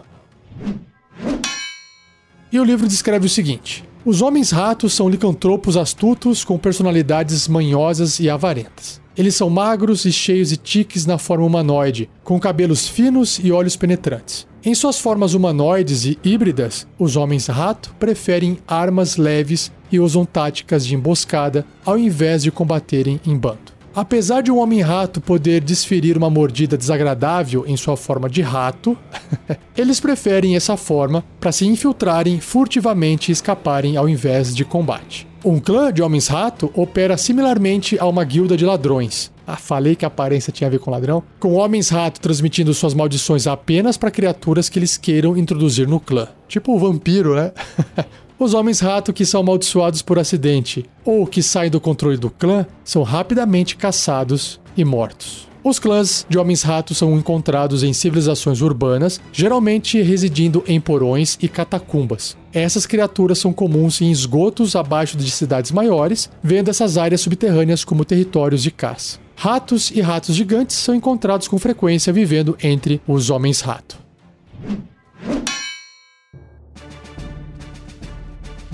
E 2.51 2.60
o 2.60 2.63
livro 2.63 2.88
descreve 2.88 3.25
o 3.25 3.30
seguinte: 3.30 3.84
Os 4.05 4.21
homens-ratos 4.21 4.93
são 4.93 5.09
licantropos 5.09 5.75
astutos 5.75 6.43
com 6.43 6.59
personalidades 6.59 7.47
manhosas 7.47 8.19
e 8.19 8.29
avarentas. 8.29 9.01
Eles 9.17 9.33
são 9.33 9.49
magros 9.49 10.05
e 10.05 10.11
cheios 10.11 10.49
de 10.49 10.57
tiques 10.57 11.07
na 11.07 11.17
forma 11.17 11.43
humanoide, 11.43 12.07
com 12.23 12.39
cabelos 12.39 12.87
finos 12.87 13.39
e 13.43 13.51
olhos 13.51 13.75
penetrantes. 13.75 14.45
Em 14.63 14.75
suas 14.75 14.99
formas 14.99 15.33
humanoides 15.33 16.05
e 16.05 16.19
híbridas, 16.23 16.85
os 16.99 17.15
homens-rato 17.15 17.95
preferem 17.99 18.59
armas 18.67 19.17
leves 19.17 19.71
e 19.91 19.99
usam 19.99 20.23
táticas 20.23 20.85
de 20.85 20.93
emboscada 20.93 21.65
ao 21.83 21.97
invés 21.97 22.43
de 22.43 22.51
combaterem 22.51 23.19
em 23.25 23.35
bando. 23.35 23.74
Apesar 23.95 24.41
de 24.41 24.51
um 24.51 24.58
homem-rato 24.58 25.21
poder 25.21 25.62
desferir 25.62 26.17
uma 26.17 26.29
mordida 26.29 26.77
desagradável 26.77 27.63
em 27.65 27.77
sua 27.77 27.95
forma 27.95 28.29
de 28.29 28.41
rato, 28.41 28.97
eles 29.77 30.01
preferem 30.01 30.53
essa 30.53 30.75
forma 30.75 31.23
para 31.39 31.53
se 31.53 31.65
infiltrarem 31.65 32.41
furtivamente 32.41 33.31
e 33.31 33.34
escaparem 33.34 33.95
ao 33.95 34.10
invés 34.10 34.53
de 34.53 34.65
combate. 34.65 35.25
Um 35.45 35.60
clã 35.60 35.93
de 35.93 36.01
homens-rato 36.01 36.69
opera 36.73 37.15
similarmente 37.15 37.97
a 37.97 38.05
uma 38.05 38.25
guilda 38.25 38.58
de 38.58 38.65
ladrões. 38.65 39.31
Ah, 39.47 39.55
falei 39.55 39.95
que 39.95 40.03
a 40.03 40.10
aparência 40.10 40.51
tinha 40.51 40.67
a 40.67 40.71
ver 40.71 40.79
com 40.79 40.91
ladrão. 40.91 41.23
Com 41.39 41.53
homens-rato 41.53 42.19
transmitindo 42.19 42.73
suas 42.73 42.93
maldições 42.93 43.47
apenas 43.47 43.95
para 43.95 44.12
criaturas 44.12 44.67
que 44.67 44.77
eles 44.77 44.97
queiram 44.97 45.38
introduzir 45.38 45.88
no 45.88 46.01
clã. 46.01 46.27
Tipo 46.49 46.75
o 46.75 46.79
vampiro, 46.79 47.36
né? 47.36 47.53
Os 48.38 48.54
homens-rato 48.54 49.13
que 49.13 49.26
são 49.26 49.39
amaldiçoados 49.39 50.02
por 50.02 50.19
acidente 50.19 50.86
ou 51.06 51.26
que 51.26 51.41
saem 51.41 51.71
do 51.71 51.80
controle 51.80 52.17
do 52.17 52.30
clã 52.30 52.65
são 52.84 53.02
rapidamente 53.02 53.78
caçados 53.78 54.60
e 54.76 54.84
mortos. 54.84 55.48
Os 55.63 55.80
clãs 55.80 56.28
de 56.30 56.38
homens-rato 56.38 56.93
são 56.93 57.17
encontrados 57.17 57.82
em 57.82 57.93
civilizações 57.93 58.62
urbanas, 58.62 59.19
geralmente 59.32 60.00
residindo 60.02 60.63
em 60.67 60.80
porões 60.80 61.39
e 61.41 61.48
catacumbas. 61.48 62.38
Essas 62.54 62.86
criaturas 62.86 63.39
são 63.39 63.52
comuns 63.52 64.00
em 64.02 64.12
esgotos 64.12 64.76
abaixo 64.76 65.17
de 65.17 65.32
cidades 65.32 65.71
maiores, 65.71 66.30
vendo 66.43 66.69
essas 66.69 66.98
áreas 66.98 67.21
subterrâneas 67.21 67.84
como 67.84 68.06
territórios 68.06 68.62
de 68.62 68.69
caça. 68.69 69.17
Ratos 69.36 69.91
e 69.91 70.02
ratos 70.02 70.36
gigantes 70.36 70.76
são 70.76 70.93
encontrados 70.93 71.48
com 71.48 71.58
frequência 71.58 72.13
vivendo 72.13 72.56
entre 72.62 73.02
os 73.08 73.30
homens-rato. 73.30 73.98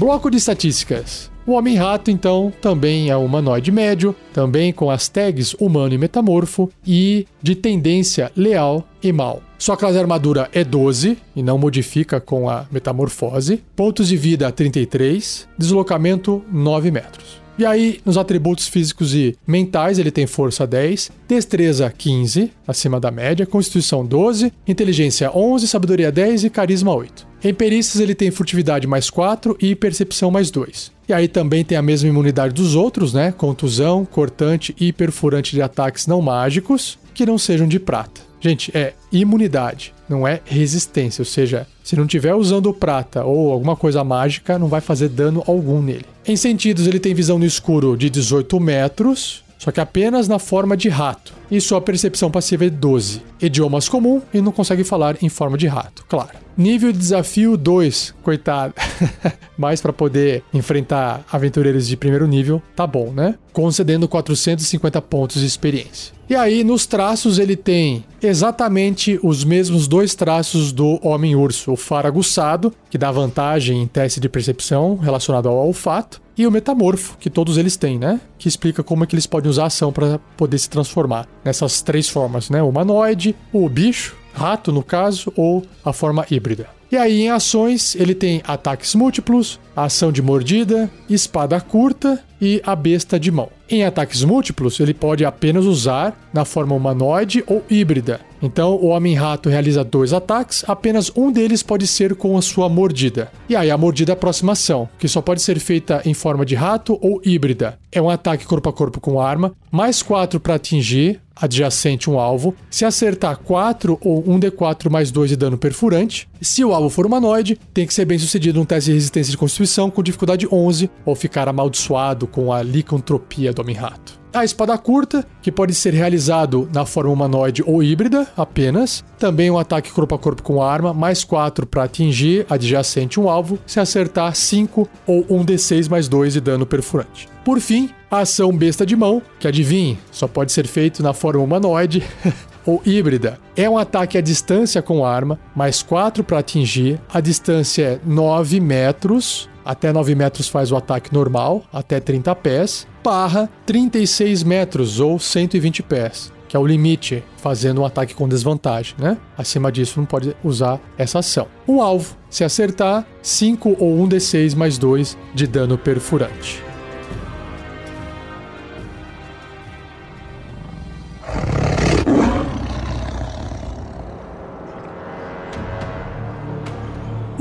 Bloco 0.02 0.32
de 0.32 0.38
estatísticas. 0.38 1.30
O 1.46 1.52
Homem-Rato, 1.52 2.10
então, 2.10 2.52
também 2.60 3.12
é 3.12 3.16
humanoide 3.16 3.72
médio, 3.72 4.16
também 4.34 4.74
com 4.74 4.90
as 4.90 5.08
tags 5.08 5.54
humano 5.60 5.94
e 5.94 5.98
metamorfo, 6.00 6.72
e 6.84 7.28
de 7.40 7.54
tendência 7.54 8.32
leal 8.36 8.84
e 9.04 9.12
mal. 9.12 9.44
Sua 9.60 9.78
classe 9.78 10.00
armadura 10.00 10.50
é 10.54 10.64
12 10.64 11.20
e 11.36 11.44
não 11.44 11.60
modifica 11.60 12.20
com 12.20 12.50
a 12.50 12.66
metamorfose. 12.72 13.62
Pontos 13.76 14.08
de 14.08 14.18
vida 14.18 14.52
33, 14.52 15.48
deslocamento 15.56 16.44
9 16.52 16.90
metros. 16.90 17.40
E 17.60 17.64
aí, 17.64 18.02
nos 18.04 18.18
atributos 18.18 18.68
físicos 18.68 19.14
e 19.14 19.38
mentais, 19.46 20.00
ele 20.00 20.10
tem 20.10 20.26
força 20.26 20.66
10, 20.66 21.12
destreza 21.28 21.94
15, 21.96 22.52
acima 22.68 23.00
da 23.00 23.12
média, 23.12 23.46
constituição 23.46 24.04
12, 24.04 24.52
inteligência 24.68 25.32
11, 25.32 25.68
sabedoria 25.68 26.12
10 26.12 26.46
e 26.46 26.50
carisma 26.50 26.92
8. 26.92 27.30
Em 27.44 27.54
perícias 27.54 28.02
ele 28.02 28.14
tem 28.14 28.30
furtividade 28.30 28.86
mais 28.86 29.10
4 29.10 29.58
e 29.60 29.76
percepção 29.76 30.30
mais 30.30 30.52
2. 30.52 30.92
E 31.10 31.14
aí 31.14 31.28
também 31.28 31.64
tem 31.64 31.78
a 31.78 31.82
mesma 31.82 32.08
imunidade 32.08 32.54
dos 32.54 32.76
outros, 32.76 33.14
né? 33.14 33.32
Contusão, 33.32 34.06
cortante 34.06 34.76
e 34.80 34.94
perfurante 34.94 35.54
de 35.54 35.62
ataques 35.62 36.06
não 36.06 36.22
mágicos 36.22 37.00
que 37.14 37.26
não 37.26 37.38
sejam 37.38 37.68
de 37.68 37.80
prata. 37.80 38.22
Gente, 38.40 38.76
é 38.76 38.94
imunidade, 39.12 39.94
não 40.10 40.28
é 40.28 40.42
resistência, 40.46 41.22
ou 41.22 41.26
seja, 41.26 41.68
se 41.84 41.96
não 41.96 42.08
tiver 42.08 42.34
usando 42.34 42.74
prata 42.74 43.24
ou 43.24 43.52
alguma 43.52 43.76
coisa 43.76 44.04
mágica, 44.04 44.58
não 44.58 44.68
vai 44.68 44.82
fazer 44.82 45.10
dano 45.10 45.44
algum 45.46 45.82
nele. 45.82 46.06
Em 46.26 46.36
sentidos, 46.36 46.88
ele 46.88 47.00
tem 47.00 47.14
visão 47.14 47.38
no 47.38 47.46
escuro 47.46 47.96
de 47.96 48.10
18 48.10 48.60
metros, 48.60 49.44
só 49.60 49.72
que 49.72 49.80
apenas 49.80 50.28
na 50.28 50.40
forma 50.40 50.76
de 50.76 50.90
rato. 50.90 51.34
E 51.52 51.62
sua 51.62 51.80
percepção 51.80 52.32
passiva 52.32 52.66
é 52.66 52.70
12. 52.70 53.22
Idiomas 53.40 53.88
comum 53.88 54.20
e 54.34 54.42
não 54.42 54.52
consegue 54.52 54.84
falar 54.84 55.18
em 55.22 55.30
forma 55.30 55.56
de 55.56 55.68
rato, 55.68 56.04
claro. 56.10 56.32
Nível 56.58 56.92
de 56.92 56.98
desafio 56.98 57.56
2, 57.58 58.16
coitado. 58.24 58.74
Mas 59.58 59.82
para 59.82 59.94
poder 59.94 60.44
enfrentar 60.54 61.24
aventureiros 61.32 61.88
de 61.88 61.96
primeiro 61.96 62.28
nível, 62.28 62.62
tá 62.76 62.86
bom, 62.86 63.12
né? 63.12 63.36
Concedendo 63.54 64.08
450 64.08 65.02
pontos 65.02 65.42
de 65.42 65.48
experiência. 65.48 66.14
E 66.30 66.36
aí, 66.36 66.64
nos 66.64 66.86
traços, 66.86 67.40
ele 67.40 67.58
tem 67.58 68.06
exatamente 68.22 69.20
os 69.22 69.44
mesmos 69.44 69.88
dois 69.88 70.16
traços 70.16 70.72
do 70.72 70.98
Homem-Urso: 71.06 71.74
o 71.74 71.76
faraguçado, 71.76 72.74
que 72.90 72.98
dá 72.98 73.12
vantagem 73.12 73.82
em 73.82 73.88
teste 73.88 74.20
de 74.20 74.30
percepção 74.30 74.96
relacionado 74.96 75.50
ao 75.50 75.68
olfato, 75.68 76.22
e 76.38 76.48
o 76.48 76.52
metamorfo, 76.52 77.18
que 77.20 77.30
todos 77.30 77.58
eles 77.58 77.76
têm, 77.76 78.00
né? 78.00 78.22
Que 78.38 78.48
explica 78.48 78.82
como 78.82 79.04
é 79.04 79.08
que 79.08 79.14
eles 79.14 79.28
podem 79.28 79.50
usar 79.50 79.64
a 79.64 79.68
ação 79.68 79.92
para 79.92 80.20
poder 80.38 80.58
se 80.58 80.70
transformar 80.70 81.28
nessas 81.44 81.82
três 81.82 82.08
formas, 82.08 82.50
né? 82.50 82.64
O 82.64 82.70
humanoide, 82.70 83.36
o 83.52 83.68
bicho, 83.68 84.16
rato 84.34 84.72
no 84.72 84.84
caso, 84.84 85.32
ou 85.36 85.64
a 85.84 85.94
forma 85.94 86.26
híbrida. 86.30 86.68
E 86.92 86.98
aí 86.98 87.22
em 87.22 87.30
ações 87.30 87.96
ele 87.96 88.14
tem 88.14 88.42
ataques 88.46 88.94
múltiplos, 88.96 89.60
ação 89.74 90.12
de 90.12 90.22
mordida, 90.22 90.92
espada 91.10 91.62
curta 91.62 92.22
e 92.42 92.62
a 92.66 92.76
besta 92.76 93.18
de 93.18 93.32
mão. 93.32 93.50
Em 93.70 93.86
ataques 93.86 94.24
múltiplos, 94.26 94.80
ele 94.80 94.94
pode 94.94 95.24
apenas 95.24 95.64
usar 95.64 96.20
na 96.34 96.44
forma 96.44 96.76
humanoide 96.76 97.44
ou 97.48 97.64
híbrida. 97.70 98.20
Então, 98.42 98.76
o 98.76 98.88
Homem-Rato 98.88 99.50
realiza 99.50 99.84
dois 99.84 100.14
ataques, 100.14 100.64
apenas 100.68 101.12
um 101.16 101.32
deles 101.32 101.62
pode 101.62 101.86
ser 101.86 102.16
com 102.16 102.38
a 102.38 102.42
sua 102.42 102.68
mordida. 102.68 103.32
E 103.48 103.56
aí, 103.56 103.70
a 103.70 103.78
mordida 103.78 104.12
é 104.12 104.14
aproximação, 104.14 104.90
que 104.98 105.08
só 105.08 105.22
pode 105.22 105.42
ser 105.42 105.60
feita 105.60 106.02
em 106.06 106.14
forma 106.14 106.46
de 106.46 106.56
rato 106.56 106.98
ou 107.02 107.22
híbrida. 107.24 107.78
É 107.92 108.02
um 108.02 108.10
ataque 108.10 108.46
corpo 108.46 108.70
a 108.70 108.74
corpo 108.74 109.00
com 109.00 109.20
arma, 109.20 109.54
mais 109.72 110.02
4 110.02 110.40
para 110.40 110.56
atingir, 110.56 111.22
adjacente 111.36 112.10
um 112.10 112.20
alvo. 112.20 112.56
Se 112.70 112.86
acertar 112.86 113.38
4 113.38 113.98
ou 114.02 114.24
1d4 114.24 114.90
mais 114.90 115.12
2 115.12 115.32
de 115.32 115.36
dano 115.36 115.58
perfurante. 115.58 116.30
Se 116.40 116.64
o 116.64 116.74
alvo 116.74 116.90
for 116.90 117.06
humanoide, 117.06 117.60
tem 117.74 117.86
que 117.86 117.94
ser 117.94 118.06
bem 118.06 118.18
sucedido 118.18 118.60
num 118.60 118.66
teste 118.66 118.90
de 118.90 118.96
resistência 118.96 119.32
de 119.32 119.38
constituição 119.38 119.90
com 119.90 120.04
dificuldade 120.04 120.48
11 120.52 120.90
ou 121.06 121.16
ficar 121.16 121.48
amaldiçoado 121.48 122.28
com 122.28 122.54
a 122.54 122.62
licantropia 122.62 123.52
do 123.52 123.62
Homem-Rato. 123.62 124.21
A 124.34 124.46
espada 124.46 124.78
curta, 124.78 125.26
que 125.42 125.52
pode 125.52 125.74
ser 125.74 125.94
realizado 125.94 126.70
na 126.74 126.86
forma 126.86 127.12
humanoide 127.12 127.62
ou 127.66 127.84
híbrida 127.84 128.26
apenas. 128.38 129.04
Também 129.20 129.52
um 129.52 129.58
ataque 129.58 129.92
corpo 129.92 130.16
a 130.16 130.20
corpo 130.20 130.42
com 130.42 130.64
arma, 130.64 130.94
mais 130.94 131.26
4 131.26 131.68
para 131.68 131.84
atingir 131.84 132.46
adjacente 132.50 133.20
um 133.20 133.30
alvo, 133.30 133.60
se 133.66 133.80
acertar 133.80 134.34
5 134.34 134.88
ou 135.06 135.26
1d6 135.26 135.90
mais 135.90 136.08
2 136.08 136.34
de 136.34 136.42
dano 136.42 136.66
perfurante. 136.66 137.28
Por 137.44 137.60
fim, 137.60 137.90
a 138.10 138.20
ação 138.20 138.56
besta 138.56 138.86
de 138.86 138.96
mão, 138.96 139.22
que 139.38 139.48
adivinhe, 139.50 140.00
só 140.12 140.28
pode 140.28 140.54
ser 140.54 140.66
feito 140.66 141.04
na 141.04 141.14
forma 141.14 141.44
humanoide. 141.44 142.02
ou 142.66 142.82
híbrida. 142.86 143.40
É 143.56 143.70
um 143.70 143.78
ataque 143.78 144.18
à 144.18 144.22
distância 144.22 144.82
com 144.82 145.06
arma, 145.06 145.40
mais 145.56 145.82
4 145.82 146.24
para 146.24 146.40
atingir. 146.40 147.00
A 147.12 147.20
distância 147.20 147.84
é 147.84 148.00
9 148.06 148.60
metros. 148.60 149.50
Até 149.72 149.94
9 149.94 150.16
metros 150.16 150.50
faz 150.50 150.70
o 150.70 150.76
ataque 150.76 151.14
normal, 151.14 151.64
até 151.72 152.02
30 152.02 152.36
pés. 152.36 152.86
Barra 153.02 153.50
36 153.66 154.44
metros 154.44 155.00
ou 155.00 155.18
120 155.18 155.82
pés 155.84 156.34
que 156.46 156.58
é 156.58 156.60
o 156.60 156.68
limite, 156.68 157.24
fazendo 157.38 157.80
um 157.80 157.86
ataque 157.86 158.14
com 158.14 158.28
desvantagem, 158.28 158.94
né? 159.00 159.18
Acima 159.38 159.72
disso 159.72 159.98
não 159.98 160.06
pode 160.06 160.36
usar 160.44 160.82
essa 160.98 161.20
ação. 161.20 161.48
O 161.66 161.82
alvo, 161.82 162.18
se 162.30 162.44
acertar, 162.44 163.08
5 163.22 163.78
ou 163.80 164.02
1 164.02 164.10
d6 164.10 164.56
mais 164.58 164.78
2 164.78 165.18
de 165.34 165.48
dano 165.48 165.78
perfurante. 165.78 166.62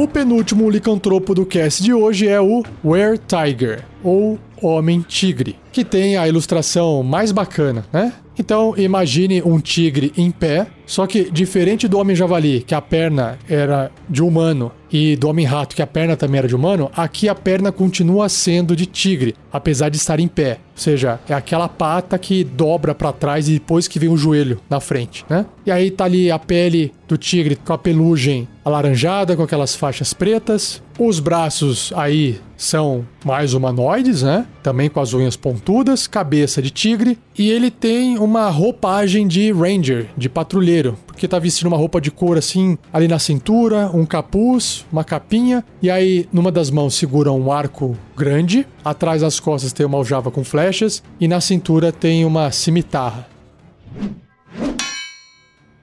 O 0.00 0.08
penúltimo 0.08 0.70
licantropo 0.70 1.34
do 1.34 1.44
cast 1.44 1.82
de 1.82 1.92
hoje 1.92 2.26
é 2.26 2.40
o 2.40 2.62
Were 2.82 3.18
Tiger, 3.18 3.84
ou 4.02 4.38
Homem 4.62 5.02
Tigre, 5.02 5.58
que 5.70 5.84
tem 5.84 6.16
a 6.16 6.26
ilustração 6.26 7.02
mais 7.02 7.32
bacana, 7.32 7.84
né? 7.92 8.14
Então 8.38 8.72
imagine 8.78 9.42
um 9.42 9.60
tigre 9.60 10.10
em 10.16 10.30
pé, 10.30 10.68
só 10.86 11.06
que 11.06 11.30
diferente 11.30 11.86
do 11.86 11.98
homem 11.98 12.16
javali, 12.16 12.62
que 12.66 12.74
a 12.74 12.80
perna 12.80 13.38
era 13.46 13.90
de 14.08 14.22
humano, 14.22 14.72
e 14.92 15.16
do 15.16 15.28
homem 15.28 15.46
rato, 15.46 15.76
que 15.76 15.82
a 15.82 15.86
perna 15.86 16.16
também 16.16 16.38
era 16.38 16.48
de 16.48 16.54
humano, 16.54 16.90
aqui 16.96 17.28
a 17.28 17.34
perna 17.34 17.70
continua 17.70 18.28
sendo 18.28 18.74
de 18.74 18.86
tigre, 18.86 19.34
apesar 19.52 19.88
de 19.88 19.96
estar 19.96 20.20
em 20.20 20.28
pé. 20.28 20.58
Ou 20.74 20.82
seja, 20.82 21.20
é 21.28 21.34
aquela 21.34 21.68
pata 21.68 22.18
que 22.18 22.42
dobra 22.42 22.94
para 22.94 23.12
trás 23.12 23.48
e 23.48 23.54
depois 23.54 23.86
que 23.86 23.98
vem 23.98 24.08
o 24.08 24.16
joelho 24.16 24.60
na 24.68 24.80
frente, 24.80 25.24
né? 25.28 25.44
E 25.66 25.70
aí 25.70 25.90
tá 25.90 26.04
ali 26.04 26.30
a 26.30 26.38
pele 26.38 26.92
do 27.06 27.18
tigre 27.18 27.56
com 27.56 27.72
a 27.72 27.78
pelugem 27.78 28.48
alaranjada, 28.64 29.36
com 29.36 29.42
aquelas 29.42 29.74
faixas 29.74 30.14
pretas. 30.14 30.82
Os 30.98 31.20
braços 31.20 31.92
aí 31.96 32.40
são 32.56 33.06
mais 33.24 33.52
humanoides, 33.54 34.22
né? 34.22 34.46
Também 34.62 34.88
com 34.88 35.00
as 35.00 35.12
unhas 35.12 35.36
pontudas, 35.36 36.06
cabeça 36.06 36.62
de 36.62 36.70
tigre. 36.70 37.18
E 37.36 37.50
ele 37.50 37.70
tem 37.70 38.18
uma 38.18 38.48
roupagem 38.48 39.26
de 39.26 39.52
ranger, 39.52 40.08
de 40.16 40.28
patrulheiro, 40.28 40.96
porque 41.20 41.28
tá 41.28 41.38
vestindo 41.38 41.66
uma 41.66 41.76
roupa 41.76 42.00
de 42.00 42.10
couro 42.10 42.38
assim, 42.38 42.78
ali 42.90 43.06
na 43.06 43.18
cintura, 43.18 43.90
um 43.92 44.06
capuz, 44.06 44.86
uma 44.90 45.04
capinha. 45.04 45.62
E 45.82 45.90
aí, 45.90 46.26
numa 46.32 46.50
das 46.50 46.70
mãos, 46.70 46.94
segura 46.94 47.30
um 47.30 47.52
arco 47.52 47.94
grande. 48.16 48.66
Atrás 48.82 49.20
das 49.20 49.38
costas 49.38 49.70
tem 49.70 49.84
uma 49.84 49.98
aljava 49.98 50.30
com 50.30 50.42
flechas. 50.42 51.02
E 51.20 51.28
na 51.28 51.38
cintura 51.38 51.92
tem 51.92 52.24
uma 52.24 52.50
cimitarra. 52.50 53.28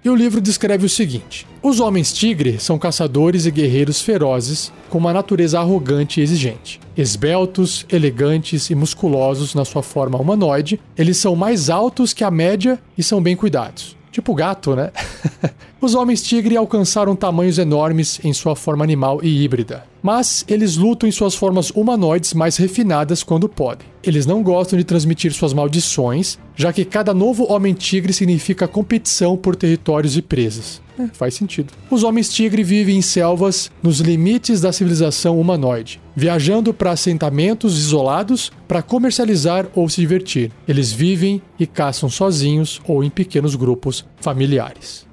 E 0.03 0.09
o 0.09 0.15
livro 0.15 0.41
descreve 0.41 0.87
o 0.87 0.89
seguinte: 0.89 1.45
Os 1.61 1.79
homens 1.79 2.11
tigre 2.11 2.59
são 2.59 2.79
caçadores 2.79 3.45
e 3.45 3.51
guerreiros 3.51 4.01
ferozes, 4.01 4.73
com 4.89 4.97
uma 4.97 5.13
natureza 5.13 5.59
arrogante 5.59 6.19
e 6.19 6.23
exigente. 6.23 6.79
Esbeltos, 6.97 7.85
elegantes 7.91 8.71
e 8.71 8.75
musculosos 8.75 9.53
na 9.53 9.63
sua 9.63 9.83
forma 9.83 10.17
humanoide, 10.17 10.79
eles 10.97 11.17
são 11.17 11.35
mais 11.35 11.69
altos 11.69 12.11
que 12.11 12.23
a 12.23 12.31
média 12.31 12.79
e 12.97 13.03
são 13.03 13.21
bem 13.21 13.35
cuidados. 13.35 13.96
Tipo 14.11 14.33
gato, 14.33 14.75
né? 14.75 14.91
Os 15.79 15.93
homens 15.93 16.23
tigre 16.23 16.57
alcançaram 16.57 17.15
tamanhos 17.15 17.59
enormes 17.59 18.19
em 18.23 18.33
sua 18.33 18.55
forma 18.55 18.83
animal 18.83 19.19
e 19.21 19.43
híbrida, 19.43 19.83
mas 20.01 20.43
eles 20.47 20.75
lutam 20.75 21.07
em 21.07 21.11
suas 21.11 21.35
formas 21.35 21.69
humanoides 21.69 22.33
mais 22.33 22.57
refinadas 22.57 23.21
quando 23.21 23.47
podem. 23.47 23.87
Eles 24.03 24.25
não 24.25 24.41
gostam 24.41 24.79
de 24.79 24.83
transmitir 24.83 25.31
suas 25.33 25.53
maldições, 25.53 26.39
já 26.55 26.73
que 26.73 26.83
cada 26.83 27.13
novo 27.13 27.45
homem 27.51 27.75
tigre 27.75 28.11
significa 28.11 28.67
competição 28.67 29.37
por 29.37 29.55
territórios 29.55 30.17
e 30.17 30.21
presas. 30.21 30.81
É, 30.97 31.09
faz 31.13 31.35
sentido. 31.35 31.71
Os 31.91 32.03
homens 32.03 32.29
tigre 32.29 32.63
vivem 32.63 32.97
em 32.97 33.01
selvas 33.03 33.69
nos 33.83 33.99
limites 33.99 34.59
da 34.59 34.73
civilização 34.73 35.39
humanoide, 35.39 36.01
viajando 36.15 36.73
para 36.73 36.89
assentamentos 36.89 37.77
isolados 37.77 38.51
para 38.67 38.81
comercializar 38.81 39.67
ou 39.75 39.87
se 39.87 40.01
divertir. 40.01 40.51
Eles 40.67 40.91
vivem 40.91 41.39
e 41.59 41.67
caçam 41.67 42.09
sozinhos 42.09 42.81
ou 42.87 43.03
em 43.03 43.11
pequenos 43.11 43.53
grupos 43.53 44.03
familiares. 44.19 45.05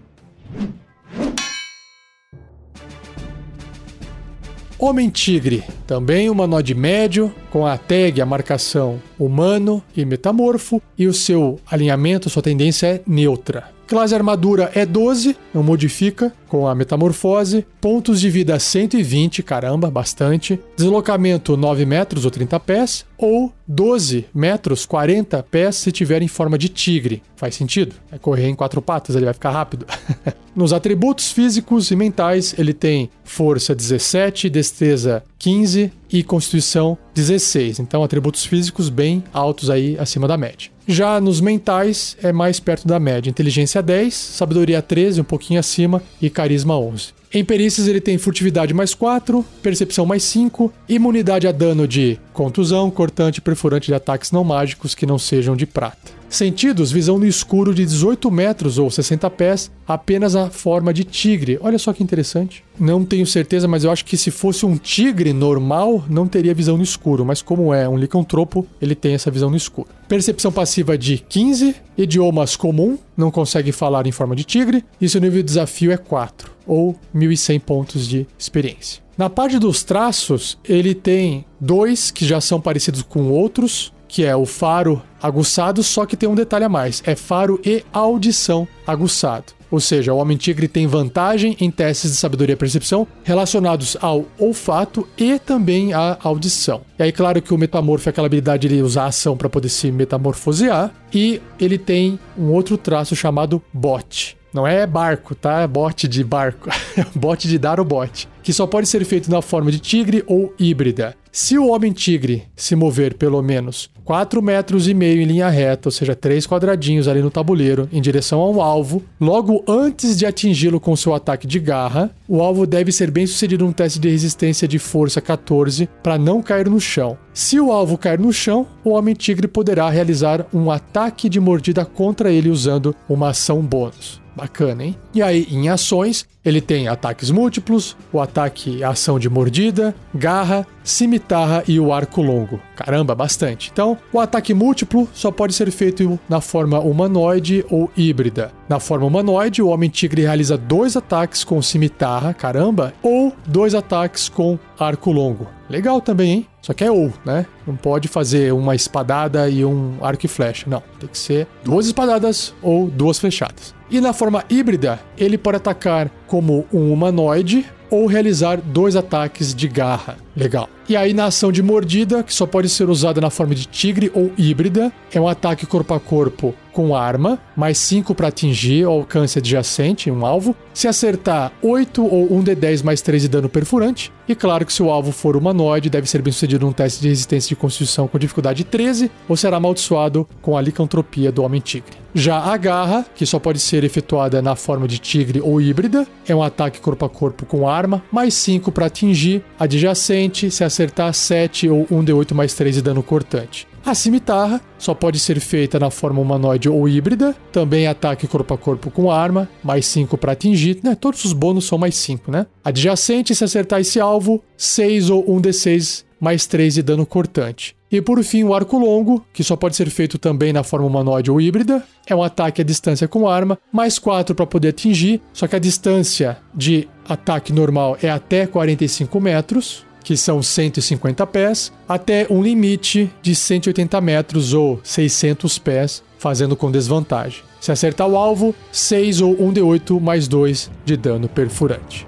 Homem 4.79 5.09
Tigre, 5.09 5.65
também 5.87 6.29
humanoide 6.29 6.75
médio, 6.75 7.35
com 7.51 7.67
a 7.67 7.79
tag, 7.79 8.21
a 8.21 8.27
marcação 8.27 9.01
humano 9.19 9.83
e 9.97 10.05
metamorfo, 10.05 10.83
e 10.99 11.07
o 11.07 11.15
seu 11.15 11.59
alinhamento, 11.67 12.29
sua 12.29 12.43
tendência 12.43 12.87
é 12.89 13.03
neutra. 13.07 13.74
Classe 13.87 14.15
armadura 14.15 14.71
é 14.75 14.87
12, 14.87 15.37
não 15.53 15.63
modifica 15.63 16.33
com 16.49 16.67
a 16.67 16.75
metamorfose. 16.75 17.67
Pontos 17.81 18.21
de 18.21 18.31
vida 18.31 18.59
120, 18.59 19.43
caramba, 19.43 19.91
bastante. 19.91 20.59
Deslocamento 20.77 21.57
9 21.57 21.85
metros 21.85 22.25
ou 22.25 22.31
30 22.31 22.59
pés. 22.61 23.05
Ou 23.19 23.53
12 23.67 24.27
metros, 24.35 24.87
40 24.87 25.43
pés 25.43 25.77
se 25.77 25.93
tiver 25.93 26.23
em 26.23 26.29
forma 26.29 26.57
de 26.57 26.69
tigre. 26.69 27.23
Faz 27.37 27.55
sentido? 27.55 27.95
É 28.11 28.19
correr 28.19 28.49
em 28.49 28.55
quatro 28.55 28.81
patas, 28.81 29.17
ele 29.17 29.27
vai 29.27 29.35
ficar 29.35 29.51
rápido. 29.51 29.87
Nos 30.57 30.73
atributos 30.73 31.31
físicos 31.33 31.91
e 31.91 31.97
mentais, 31.97 32.55
ele 32.57 32.73
tem 32.73 33.11
força 33.25 33.75
17, 33.75 34.49
destreza 34.49 35.23
15 35.39 35.93
e 36.11 36.23
constituição 36.23 36.97
16. 37.15 37.81
Então, 37.81 38.03
atributos 38.03 38.47
físicos 38.47 38.89
bem 38.89 39.25
altos 39.33 39.69
aí 39.69 39.99
acima 39.99 40.29
da 40.29 40.39
média. 40.39 40.74
Já 40.87 41.19
nos 41.19 41.41
mentais 41.41 42.15
é 42.23 42.31
mais 42.31 42.61
perto 42.61 42.87
da 42.87 43.01
média. 43.01 43.31
Inteligência 43.31 43.83
10, 43.83 44.13
sabedoria 44.13 44.83
13, 44.83 45.23
um 45.23 45.25
pouquinho 45.25 45.59
acima 45.59 46.03
e 46.21 46.29
carisma 46.29 46.79
11. 46.79 47.14
Em 47.35 47.45
perícias 47.45 47.89
ele 47.89 48.01
tem 48.01 48.17
furtividade 48.17 48.73
mais 48.73 48.95
4, 48.95 49.45
percepção 49.61 50.07
mais 50.07 50.23
5, 50.23 50.73
imunidade 50.89 51.49
a 51.49 51.53
dano 51.53 51.89
de 51.89 52.17
contusão, 52.33 52.93
cortante 52.93 53.41
perfurante 53.41 53.89
de 53.89 53.95
ataques 53.95 54.31
não 54.31 54.45
mágicos 54.45 54.95
que 54.95 55.05
não 55.05 55.19
sejam 55.19 55.57
de 55.57 55.67
prata. 55.67 56.13
Sentidos, 56.29 56.93
visão 56.93 57.19
no 57.19 57.27
escuro 57.27 57.75
de 57.75 57.85
18 57.85 58.31
metros 58.31 58.79
ou 58.79 58.89
60 58.89 59.29
pés, 59.31 59.71
apenas 59.87 60.37
a 60.37 60.49
forma 60.49 60.95
de 60.95 61.03
tigre. 61.03 61.59
Olha 61.61 61.79
só 61.79 61.93
que 61.93 62.03
interessante. 62.05 62.65
Não 62.79 63.05
tenho 63.05 63.27
certeza, 63.27 63.67
mas 63.67 63.83
eu 63.83 63.91
acho 63.91 64.05
que 64.05 64.17
se 64.17 64.31
fosse 64.31 64.65
um 64.65 64.77
tigre 64.77 65.33
normal, 65.33 66.05
não 66.09 66.27
teria 66.27 66.55
visão 66.55 66.77
no 66.77 66.83
escuro. 66.83 67.25
Mas 67.25 67.43
como 67.43 67.75
é 67.75 67.89
um 67.89 67.97
licantropo, 67.97 68.67
ele 68.81 68.97
tem 68.97 69.15
essa 69.15 69.31
visão 69.31 69.51
no 69.51 69.57
escuro. 69.57 69.89
Percepção 70.09 70.51
passiva 70.51 70.99
de 70.99 71.19
15, 71.19 71.75
idiomas 71.97 72.57
comum, 72.57 72.99
não 73.17 73.31
consegue 73.31 73.71
falar 73.71 74.07
em 74.07 74.13
forma 74.13 74.35
de 74.35 74.43
tigre, 74.43 74.85
e 75.01 75.09
seu 75.09 75.21
nível 75.21 75.41
de 75.41 75.47
desafio 75.47 75.93
é 75.93 75.97
4, 75.97 76.54
ou 76.67 76.97
1100 77.13 77.61
pontos 77.61 78.07
de 78.07 78.27
experiência. 78.39 79.03
Na 79.17 79.31
parte 79.31 79.59
dos 79.59 79.85
traços, 79.85 80.59
ele 80.69 80.95
tem 80.95 81.45
dois 81.61 82.11
que 82.11 82.27
já 82.27 82.41
são 82.41 82.61
parecidos 82.61 83.03
com 83.03 83.31
outros, 83.31 83.93
que 84.09 84.25
é 84.25 84.35
o 84.35 84.45
faro 84.45 85.03
aguçado, 85.23 85.83
só 85.83 86.05
que 86.05 86.17
tem 86.17 86.29
um 86.29 86.35
detalhe 86.35 86.65
a 86.65 86.69
mais: 86.69 87.03
é 87.07 87.15
faro 87.15 87.61
e 87.65 87.85
audição 87.93 88.67
aguçado. 88.87 89.53
Ou 89.71 89.81
seja, 89.81 90.15
o 90.15 90.19
Homem 90.19 90.37
Tigre 90.37 90.69
tem 90.69 90.87
vantagem 90.87 91.57
em 91.61 91.69
testes 91.69 92.13
de 92.13 92.17
sabedoria 92.17 92.53
e 92.53 92.57
percepção 92.57 93.09
relacionados 93.25 93.97
ao 94.01 94.25
olfato 94.39 95.09
e 95.19 95.37
também 95.37 95.93
à 95.93 96.17
audição. 96.23 96.83
E 96.97 97.03
aí, 97.03 97.11
claro 97.11 97.43
que 97.43 97.53
o 97.53 97.59
metamorfo 97.59 98.09
é 98.09 98.11
aquela 98.11 98.29
habilidade 98.29 98.69
de 98.69 98.83
usar 98.83 99.05
a 99.05 99.07
ação 99.07 99.37
para 99.37 99.49
poder 99.49 99.69
se 99.69 99.91
metamorfosear. 99.91 100.95
E 101.13 101.43
ele 101.59 101.77
tem 101.77 102.21
um 102.39 102.53
outro 102.53 102.79
traço 102.79 103.17
chamado 103.17 103.61
bot. 103.73 104.37
Não 104.55 104.65
é 104.65 104.87
barco, 104.87 105.35
tá? 105.35 105.63
É 105.63 105.67
bote 105.67 106.07
de 106.07 106.23
barco. 106.23 106.71
Bote 107.13 107.49
de 107.49 107.59
dar 107.59 107.81
o 107.81 107.85
bote. 107.85 108.29
Que 108.41 108.53
só 108.53 108.69
pode 108.69 108.87
ser 108.87 109.05
feito 109.05 109.29
na 109.29 109.43
forma 109.43 109.73
de 109.73 109.81
tigre 109.81 110.23
ou 110.29 110.55
híbrida. 110.57 111.17
Se 111.33 111.59
o 111.59 111.67
homem 111.67 111.93
tigre 111.93 112.45
se 112.55 112.77
mover 112.77 113.15
pelo 113.15 113.43
menos 113.43 113.91
4 114.05 114.41
metros 114.41 114.87
e 114.87 114.95
meio 114.95 115.21
em 115.21 115.25
linha 115.25 115.49
reta, 115.49 115.89
ou 115.89 115.91
seja, 115.91 116.15
três 116.15 116.47
quadradinhos 116.47 117.09
ali 117.09 117.21
no 117.21 117.33
tabuleiro, 117.33 117.89
em 117.91 118.01
direção 118.01 118.39
ao 118.39 118.61
alvo, 118.61 119.03
logo 119.21 119.65
antes 119.67 120.17
de 120.17 120.25
atingi-lo 120.25 120.79
com 120.79 120.95
seu 120.95 121.15
ataque 121.15 121.49
de 121.49 121.59
garra, 121.59 122.15
o 122.29 122.41
alvo 122.41 122.65
deve 122.65 122.93
ser 122.93 123.11
bem 123.11 123.27
sucedido 123.27 123.65
num 123.65 123.73
teste 123.73 123.99
de 123.99 124.09
resistência 124.09 124.69
de 124.69 124.79
força 124.79 125.21
14 125.21 125.89
para 126.01 126.17
não 126.17 126.41
cair 126.41 126.71
no 126.71 126.79
chão. 126.79 127.19
Se 127.33 127.59
o 127.59 127.73
alvo 127.73 127.99
cair 127.99 128.21
no 128.21 128.33
chão, 128.33 128.65
o 128.85 128.91
homem 128.91 129.17
tigre 129.17 129.49
poderá 129.49 129.91
realizar 129.91 130.47
um 130.55 130.71
ataque 130.71 131.29
de 131.29 131.41
mordida 131.41 131.85
contra 131.85 132.31
ele 132.31 132.51
usando 132.51 132.95
uma 133.09 133.31
ação 133.31 133.61
bônus. 133.61 134.23
Bacana, 134.37 134.85
hein? 134.85 134.97
E 135.15 135.23
aí, 135.23 135.47
em 135.51 135.69
ações, 135.69 136.27
ele 136.45 136.61
tem 136.61 136.89
ataques 136.89 137.31
múltiplos, 137.31 137.97
o 138.13 138.21
ataque 138.21 138.83
ação 138.83 139.19
de 139.19 139.31
mordida, 139.31 139.95
garra, 140.15 140.67
cimitarra 140.83 141.63
e 141.67 141.79
o 141.81 141.93
arco 141.93 142.21
longo. 142.21 142.61
Caramba, 142.77 143.15
bastante. 143.15 143.71
Então, 143.73 143.97
o 144.13 144.21
ataque 144.21 144.53
múltiplo 144.53 145.09
só 145.15 145.31
pode 145.31 145.55
ser 145.55 145.71
feito 145.71 146.19
na 146.29 146.41
forma 146.41 146.81
humanoide 146.81 147.65
ou 147.71 147.91
híbrida. 147.97 148.53
Na 148.69 148.81
forma 148.81 149.07
humanoide, 149.07 149.63
o 149.63 149.69
Homem 149.69 149.89
Tigre 149.89 150.23
realiza 150.23 150.59
dois 150.59 150.97
ataques 150.97 151.45
com 151.45 151.63
cimitarra, 151.63 152.35
caramba, 152.35 152.93
ou 153.03 153.33
dois 153.47 153.75
ataques 153.75 154.29
com 154.29 154.59
arco 154.79 155.13
longo. 155.13 155.47
Legal 155.69 156.01
também, 156.01 156.31
hein? 156.31 156.47
Só 156.65 156.73
que 156.73 156.83
é 156.83 156.91
ou, 156.91 157.13
né? 157.27 157.45
Não 157.67 157.77
pode 157.77 158.09
fazer 158.09 158.51
uma 158.55 158.75
espadada 158.75 159.51
e 159.51 159.63
um 159.67 159.99
arco 160.01 160.25
e 160.25 160.29
flecha. 160.31 160.65
Não, 160.67 160.83
tem 160.99 161.07
que 161.07 161.19
ser 161.19 161.47
duas 161.63 161.85
espadadas 161.85 162.55
ou 162.63 162.89
duas 162.89 163.19
flechadas. 163.19 163.75
E 163.91 164.01
na 164.01 164.15
forma 164.15 164.43
híbrida, 164.49 164.99
ele 165.19 165.37
pode 165.37 165.59
atacar 165.59 166.11
como 166.27 166.65
um 166.73 166.91
humanoide 166.91 167.67
ou 167.91 168.07
realizar 168.07 168.57
dois 168.57 168.97
ataques 168.97 169.55
de 169.55 169.69
garra. 169.69 170.17
Legal. 170.35 170.67
E 170.89 170.97
aí, 170.97 171.13
na 171.13 171.27
ação 171.27 171.53
de 171.53 171.63
mordida, 171.63 172.23
que 172.23 172.33
só 172.33 172.47
pode 172.47 172.71
ser 172.71 172.89
usada 172.89 173.21
na 173.21 173.29
forma 173.29 173.55
de 173.55 173.67
tigre 173.67 174.11
ou 174.15 174.33
híbrida, 174.39 174.91
é 175.13 175.21
um 175.21 175.29
ataque 175.29 175.67
corpo 175.67 175.93
a 175.93 176.01
corpo 176.01 176.55
com 176.75 176.95
arma, 176.95 177.39
mais 177.57 177.79
5 177.79 178.15
para 178.15 178.29
atingir 178.29 178.85
o 178.85 178.91
alcance 178.91 179.39
adjacente, 179.39 180.11
um 180.11 180.27
alvo. 180.27 180.55
Se 180.75 180.89
acertar, 180.89 181.53
8 181.63 182.05
ou 182.05 182.35
1 182.35 182.43
de 182.43 182.55
10 182.55 182.83
mais 182.83 183.01
3 183.01 183.23
de 183.23 183.29
dano 183.29 183.49
perfurante. 183.49 184.13
E 184.29 184.35
claro 184.35 184.67
que 184.67 184.73
se 184.73 184.83
o 184.83 184.91
alvo 184.91 185.13
for 185.13 185.37
humanoide, 185.37 185.89
deve 185.89 186.09
ser 186.11 186.21
bem 186.21 186.33
sucedido 186.33 186.67
num 186.67 186.73
teste 186.73 187.01
de 187.01 187.09
resistência 187.09 187.49
de 187.49 187.57
constituição 187.57 188.09
com 188.09 188.19
dificuldade 188.19 188.65
13, 188.65 189.11
ou 189.29 189.37
será 189.37 189.59
amaldiçoado 189.59 190.27
com 190.43 190.57
a 190.57 190.61
licantropia 190.61 191.31
do 191.31 191.45
Homem-Tigre. 191.45 192.05
Já 192.13 192.39
a 192.39 192.57
garra, 192.57 193.05
que 193.15 193.27
só 193.27 193.39
pode 193.39 193.59
ser 193.59 193.83
efetuada 193.85 194.41
na 194.41 194.55
forma 194.55 194.87
de 194.87 194.99
tigre 194.99 195.41
ou 195.41 195.61
híbrida, 195.61 196.07
é 196.27 196.35
um 196.35 196.43
ataque 196.43 196.81
corpo 196.81 197.05
a 197.05 197.09
corpo 197.09 197.45
com 197.45 197.69
arma, 197.69 198.03
mais 198.11 198.35
5 198.35 198.71
para 198.71 198.87
atingir 198.87 199.45
adjacente, 199.59 200.51
se 200.51 200.63
acertar 200.63 201.13
7 201.13 201.69
ou 201.69 201.87
1 201.91 202.05
de 202.05 202.13
8 202.13 202.35
mais 202.35 202.55
3 202.55 202.77
de 202.77 202.83
dano 202.83 203.03
cortante. 203.03 203.67
A 203.85 203.95
cimitarra 203.95 204.63
só 204.79 204.95
pode 204.95 205.19
ser 205.19 205.39
feita 205.41 205.79
na 205.79 205.91
forma 205.91 206.19
humanoide 206.19 206.71
ou 206.71 206.89
híbrida, 206.89 207.37
também 207.53 207.87
ataque 207.87 208.27
corpo 208.27 208.55
a 208.55 208.59
corpo 208.59 208.91
com 208.91 209.11
arma, 209.11 209.47
mais 209.63 209.85
5 209.87 210.17
para 210.17 210.33
atingir, 210.33 210.81
né? 210.83 210.95
Todos 210.95 211.23
os 211.27 211.35
bônus 211.35 211.67
são 211.67 211.77
mais 211.77 211.95
5, 211.97 212.31
né? 212.31 212.47
Adjacente, 212.65 213.35
se 213.35 213.45
acertar 213.45 213.81
esse 213.81 214.01
alvo, 214.01 214.43
6 214.57 215.11
ou 215.11 215.31
1 215.31 215.43
d6 215.43 216.05
mais 216.19 216.47
3 216.47 216.75
de 216.75 216.83
dano 216.83 217.05
cortante. 217.05 217.77
E 217.93 218.01
por 218.01 218.23
fim, 218.25 218.43
o 218.43 218.55
arco 218.55 218.79
longo, 218.79 219.25
que 219.35 219.45
só 219.45 219.55
pode 219.55 219.77
ser 219.77 219.91
feito 219.91 220.17
também 220.19 220.53
na 220.53 220.63
forma 220.63 220.87
humanoide 220.87 221.31
ou 221.31 221.39
híbrida, 221.39 221.85
é 222.07 222.17
um 222.17 222.23
ataque 222.23 222.63
à 222.63 222.65
distância 222.65 223.07
com 223.07 223.29
arma, 223.29 223.59
mais 223.71 223.99
4 223.99 224.35
para 224.35 224.47
poder 224.47 224.69
atingir, 224.69 225.21
só 225.33 225.47
que 225.47 225.55
a 225.55 225.59
distância 225.59 226.39
de 226.55 226.89
ataque 227.07 227.53
normal 227.53 227.99
é 228.03 228.11
até 228.11 228.47
45 228.47 229.21
metros, 229.21 229.85
que 230.05 230.17
são 230.17 230.43
150 230.43 231.27
pés, 231.27 231.73
até 231.89 232.27
um 232.31 232.43
limite 232.43 233.11
de 233.23 233.35
180 233.35 234.01
metros 234.01 234.53
ou 234.53 234.79
600 234.85 235.59
pés, 235.59 236.03
fazendo 236.19 236.55
com 236.55 236.71
desvantagem. 236.71 237.43
Se 237.61 237.73
acertar 237.73 238.07
o 238.07 238.17
alvo, 238.17 238.55
6 238.71 239.23
ou 239.23 239.43
1 239.43 239.53
de 239.55 239.63
8 239.63 239.99
mais 239.99 240.29
2 240.29 240.71
de 240.85 240.97
dano 240.97 241.29
perfurante. 241.29 242.07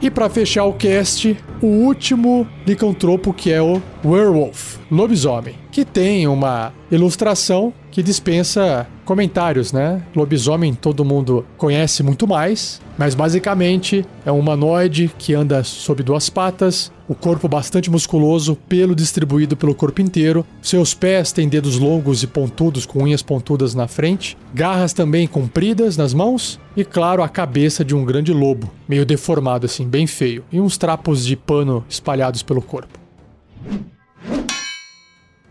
E 0.00 0.08
para 0.10 0.28
fechar 0.28 0.64
o 0.64 0.72
cast, 0.72 1.36
o 1.60 1.66
último 1.66 2.46
licantropo 2.64 3.32
que 3.32 3.50
é 3.52 3.60
o 3.60 3.82
Werewolf, 4.04 4.76
lobisomem, 4.88 5.56
que 5.72 5.84
tem 5.84 6.28
uma 6.28 6.72
ilustração 6.88 7.72
que 7.98 8.02
dispensa 8.04 8.86
comentários, 9.04 9.72
né? 9.72 10.00
Lobisomem 10.14 10.72
todo 10.72 11.04
mundo 11.04 11.44
conhece 11.56 12.00
muito 12.00 12.28
mais, 12.28 12.80
mas 12.96 13.12
basicamente 13.12 14.06
é 14.24 14.30
um 14.30 14.38
humanoide 14.38 15.10
que 15.18 15.34
anda 15.34 15.64
sob 15.64 16.04
duas 16.04 16.30
patas, 16.30 16.92
o 17.08 17.14
corpo 17.16 17.48
bastante 17.48 17.90
musculoso, 17.90 18.54
pelo 18.54 18.94
distribuído 18.94 19.56
pelo 19.56 19.74
corpo 19.74 20.00
inteiro. 20.00 20.46
Seus 20.62 20.94
pés 20.94 21.32
têm 21.32 21.48
dedos 21.48 21.76
longos 21.76 22.22
e 22.22 22.28
pontudos 22.28 22.86
com 22.86 23.02
unhas 23.02 23.20
pontudas 23.20 23.74
na 23.74 23.88
frente, 23.88 24.38
garras 24.54 24.92
também 24.92 25.26
compridas 25.26 25.96
nas 25.96 26.14
mãos 26.14 26.60
e 26.76 26.84
claro, 26.84 27.20
a 27.20 27.28
cabeça 27.28 27.84
de 27.84 27.96
um 27.96 28.04
grande 28.04 28.32
lobo, 28.32 28.70
meio 28.88 29.04
deformado 29.04 29.66
assim, 29.66 29.84
bem 29.84 30.06
feio, 30.06 30.44
e 30.52 30.60
uns 30.60 30.78
trapos 30.78 31.26
de 31.26 31.34
pano 31.34 31.84
espalhados 31.88 32.44
pelo 32.44 32.62
corpo. 32.62 32.96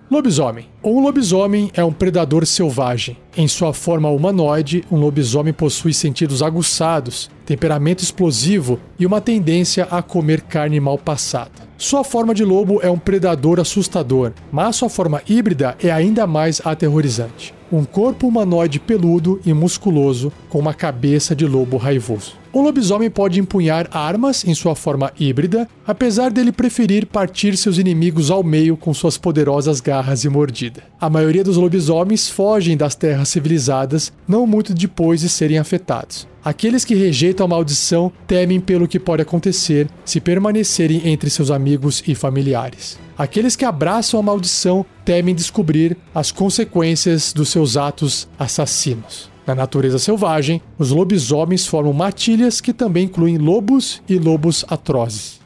Lobisomem. 0.10 0.68
Um 0.82 1.02
lobisomem 1.02 1.70
é 1.74 1.84
um 1.84 1.92
predador 1.92 2.46
selvagem. 2.46 3.18
Em 3.36 3.46
sua 3.46 3.74
forma 3.74 4.10
humanoide, 4.10 4.86
um 4.90 4.96
lobisomem 4.96 5.52
possui 5.52 5.94
sentidos 5.94 6.42
aguçados, 6.42 7.30
temperamento 7.46 8.04
explosivo 8.04 8.80
e 8.98 9.06
uma 9.06 9.20
tendência 9.20 9.86
a 9.92 10.02
comer 10.02 10.44
carne 10.44 10.80
mal 10.80 10.98
passada. 10.98 11.68
Sua 11.78 12.06
forma 12.06 12.34
de 12.34 12.46
lobo 12.46 12.80
é 12.82 12.90
um 12.90 12.98
predador 12.98 13.60
assustador, 13.60 14.32
mas 14.50 14.78
sua 14.78 14.90
forma 14.90 15.22
híbrida 15.28 15.76
é 15.84 15.92
ainda 15.92 16.26
mais 16.26 16.62
aterrorizante. 16.64 17.54
Um 17.70 17.84
corpo 17.84 18.30
humanoide 18.30 18.80
peludo 18.80 19.42
e 19.46 19.54
musculoso 19.54 20.32
com 20.48 20.58
uma 20.58 20.74
cabeça 20.74 21.36
de 21.36 21.46
lobo 21.46 21.76
raivoso. 21.76 22.34
O 22.58 22.62
lobisomem 22.64 23.08
pode 23.08 23.40
empunhar 23.40 23.88
armas 23.92 24.44
em 24.44 24.56
sua 24.56 24.76
forma 24.76 25.14
híbrida, 25.20 25.70
apesar 25.86 26.32
dele 26.32 26.52
preferir 26.52 27.06
partir 27.06 27.56
seus 27.56 27.78
inimigos 27.78 28.32
ao 28.32 28.42
meio 28.44 28.76
com 28.76 28.96
suas 28.96 29.16
poderosas 29.16 29.80
garras 29.80 30.24
e 30.24 30.30
mordida. 30.30 30.82
A 31.00 31.08
maioria 31.08 31.44
dos 31.44 31.56
lobisomens 31.56 32.28
fogem 32.28 32.76
das 32.76 32.96
terras 32.96 33.30
civilizadas 33.30 34.12
não 34.28 34.48
muito 34.48 34.74
depois 34.74 35.22
de 35.22 35.30
serem 35.30 35.60
afetados. 35.60 36.28
Aqueles 36.44 36.84
que 36.84 36.96
rejeitam 36.96 37.46
a 37.46 37.50
maldição 37.50 38.12
temem 38.26 38.60
pelo 38.60 38.88
que 38.88 39.00
pode 39.00 39.22
acontecer 39.22 39.88
se 40.04 40.20
permanecerem 40.20 41.08
entre 41.10 41.30
seus 41.30 41.52
amigos 41.52 42.02
e 42.08 42.16
familiares. 42.16 42.98
Aqueles 43.16 43.56
que 43.56 43.66
abraçam 43.66 44.20
a 44.20 44.24
maldição 44.24 44.84
temem 45.06 45.36
descobrir 45.36 45.96
as 46.12 46.32
consequências 46.32 47.32
dos 47.34 47.50
seus 47.50 47.78
atos 47.78 48.28
assassinos. 48.40 49.37
Na 49.48 49.56
natureza 49.56 49.98
selvagem, 49.98 50.62
os 50.78 50.92
lobisomens 50.92 51.66
formam 51.66 51.94
matilhas 51.94 52.60
que 52.60 52.74
também 52.74 53.06
incluem 53.06 53.38
lobos 53.38 54.04
e 54.10 54.20
lobos 54.20 54.66
atrozes. 54.68 55.40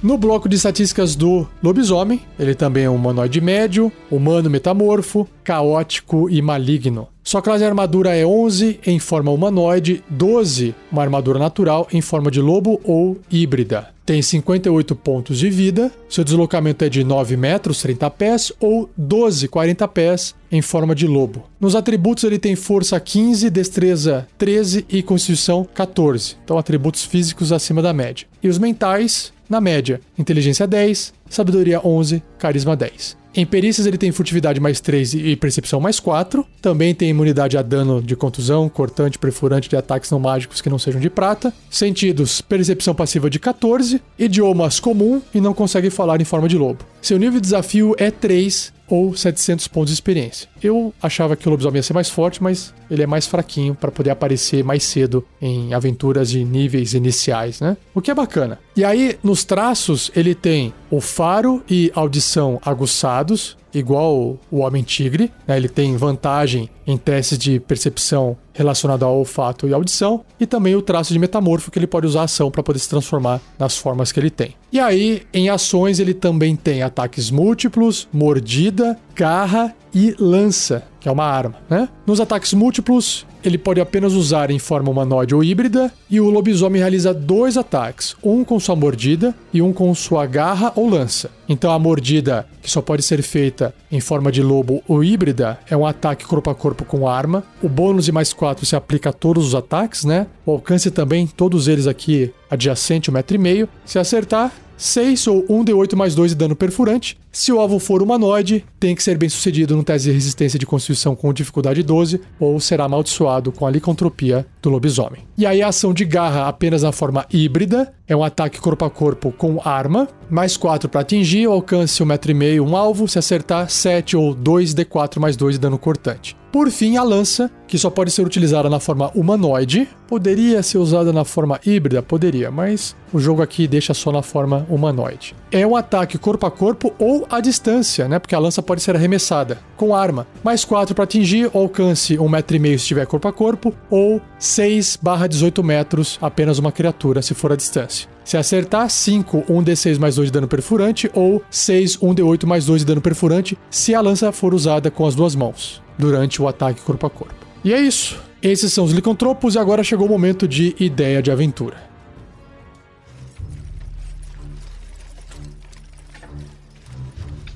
No 0.00 0.16
bloco 0.16 0.48
de 0.48 0.54
estatísticas 0.54 1.16
do 1.16 1.46
lobisomem, 1.60 2.20
ele 2.38 2.54
também 2.54 2.84
é 2.84 2.90
um 2.90 2.94
humanoide 2.94 3.40
médio, 3.40 3.90
humano 4.08 4.48
metamorfo, 4.48 5.28
caótico 5.42 6.30
e 6.30 6.40
maligno. 6.40 7.08
Sua 7.24 7.42
classe 7.42 7.60
de 7.60 7.64
armadura 7.64 8.14
é 8.14 8.24
11 8.24 8.78
em 8.86 9.00
forma 9.00 9.32
humanoide, 9.32 10.04
12 10.08 10.72
uma 10.90 11.02
armadura 11.02 11.38
natural 11.40 11.88
em 11.92 12.00
forma 12.00 12.30
de 12.30 12.40
lobo 12.40 12.80
ou 12.84 13.18
híbrida. 13.30 13.91
Tem 14.12 14.20
58 14.20 14.94
pontos 14.94 15.38
de 15.38 15.48
vida, 15.48 15.90
seu 16.06 16.22
deslocamento 16.22 16.84
é 16.84 16.88
de 16.90 17.02
9 17.02 17.34
metros, 17.34 17.80
30 17.80 18.10
pés, 18.10 18.52
ou 18.60 18.90
12, 18.94 19.48
40 19.48 19.88
pés, 19.88 20.34
em 20.50 20.60
forma 20.60 20.94
de 20.94 21.06
lobo. 21.06 21.44
Nos 21.58 21.74
atributos 21.74 22.22
ele 22.24 22.38
tem 22.38 22.54
força 22.54 23.00
15, 23.00 23.48
destreza 23.48 24.28
13 24.36 24.84
e 24.86 25.02
constituição 25.02 25.66
14. 25.72 26.36
Então 26.44 26.58
atributos 26.58 27.06
físicos 27.06 27.52
acima 27.52 27.80
da 27.80 27.94
média. 27.94 28.26
E 28.42 28.48
os 28.50 28.58
mentais, 28.58 29.32
na 29.48 29.62
média, 29.62 29.98
inteligência 30.18 30.66
10, 30.66 31.14
sabedoria 31.30 31.80
11, 31.82 32.22
carisma 32.38 32.76
10. 32.76 33.21
Em 33.34 33.46
perícias 33.46 33.86
ele 33.86 33.96
tem 33.96 34.12
furtividade 34.12 34.60
mais 34.60 34.78
3 34.80 35.14
e 35.14 35.36
percepção 35.36 35.80
mais 35.80 35.98
4. 35.98 36.46
Também 36.60 36.94
tem 36.94 37.08
imunidade 37.08 37.56
a 37.56 37.62
dano 37.62 38.02
de 38.02 38.14
contusão, 38.14 38.68
cortante, 38.68 39.18
perfurante 39.18 39.70
de 39.70 39.76
ataques 39.76 40.10
não 40.10 40.18
mágicos 40.18 40.60
que 40.60 40.68
não 40.68 40.78
sejam 40.78 41.00
de 41.00 41.08
prata. 41.08 41.52
Sentidos, 41.70 42.42
percepção 42.42 42.94
passiva 42.94 43.30
de 43.30 43.38
14. 43.38 44.02
Idiomas 44.18 44.78
comum 44.78 45.22
e 45.34 45.40
não 45.40 45.54
consegue 45.54 45.88
falar 45.88 46.20
em 46.20 46.24
forma 46.24 46.48
de 46.48 46.58
lobo. 46.58 46.84
Seu 47.00 47.18
nível 47.18 47.40
de 47.40 47.46
desafio 47.46 47.94
é 47.98 48.10
3 48.10 48.72
ou 48.92 49.16
700 49.16 49.66
pontos 49.68 49.88
de 49.88 49.94
experiência. 49.94 50.46
Eu 50.62 50.92
achava 51.02 51.34
que 51.34 51.48
o 51.48 51.50
lobisomem 51.50 51.78
ia 51.78 51.82
ser 51.82 51.94
mais 51.94 52.10
forte, 52.10 52.42
mas 52.42 52.74
ele 52.90 53.02
é 53.02 53.06
mais 53.06 53.26
fraquinho 53.26 53.74
para 53.74 53.90
poder 53.90 54.10
aparecer 54.10 54.62
mais 54.62 54.84
cedo 54.84 55.24
em 55.40 55.72
aventuras 55.72 56.28
de 56.28 56.44
níveis 56.44 56.92
iniciais, 56.92 57.58
né? 57.58 57.74
O 57.94 58.02
que 58.02 58.10
é 58.10 58.14
bacana. 58.14 58.58
E 58.76 58.84
aí, 58.84 59.18
nos 59.22 59.44
traços, 59.44 60.10
ele 60.14 60.34
tem 60.34 60.74
o 60.90 61.00
faro 61.00 61.62
e 61.70 61.90
audição 61.94 62.60
aguçados, 62.62 63.56
igual 63.72 64.38
o 64.50 64.58
Homem-Tigre. 64.58 65.32
Né? 65.46 65.56
Ele 65.56 65.70
tem 65.70 65.96
vantagem 65.96 66.68
em 66.86 66.98
testes 66.98 67.38
de 67.38 67.58
percepção 67.60 68.36
relacionado 68.52 69.04
ao 69.04 69.18
olfato 69.18 69.66
e 69.66 69.74
audição, 69.74 70.24
e 70.38 70.46
também 70.46 70.74
o 70.74 70.82
traço 70.82 71.12
de 71.12 71.18
metamorfo 71.18 71.70
que 71.70 71.78
ele 71.78 71.86
pode 71.86 72.06
usar 72.06 72.22
a 72.22 72.24
ação 72.24 72.50
para 72.50 72.62
poder 72.62 72.78
se 72.78 72.88
transformar 72.88 73.40
nas 73.58 73.76
formas 73.76 74.12
que 74.12 74.20
ele 74.20 74.30
tem. 74.30 74.54
E 74.72 74.80
aí, 74.80 75.22
em 75.32 75.50
ações, 75.50 75.98
ele 75.98 76.14
também 76.14 76.56
tem 76.56 76.82
ataques 76.82 77.30
múltiplos, 77.30 78.08
mordida, 78.12 78.98
garra 79.14 79.74
e 79.94 80.14
lança, 80.18 80.82
que 80.98 81.08
é 81.08 81.12
uma 81.12 81.24
arma, 81.24 81.56
né? 81.68 81.88
Nos 82.06 82.20
ataques 82.20 82.54
múltiplos, 82.54 83.26
ele 83.44 83.58
pode 83.58 83.80
apenas 83.80 84.14
usar 84.14 84.50
em 84.50 84.58
forma 84.58 84.90
humanoide 84.90 85.34
ou 85.34 85.44
híbrida, 85.44 85.92
e 86.08 86.18
o 86.20 86.30
lobisomem 86.30 86.80
realiza 86.80 87.12
dois 87.12 87.58
ataques, 87.58 88.16
um 88.22 88.42
com 88.42 88.58
sua 88.58 88.74
mordida 88.74 89.34
e 89.52 89.60
um 89.60 89.72
com 89.72 89.94
sua 89.94 90.24
garra 90.24 90.72
ou 90.74 90.88
lança. 90.88 91.30
Então 91.46 91.70
a 91.70 91.78
mordida, 91.78 92.46
que 92.62 92.70
só 92.70 92.80
pode 92.80 93.02
ser 93.02 93.22
feita 93.22 93.74
em 93.90 94.00
forma 94.00 94.32
de 94.32 94.42
lobo 94.42 94.82
ou 94.88 95.04
híbrida, 95.04 95.58
é 95.68 95.76
um 95.76 95.84
ataque 95.84 96.24
corpo 96.24 96.48
a 96.48 96.54
corpo 96.54 96.84
com 96.84 97.06
arma. 97.06 97.44
O 97.62 97.68
bônus 97.68 98.06
de 98.06 98.12
mais 98.12 98.32
4 98.42 98.66
se 98.66 98.74
aplica 98.74 99.10
a 99.10 99.12
todos 99.12 99.46
os 99.46 99.54
ataques, 99.54 100.04
né? 100.04 100.26
O 100.44 100.50
alcance 100.50 100.90
também, 100.90 101.28
todos 101.28 101.68
eles 101.68 101.86
aqui 101.86 102.34
adjacente, 102.50 103.08
um 103.08 103.14
metro 103.14 103.36
e 103.36 103.38
meio. 103.38 103.68
Se 103.84 104.00
acertar, 104.00 104.52
6 104.76 105.28
ou 105.28 105.44
1d8 105.44 105.94
mais 105.94 106.16
2 106.16 106.32
de 106.32 106.36
dano 106.36 106.56
perfurante. 106.56 107.16
Se 107.34 107.50
o 107.50 107.58
alvo 107.58 107.78
for 107.78 108.02
humanoide, 108.02 108.62
tem 108.78 108.94
que 108.94 109.02
ser 109.02 109.16
bem 109.16 109.26
sucedido 109.26 109.74
no 109.74 109.82
teste 109.82 110.08
de 110.08 110.14
resistência 110.14 110.58
de 110.58 110.66
constituição 110.66 111.16
com 111.16 111.32
dificuldade 111.32 111.82
12 111.82 112.20
ou 112.38 112.60
será 112.60 112.84
amaldiçoado 112.84 113.50
com 113.50 113.66
a 113.66 113.70
licontropia 113.70 114.46
do 114.60 114.68
lobisomem. 114.68 115.22
E 115.38 115.46
aí 115.46 115.62
a 115.62 115.68
ação 115.68 115.94
de 115.94 116.04
garra 116.04 116.46
apenas 116.46 116.82
na 116.82 116.92
forma 116.92 117.24
híbrida, 117.32 117.90
é 118.06 118.14
um 118.14 118.22
ataque 118.22 118.60
corpo 118.60 118.84
a 118.84 118.90
corpo 118.90 119.32
com 119.32 119.58
arma, 119.64 120.06
mais 120.28 120.58
4 120.58 120.90
para 120.90 121.00
atingir, 121.00 121.46
alcance 121.46 122.04
1,5m 122.04 122.60
um 122.60 122.76
alvo, 122.76 123.08
se 123.08 123.18
acertar 123.18 123.70
7 123.70 124.14
ou 124.14 124.36
2d4 124.36 125.18
mais 125.18 125.34
2 125.34 125.54
de 125.54 125.60
dano 125.60 125.78
cortante. 125.78 126.36
Por 126.52 126.70
fim, 126.70 126.98
a 126.98 127.02
lança, 127.02 127.50
que 127.66 127.78
só 127.78 127.88
pode 127.88 128.10
ser 128.10 128.26
utilizada 128.26 128.68
na 128.68 128.78
forma 128.78 129.10
humanoide, 129.14 129.88
poderia 130.06 130.62
ser 130.62 130.76
usada 130.76 131.10
na 131.10 131.24
forma 131.24 131.58
híbrida, 131.64 132.02
poderia, 132.02 132.50
mas 132.50 132.94
o 133.10 133.18
jogo 133.18 133.40
aqui 133.40 133.66
deixa 133.66 133.94
só 133.94 134.12
na 134.12 134.20
forma 134.20 134.66
humanoide. 134.68 135.34
É 135.50 135.66
um 135.66 135.74
ataque 135.74 136.18
corpo 136.18 136.44
a 136.44 136.50
corpo 136.50 136.92
ou 136.98 137.21
à 137.30 137.40
distância, 137.40 138.08
né? 138.08 138.18
Porque 138.18 138.34
a 138.34 138.38
lança 138.38 138.62
pode 138.62 138.82
ser 138.82 138.94
arremessada 138.96 139.58
com 139.76 139.94
arma. 139.94 140.26
Mais 140.42 140.64
4 140.64 140.94
para 140.94 141.04
atingir, 141.04 141.50
alcance 141.54 142.16
1,5m 142.16 142.68
se 142.68 142.74
estiver 142.74 143.06
corpo 143.06 143.28
a 143.28 143.32
corpo, 143.32 143.74
ou 143.90 144.20
6 144.38 144.98
barra 145.00 145.26
18 145.26 145.62
metros, 145.62 146.18
apenas 146.20 146.58
uma 146.58 146.72
criatura, 146.72 147.22
se 147.22 147.34
for 147.34 147.52
a 147.52 147.56
distância. 147.56 148.08
Se 148.24 148.36
acertar, 148.36 148.88
5, 148.88 149.44
1d6 149.48 149.98
mais 149.98 150.14
2 150.16 150.28
de 150.28 150.32
dano 150.32 150.48
perfurante, 150.48 151.10
ou 151.12 151.42
6, 151.50 151.98
1d8 151.98 152.46
mais 152.46 152.66
2 152.66 152.82
de 152.82 152.86
dano 152.86 153.00
perfurante, 153.00 153.58
se 153.70 153.94
a 153.94 154.00
lança 154.00 154.30
for 154.32 154.54
usada 154.54 154.90
com 154.90 155.06
as 155.06 155.14
duas 155.14 155.34
mãos 155.34 155.82
durante 155.98 156.40
o 156.40 156.48
ataque 156.48 156.80
corpo 156.82 157.06
a 157.06 157.10
corpo. 157.10 157.34
E 157.64 157.72
é 157.72 157.80
isso. 157.80 158.20
Esses 158.42 158.72
são 158.72 158.84
os 158.84 158.92
licontropos 158.92 159.54
e 159.54 159.58
agora 159.58 159.84
chegou 159.84 160.06
o 160.06 160.10
momento 160.10 160.48
de 160.48 160.74
ideia 160.80 161.22
de 161.22 161.30
aventura. 161.30 161.91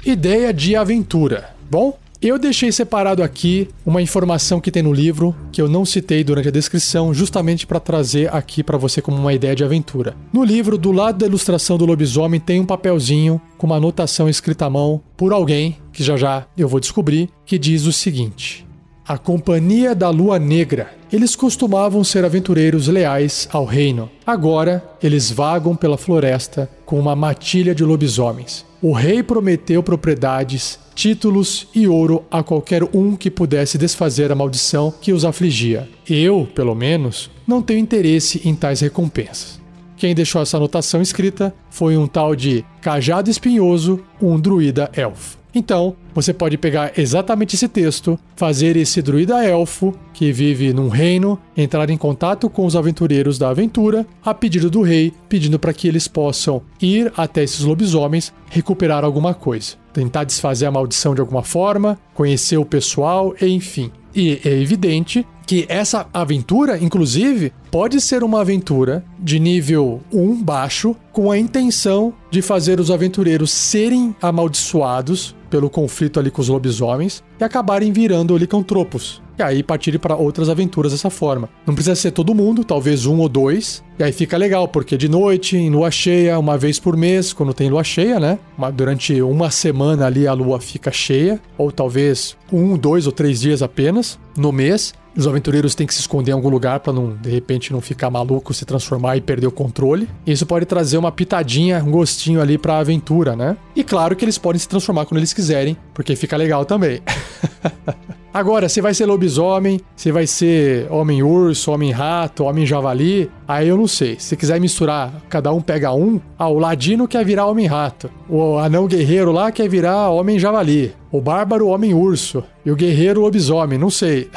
Ideia 0.07 0.55
de 0.55 0.77
aventura. 0.77 1.51
Bom, 1.69 1.99
eu 2.23 2.39
deixei 2.39 2.71
separado 2.71 3.25
aqui 3.25 3.69
uma 3.85 4.01
informação 4.01 4.61
que 4.61 4.71
tem 4.71 4.81
no 4.81 4.93
livro 4.93 5.35
que 5.51 5.61
eu 5.61 5.69
não 5.69 5.85
citei 5.85 6.23
durante 6.23 6.47
a 6.47 6.53
descrição, 6.53 7.13
justamente 7.13 7.67
para 7.67 7.81
trazer 7.81 8.33
aqui 8.33 8.63
para 8.63 8.79
você 8.79 9.03
como 9.03 9.17
uma 9.17 9.35
ideia 9.35 9.57
de 9.57 9.65
aventura. 9.65 10.15
No 10.33 10.45
livro, 10.45 10.79
do 10.79 10.93
lado 10.93 11.19
da 11.19 11.27
ilustração 11.27 11.77
do 11.77 11.85
lobisomem, 11.85 12.39
tem 12.39 12.61
um 12.61 12.65
papelzinho 12.65 13.41
com 13.59 13.67
uma 13.67 13.79
anotação 13.79 14.29
escrita 14.29 14.67
à 14.67 14.71
mão 14.71 15.03
por 15.17 15.33
alguém, 15.33 15.77
que 15.93 16.05
já 16.05 16.17
já 16.17 16.47
eu 16.57 16.69
vou 16.69 16.79
descobrir, 16.79 17.29
que 17.45 17.59
diz 17.59 17.85
o 17.85 17.93
seguinte: 17.93 18.65
A 19.05 19.19
Companhia 19.19 19.93
da 19.93 20.09
Lua 20.09 20.39
Negra. 20.39 20.95
Eles 21.13 21.35
costumavam 21.35 22.05
ser 22.05 22.25
aventureiros 22.25 22.87
leais 22.87 23.49
ao 23.53 23.65
reino. 23.65 24.09
Agora, 24.25 24.85
eles 25.03 25.33
vagam 25.33 25.75
pela 25.75 25.99
floresta 25.99 26.71
com 26.85 26.97
uma 26.97 27.17
matilha 27.17 27.75
de 27.75 27.85
lobisomens. 27.85 28.65
O 28.89 28.93
rei 28.93 29.21
prometeu 29.21 29.83
propriedades, 29.83 30.79
títulos 30.95 31.67
e 31.75 31.89
ouro 31.89 32.25
a 32.31 32.41
qualquer 32.41 32.85
um 32.95 33.17
que 33.17 33.29
pudesse 33.29 33.77
desfazer 33.77 34.31
a 34.31 34.35
maldição 34.37 34.95
que 35.01 35.13
os 35.13 35.25
afligia. 35.25 35.89
Eu, 36.09 36.49
pelo 36.55 36.73
menos, 36.73 37.29
não 37.45 37.61
tenho 37.61 37.81
interesse 37.81 38.49
em 38.49 38.55
tais 38.55 38.79
recompensas. 38.79 39.61
Quem 39.97 40.15
deixou 40.15 40.41
essa 40.41 40.57
anotação 40.57 41.03
escrita 41.03 41.53
foi 41.69 41.97
um 41.97 42.07
tal 42.07 42.37
de 42.37 42.65
Cajado 42.81 43.29
Espinhoso, 43.29 44.05
um 44.23 44.39
druida 44.39 44.89
elfo. 44.95 45.37
Então, 45.57 45.97
você 46.15 46.35
pode 46.35 46.59
pegar 46.59 46.93
exatamente 46.99 47.57
esse 47.57 47.67
texto, 47.67 48.19
fazer 48.37 48.77
esse 48.77 49.01
druida 49.01 49.43
elfo, 49.43 49.95
que 50.13 50.31
vive 50.31 50.71
num 50.71 50.91
reino, 50.91 51.39
entrar 51.57 51.89
em 51.89 51.97
contato 51.97 52.51
com 52.51 52.67
os 52.67 52.77
aventureiros 52.77 53.39
da 53.39 53.49
aventura, 53.49 54.07
a 54.23 54.35
pedido 54.35 54.69
do 54.69 54.83
rei, 54.83 55.15
pedindo 55.31 55.59
para 55.59 55.73
que 55.73 55.89
eles 55.89 56.07
possam 56.07 56.61
ir 56.79 57.11
até 57.17 57.43
esses 57.43 57.61
lobisomens 57.61 58.35
recuperar 58.51 59.03
alguma 59.03 59.33
coisa. 59.33 59.77
Tentar 59.95 60.25
desfazer 60.25 60.67
a 60.67 60.71
maldição 60.71 61.15
de 61.15 61.23
alguma 61.23 61.43
forma, 61.43 61.99
conhecer 62.13 62.59
o 62.59 62.65
pessoal, 62.67 63.35
enfim. 63.41 63.91
E 64.17 64.41
é 64.43 64.49
evidente 64.49 65.27
que 65.47 65.67
essa 65.69 66.09
aventura, 66.13 66.79
inclusive, 66.83 67.53
pode 67.71 68.01
ser 68.01 68.25
uma 68.25 68.41
aventura 68.41 69.05
de 69.19 69.39
nível 69.39 70.01
1 70.11 70.43
baixo, 70.43 70.97
com 71.13 71.31
a 71.31 71.39
intenção 71.39 72.15
de 72.31 72.41
fazer 72.41 72.81
os 72.81 72.91
aventureiros 72.91 73.51
serem 73.51 74.17
amaldiçoados 74.21 75.37
pelo 75.51 75.69
conflito 75.69 76.19
ali 76.19 76.31
com 76.31 76.41
os 76.41 76.49
lobisomens 76.49 77.23
e 77.39 77.45
acabarem 77.45 77.93
virando 77.93 78.37
licantropos. 78.37 79.23
E 79.39 79.43
aí 79.43 79.63
partirem 79.63 80.01
para 80.01 80.17
outras 80.17 80.49
aventuras 80.49 80.93
dessa 80.93 81.11
forma. 81.11 81.49
Não 81.67 81.75
precisa 81.75 81.95
ser 81.95 82.11
todo 82.11 82.35
mundo, 82.35 82.65
talvez 82.65 83.07
um 83.07 83.19
ou 83.19 83.29
dois. 83.29 83.85
E 83.99 84.03
aí 84.03 84.13
fica 84.13 84.37
legal, 84.37 84.69
porque 84.69 84.97
de 84.97 85.09
noite, 85.09 85.57
em 85.57 85.71
lua 85.71 85.91
cheia, 85.91 86.39
uma 86.39 86.57
vez 86.57 86.79
por 86.79 86.97
mês, 86.97 87.33
quando 87.33 87.55
tem 87.55 87.69
lua 87.69 87.85
cheia, 87.85 88.19
né? 88.21 88.39
Durante 88.75 89.21
uma 89.23 89.51
semana 89.51 90.07
ali 90.07 90.27
a 90.27 90.33
lua 90.33 90.61
fica 90.61 90.91
cheia, 90.91 91.41
ou 91.57 91.71
talvez 91.73 92.37
um, 92.53 92.77
dois 92.77 93.07
ou 93.07 93.13
três 93.13 93.41
dias 93.41 93.63
apenas 93.63 94.19
no 94.37 94.53
mês. 94.53 94.95
Os 95.17 95.27
aventureiros 95.27 95.75
têm 95.75 95.87
que 95.87 95.95
se 95.95 96.01
esconder 96.01 96.33
em 96.33 96.35
algum 96.35 96.51
lugar 96.51 96.81
para 96.81 96.93
não, 96.93 97.17
de 97.17 97.31
repente, 97.31 97.73
não 97.73 97.81
ficar 97.81 98.11
maluco, 98.11 98.53
se 98.53 98.67
transformar 98.67 99.17
e 99.17 99.21
perder 99.23 99.47
o 99.47 99.51
controle. 99.51 100.07
Isso 100.27 100.45
pode 100.45 100.67
trazer 100.67 100.99
uma 100.99 101.11
pitadinha, 101.11 101.83
um 101.83 101.91
gostinho 101.91 102.41
ali 102.41 102.59
para 102.59 102.75
a 102.75 102.79
aventura, 102.81 103.35
né? 103.35 103.57
E 103.75 103.83
claro 103.83 104.15
que 104.15 104.27
eles 104.27 104.37
podem 104.37 104.59
se 104.59 104.69
transformar 104.69 105.07
quando 105.07 105.19
eles 105.19 105.33
quiserem, 105.33 105.75
porque 105.95 106.15
fica 106.15 106.37
legal 106.37 106.67
também. 106.67 107.01
Agora, 108.37 108.69
se 108.69 108.83
vai 108.83 108.93
ser 108.93 109.07
lobisomem, 109.07 109.81
se 109.97 110.13
vai 110.13 110.27
ser 110.27 110.93
homem-urso, 110.93 111.73
homem-rato, 111.73 112.45
homem-javali, 112.45 113.31
aí 113.49 113.69
eu 113.69 113.79
não 113.79 113.87
sei. 113.87 114.17
Se 114.19 114.37
quiser 114.37 114.61
misturar, 114.61 115.23
cada 115.27 115.51
um 115.51 115.63
pega 115.63 115.95
um. 115.95 116.21
Ah, 116.39 116.47
o 116.47 116.59
ladino 116.59 117.09
quer 117.09 117.25
virar 117.25 117.47
homem-rato. 117.47 118.11
O 118.29 118.59
anão 118.59 118.87
guerreiro 118.87 119.33
lá 119.33 119.51
quer 119.51 119.71
virar 119.71 120.11
homem-javali. 120.11 120.95
O 121.11 121.19
bárbaro, 121.19 121.69
homem-urso. 121.69 122.45
E 122.63 122.71
o 122.71 122.77
guerreiro, 122.77 123.23
lobisomem. 123.23 123.79
Não 123.79 123.89
sei. 123.89 124.29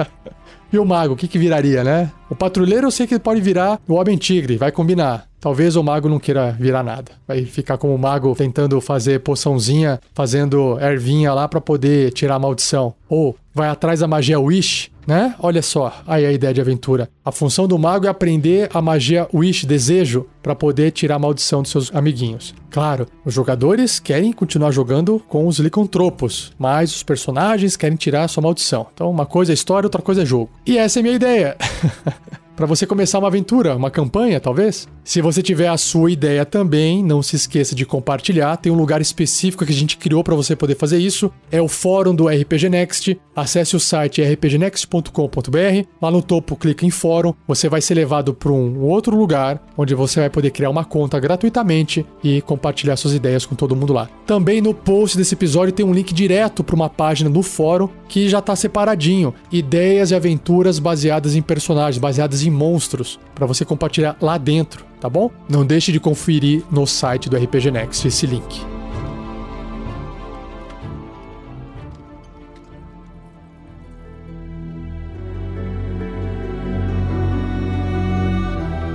e 0.72 0.78
o 0.78 0.84
mago, 0.86 1.12
o 1.12 1.16
que, 1.16 1.28
que 1.28 1.38
viraria, 1.38 1.84
né? 1.84 2.10
O 2.34 2.36
patrulheiro 2.36 2.88
eu 2.88 2.90
sei 2.90 3.06
que 3.06 3.16
pode 3.16 3.40
virar 3.40 3.80
o 3.86 3.94
homem-tigre, 3.94 4.56
vai 4.56 4.72
combinar. 4.72 5.28
Talvez 5.38 5.76
o 5.76 5.84
mago 5.84 6.08
não 6.08 6.18
queira 6.18 6.50
virar 6.58 6.82
nada. 6.82 7.12
Vai 7.28 7.44
ficar 7.44 7.78
como 7.78 7.94
o 7.94 7.98
mago 7.98 8.34
tentando 8.34 8.80
fazer 8.80 9.20
poçãozinha, 9.20 10.00
fazendo 10.12 10.76
ervinha 10.80 11.32
lá 11.32 11.46
para 11.46 11.60
poder 11.60 12.10
tirar 12.10 12.34
a 12.34 12.38
maldição. 12.40 12.92
Ou 13.08 13.36
vai 13.54 13.68
atrás 13.68 14.00
da 14.00 14.08
magia 14.08 14.40
Wish, 14.40 14.90
né? 15.06 15.34
Olha 15.38 15.62
só, 15.62 15.92
aí 16.06 16.26
a 16.26 16.32
ideia 16.32 16.52
de 16.52 16.60
aventura. 16.60 17.08
A 17.24 17.30
função 17.30 17.68
do 17.68 17.78
mago 17.78 18.06
é 18.06 18.08
aprender 18.08 18.68
a 18.72 18.80
magia 18.80 19.28
Wish, 19.32 19.66
desejo, 19.66 20.26
para 20.42 20.54
poder 20.54 20.90
tirar 20.90 21.16
a 21.16 21.18
maldição 21.18 21.62
dos 21.62 21.70
seus 21.70 21.94
amiguinhos. 21.94 22.54
Claro, 22.70 23.06
os 23.24 23.32
jogadores 23.32 24.00
querem 24.00 24.32
continuar 24.32 24.70
jogando 24.70 25.22
com 25.28 25.46
os 25.46 25.58
licontropos, 25.58 26.52
mas 26.58 26.94
os 26.94 27.02
personagens 27.02 27.76
querem 27.76 27.96
tirar 27.96 28.24
a 28.24 28.28
sua 28.28 28.42
maldição. 28.42 28.86
Então, 28.92 29.10
uma 29.10 29.26
coisa 29.26 29.52
é 29.52 29.54
história, 29.54 29.86
outra 29.86 30.02
coisa 30.02 30.22
é 30.22 30.26
jogo. 30.26 30.50
E 30.66 30.76
essa 30.76 30.98
é 30.98 31.00
a 31.00 31.02
minha 31.02 31.14
ideia. 31.14 31.56
para 32.56 32.66
você 32.66 32.86
começar 32.86 33.18
uma 33.18 33.28
aventura, 33.28 33.76
uma 33.76 33.90
campanha, 33.90 34.40
talvez. 34.40 34.88
Se 35.02 35.20
você 35.20 35.42
tiver 35.42 35.68
a 35.68 35.76
sua 35.76 36.10
ideia 36.10 36.44
também, 36.46 37.04
não 37.04 37.22
se 37.22 37.36
esqueça 37.36 37.74
de 37.74 37.84
compartilhar. 37.84 38.56
Tem 38.56 38.72
um 38.72 38.76
lugar 38.76 39.00
específico 39.00 39.64
que 39.64 39.72
a 39.72 39.76
gente 39.76 39.96
criou 39.96 40.24
para 40.24 40.34
você 40.34 40.56
poder 40.56 40.76
fazer 40.76 40.98
isso. 40.98 41.30
É 41.50 41.60
o 41.60 41.68
fórum 41.68 42.14
do 42.14 42.28
RPG 42.28 42.68
Next. 42.70 43.20
Acesse 43.36 43.76
o 43.76 43.80
site 43.80 44.22
rpgnext.com.br. 44.22 45.86
Lá 46.00 46.10
no 46.10 46.22
topo, 46.22 46.56
clique 46.56 46.86
em 46.86 46.90
fórum. 46.90 47.34
Você 47.46 47.68
vai 47.68 47.80
ser 47.80 47.94
levado 47.94 48.32
para 48.32 48.52
um 48.52 48.80
outro 48.82 49.16
lugar 49.16 49.62
onde 49.76 49.94
você 49.94 50.20
vai 50.20 50.30
poder 50.30 50.50
criar 50.50 50.70
uma 50.70 50.84
conta 50.84 51.18
gratuitamente 51.18 52.06
e 52.22 52.40
compartilhar 52.40 52.96
suas 52.96 53.14
ideias 53.14 53.44
com 53.44 53.54
todo 53.54 53.76
mundo 53.76 53.92
lá. 53.92 54.08
Também 54.26 54.60
no 54.60 54.72
post 54.72 55.18
desse 55.18 55.34
episódio 55.34 55.72
tem 55.72 55.84
um 55.84 55.92
link 55.92 56.14
direto 56.14 56.64
para 56.64 56.76
uma 56.76 56.88
página 56.88 57.28
do 57.28 57.42
fórum 57.42 57.88
que 58.08 58.28
já 58.28 58.38
está 58.38 58.54
separadinho. 58.56 59.34
Ideias 59.50 60.10
e 60.12 60.14
aventuras 60.14 60.78
baseadas 60.78 61.34
em 61.34 61.42
personagens, 61.42 61.98
baseadas 61.98 62.43
em 62.48 62.50
monstros, 62.50 63.18
para 63.34 63.46
você 63.46 63.64
compartilhar 63.64 64.16
lá 64.20 64.38
dentro, 64.38 64.84
tá 65.00 65.08
bom? 65.08 65.30
Não 65.48 65.64
deixe 65.64 65.92
de 65.92 66.00
conferir 66.00 66.62
no 66.70 66.86
site 66.86 67.28
do 67.28 67.36
RPG 67.36 67.70
Next 67.70 68.06
esse 68.06 68.26
link. 68.26 68.74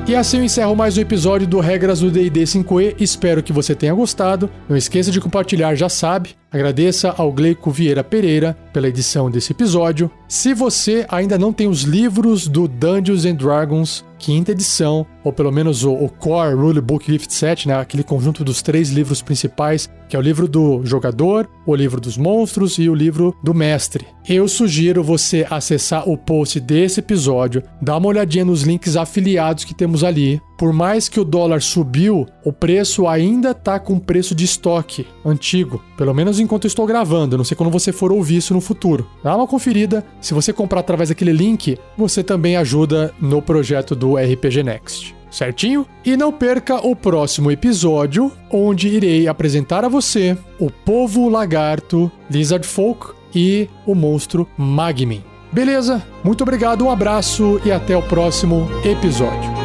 E 0.09 0.15
assim 0.15 0.37
eu 0.37 0.43
encerro 0.43 0.75
mais 0.75 0.97
um 0.97 1.01
episódio 1.01 1.45
do 1.45 1.59
Regras 1.59 1.99
do 1.99 2.09
D&D 2.09 2.41
5e. 2.41 2.95
Espero 2.99 3.43
que 3.43 3.53
você 3.53 3.75
tenha 3.75 3.93
gostado. 3.93 4.49
Não 4.67 4.75
esqueça 4.75 5.11
de 5.11 5.21
compartilhar, 5.21 5.75
já 5.75 5.87
sabe. 5.87 6.35
Agradeça 6.51 7.13
ao 7.15 7.31
Gleico 7.31 7.69
Vieira 7.69 8.03
Pereira 8.03 8.57
pela 8.73 8.87
edição 8.87 9.29
desse 9.29 9.51
episódio. 9.51 10.09
Se 10.27 10.51
você 10.51 11.05
ainda 11.07 11.37
não 11.37 11.53
tem 11.53 11.67
os 11.67 11.81
livros 11.81 12.47
do 12.47 12.67
Dungeons 12.67 13.23
and 13.23 13.35
Dragons 13.35 14.03
quinta 14.19 14.51
edição, 14.51 15.07
ou 15.23 15.31
pelo 15.31 15.51
menos 15.51 15.83
o, 15.83 15.93
o 15.93 16.09
Core 16.09 16.53
Rulebook 16.53 17.09
Gift 17.09 17.33
Set, 17.33 17.67
né, 17.67 17.75
aquele 17.75 18.03
conjunto 18.03 18.43
dos 18.43 18.61
três 18.61 18.89
livros 18.89 19.21
principais, 19.21 19.89
que 20.09 20.15
é 20.15 20.19
o 20.19 20.21
livro 20.21 20.47
do 20.47 20.81
jogador, 20.83 21.49
o 21.65 21.73
livro 21.73 22.01
dos 22.01 22.17
monstros 22.17 22.77
e 22.77 22.89
o 22.89 22.95
livro 22.95 23.33
do 23.41 23.53
mestre. 23.53 24.05
Eu 24.27 24.47
sugiro 24.47 25.03
você 25.03 25.47
acessar 25.49 26.07
o 26.07 26.17
post 26.17 26.59
desse 26.59 26.99
episódio, 26.99 27.63
dar 27.81 27.97
uma 27.97 28.09
olhadinha 28.09 28.43
nos 28.43 28.63
links 28.63 28.97
afiliados 28.97 29.63
que 29.63 29.73
temos 29.73 30.03
ali, 30.03 30.41
por 30.59 30.73
mais 30.73 31.07
que 31.07 31.21
o 31.21 31.23
dólar 31.23 31.61
subiu, 31.61 32.27
o 32.43 32.51
preço 32.51 33.07
ainda 33.07 33.53
tá 33.53 33.79
com 33.79 33.97
preço 33.97 34.35
de 34.35 34.43
estoque 34.43 35.07
antigo. 35.25 35.81
Pelo 35.97 36.13
menos 36.13 36.37
enquanto 36.37 36.65
eu 36.65 36.67
estou 36.67 36.85
gravando. 36.85 37.37
Não 37.37 37.45
sei 37.45 37.55
quando 37.55 37.71
você 37.71 37.93
for 37.93 38.11
ouvir 38.11 38.35
isso 38.35 38.53
no 38.53 38.59
futuro. 38.59 39.07
Dá 39.23 39.33
uma 39.37 39.47
conferida. 39.47 40.05
Se 40.19 40.33
você 40.33 40.51
comprar 40.51 40.81
através 40.81 41.07
daquele 41.07 41.31
link, 41.31 41.77
você 41.97 42.21
também 42.21 42.57
ajuda 42.57 43.13
no 43.21 43.41
projeto 43.41 43.95
do 43.95 44.17
RPG 44.17 44.61
Next 44.61 45.15
certinho? 45.31 45.85
E 46.03 46.17
não 46.17 46.31
perca 46.31 46.85
o 46.85 46.95
próximo 46.95 47.51
episódio, 47.51 48.31
onde 48.49 48.87
irei 48.87 49.27
apresentar 49.27 49.85
a 49.85 49.87
você 49.87 50.35
o 50.59 50.71
povo 50.71 51.29
lagarto 51.29 52.11
Lizard 52.31 52.65
Folk 52.65 53.13
e 53.33 53.69
o 53.85 53.93
monstro 53.93 54.49
Magmin. 54.57 55.23
Beleza? 55.51 56.03
Muito 56.23 56.41
obrigado, 56.41 56.83
um 56.83 56.89
abraço 56.89 57.61
e 57.63 57.71
até 57.71 57.95
o 57.95 58.01
próximo 58.01 58.67
episódio. 58.83 59.58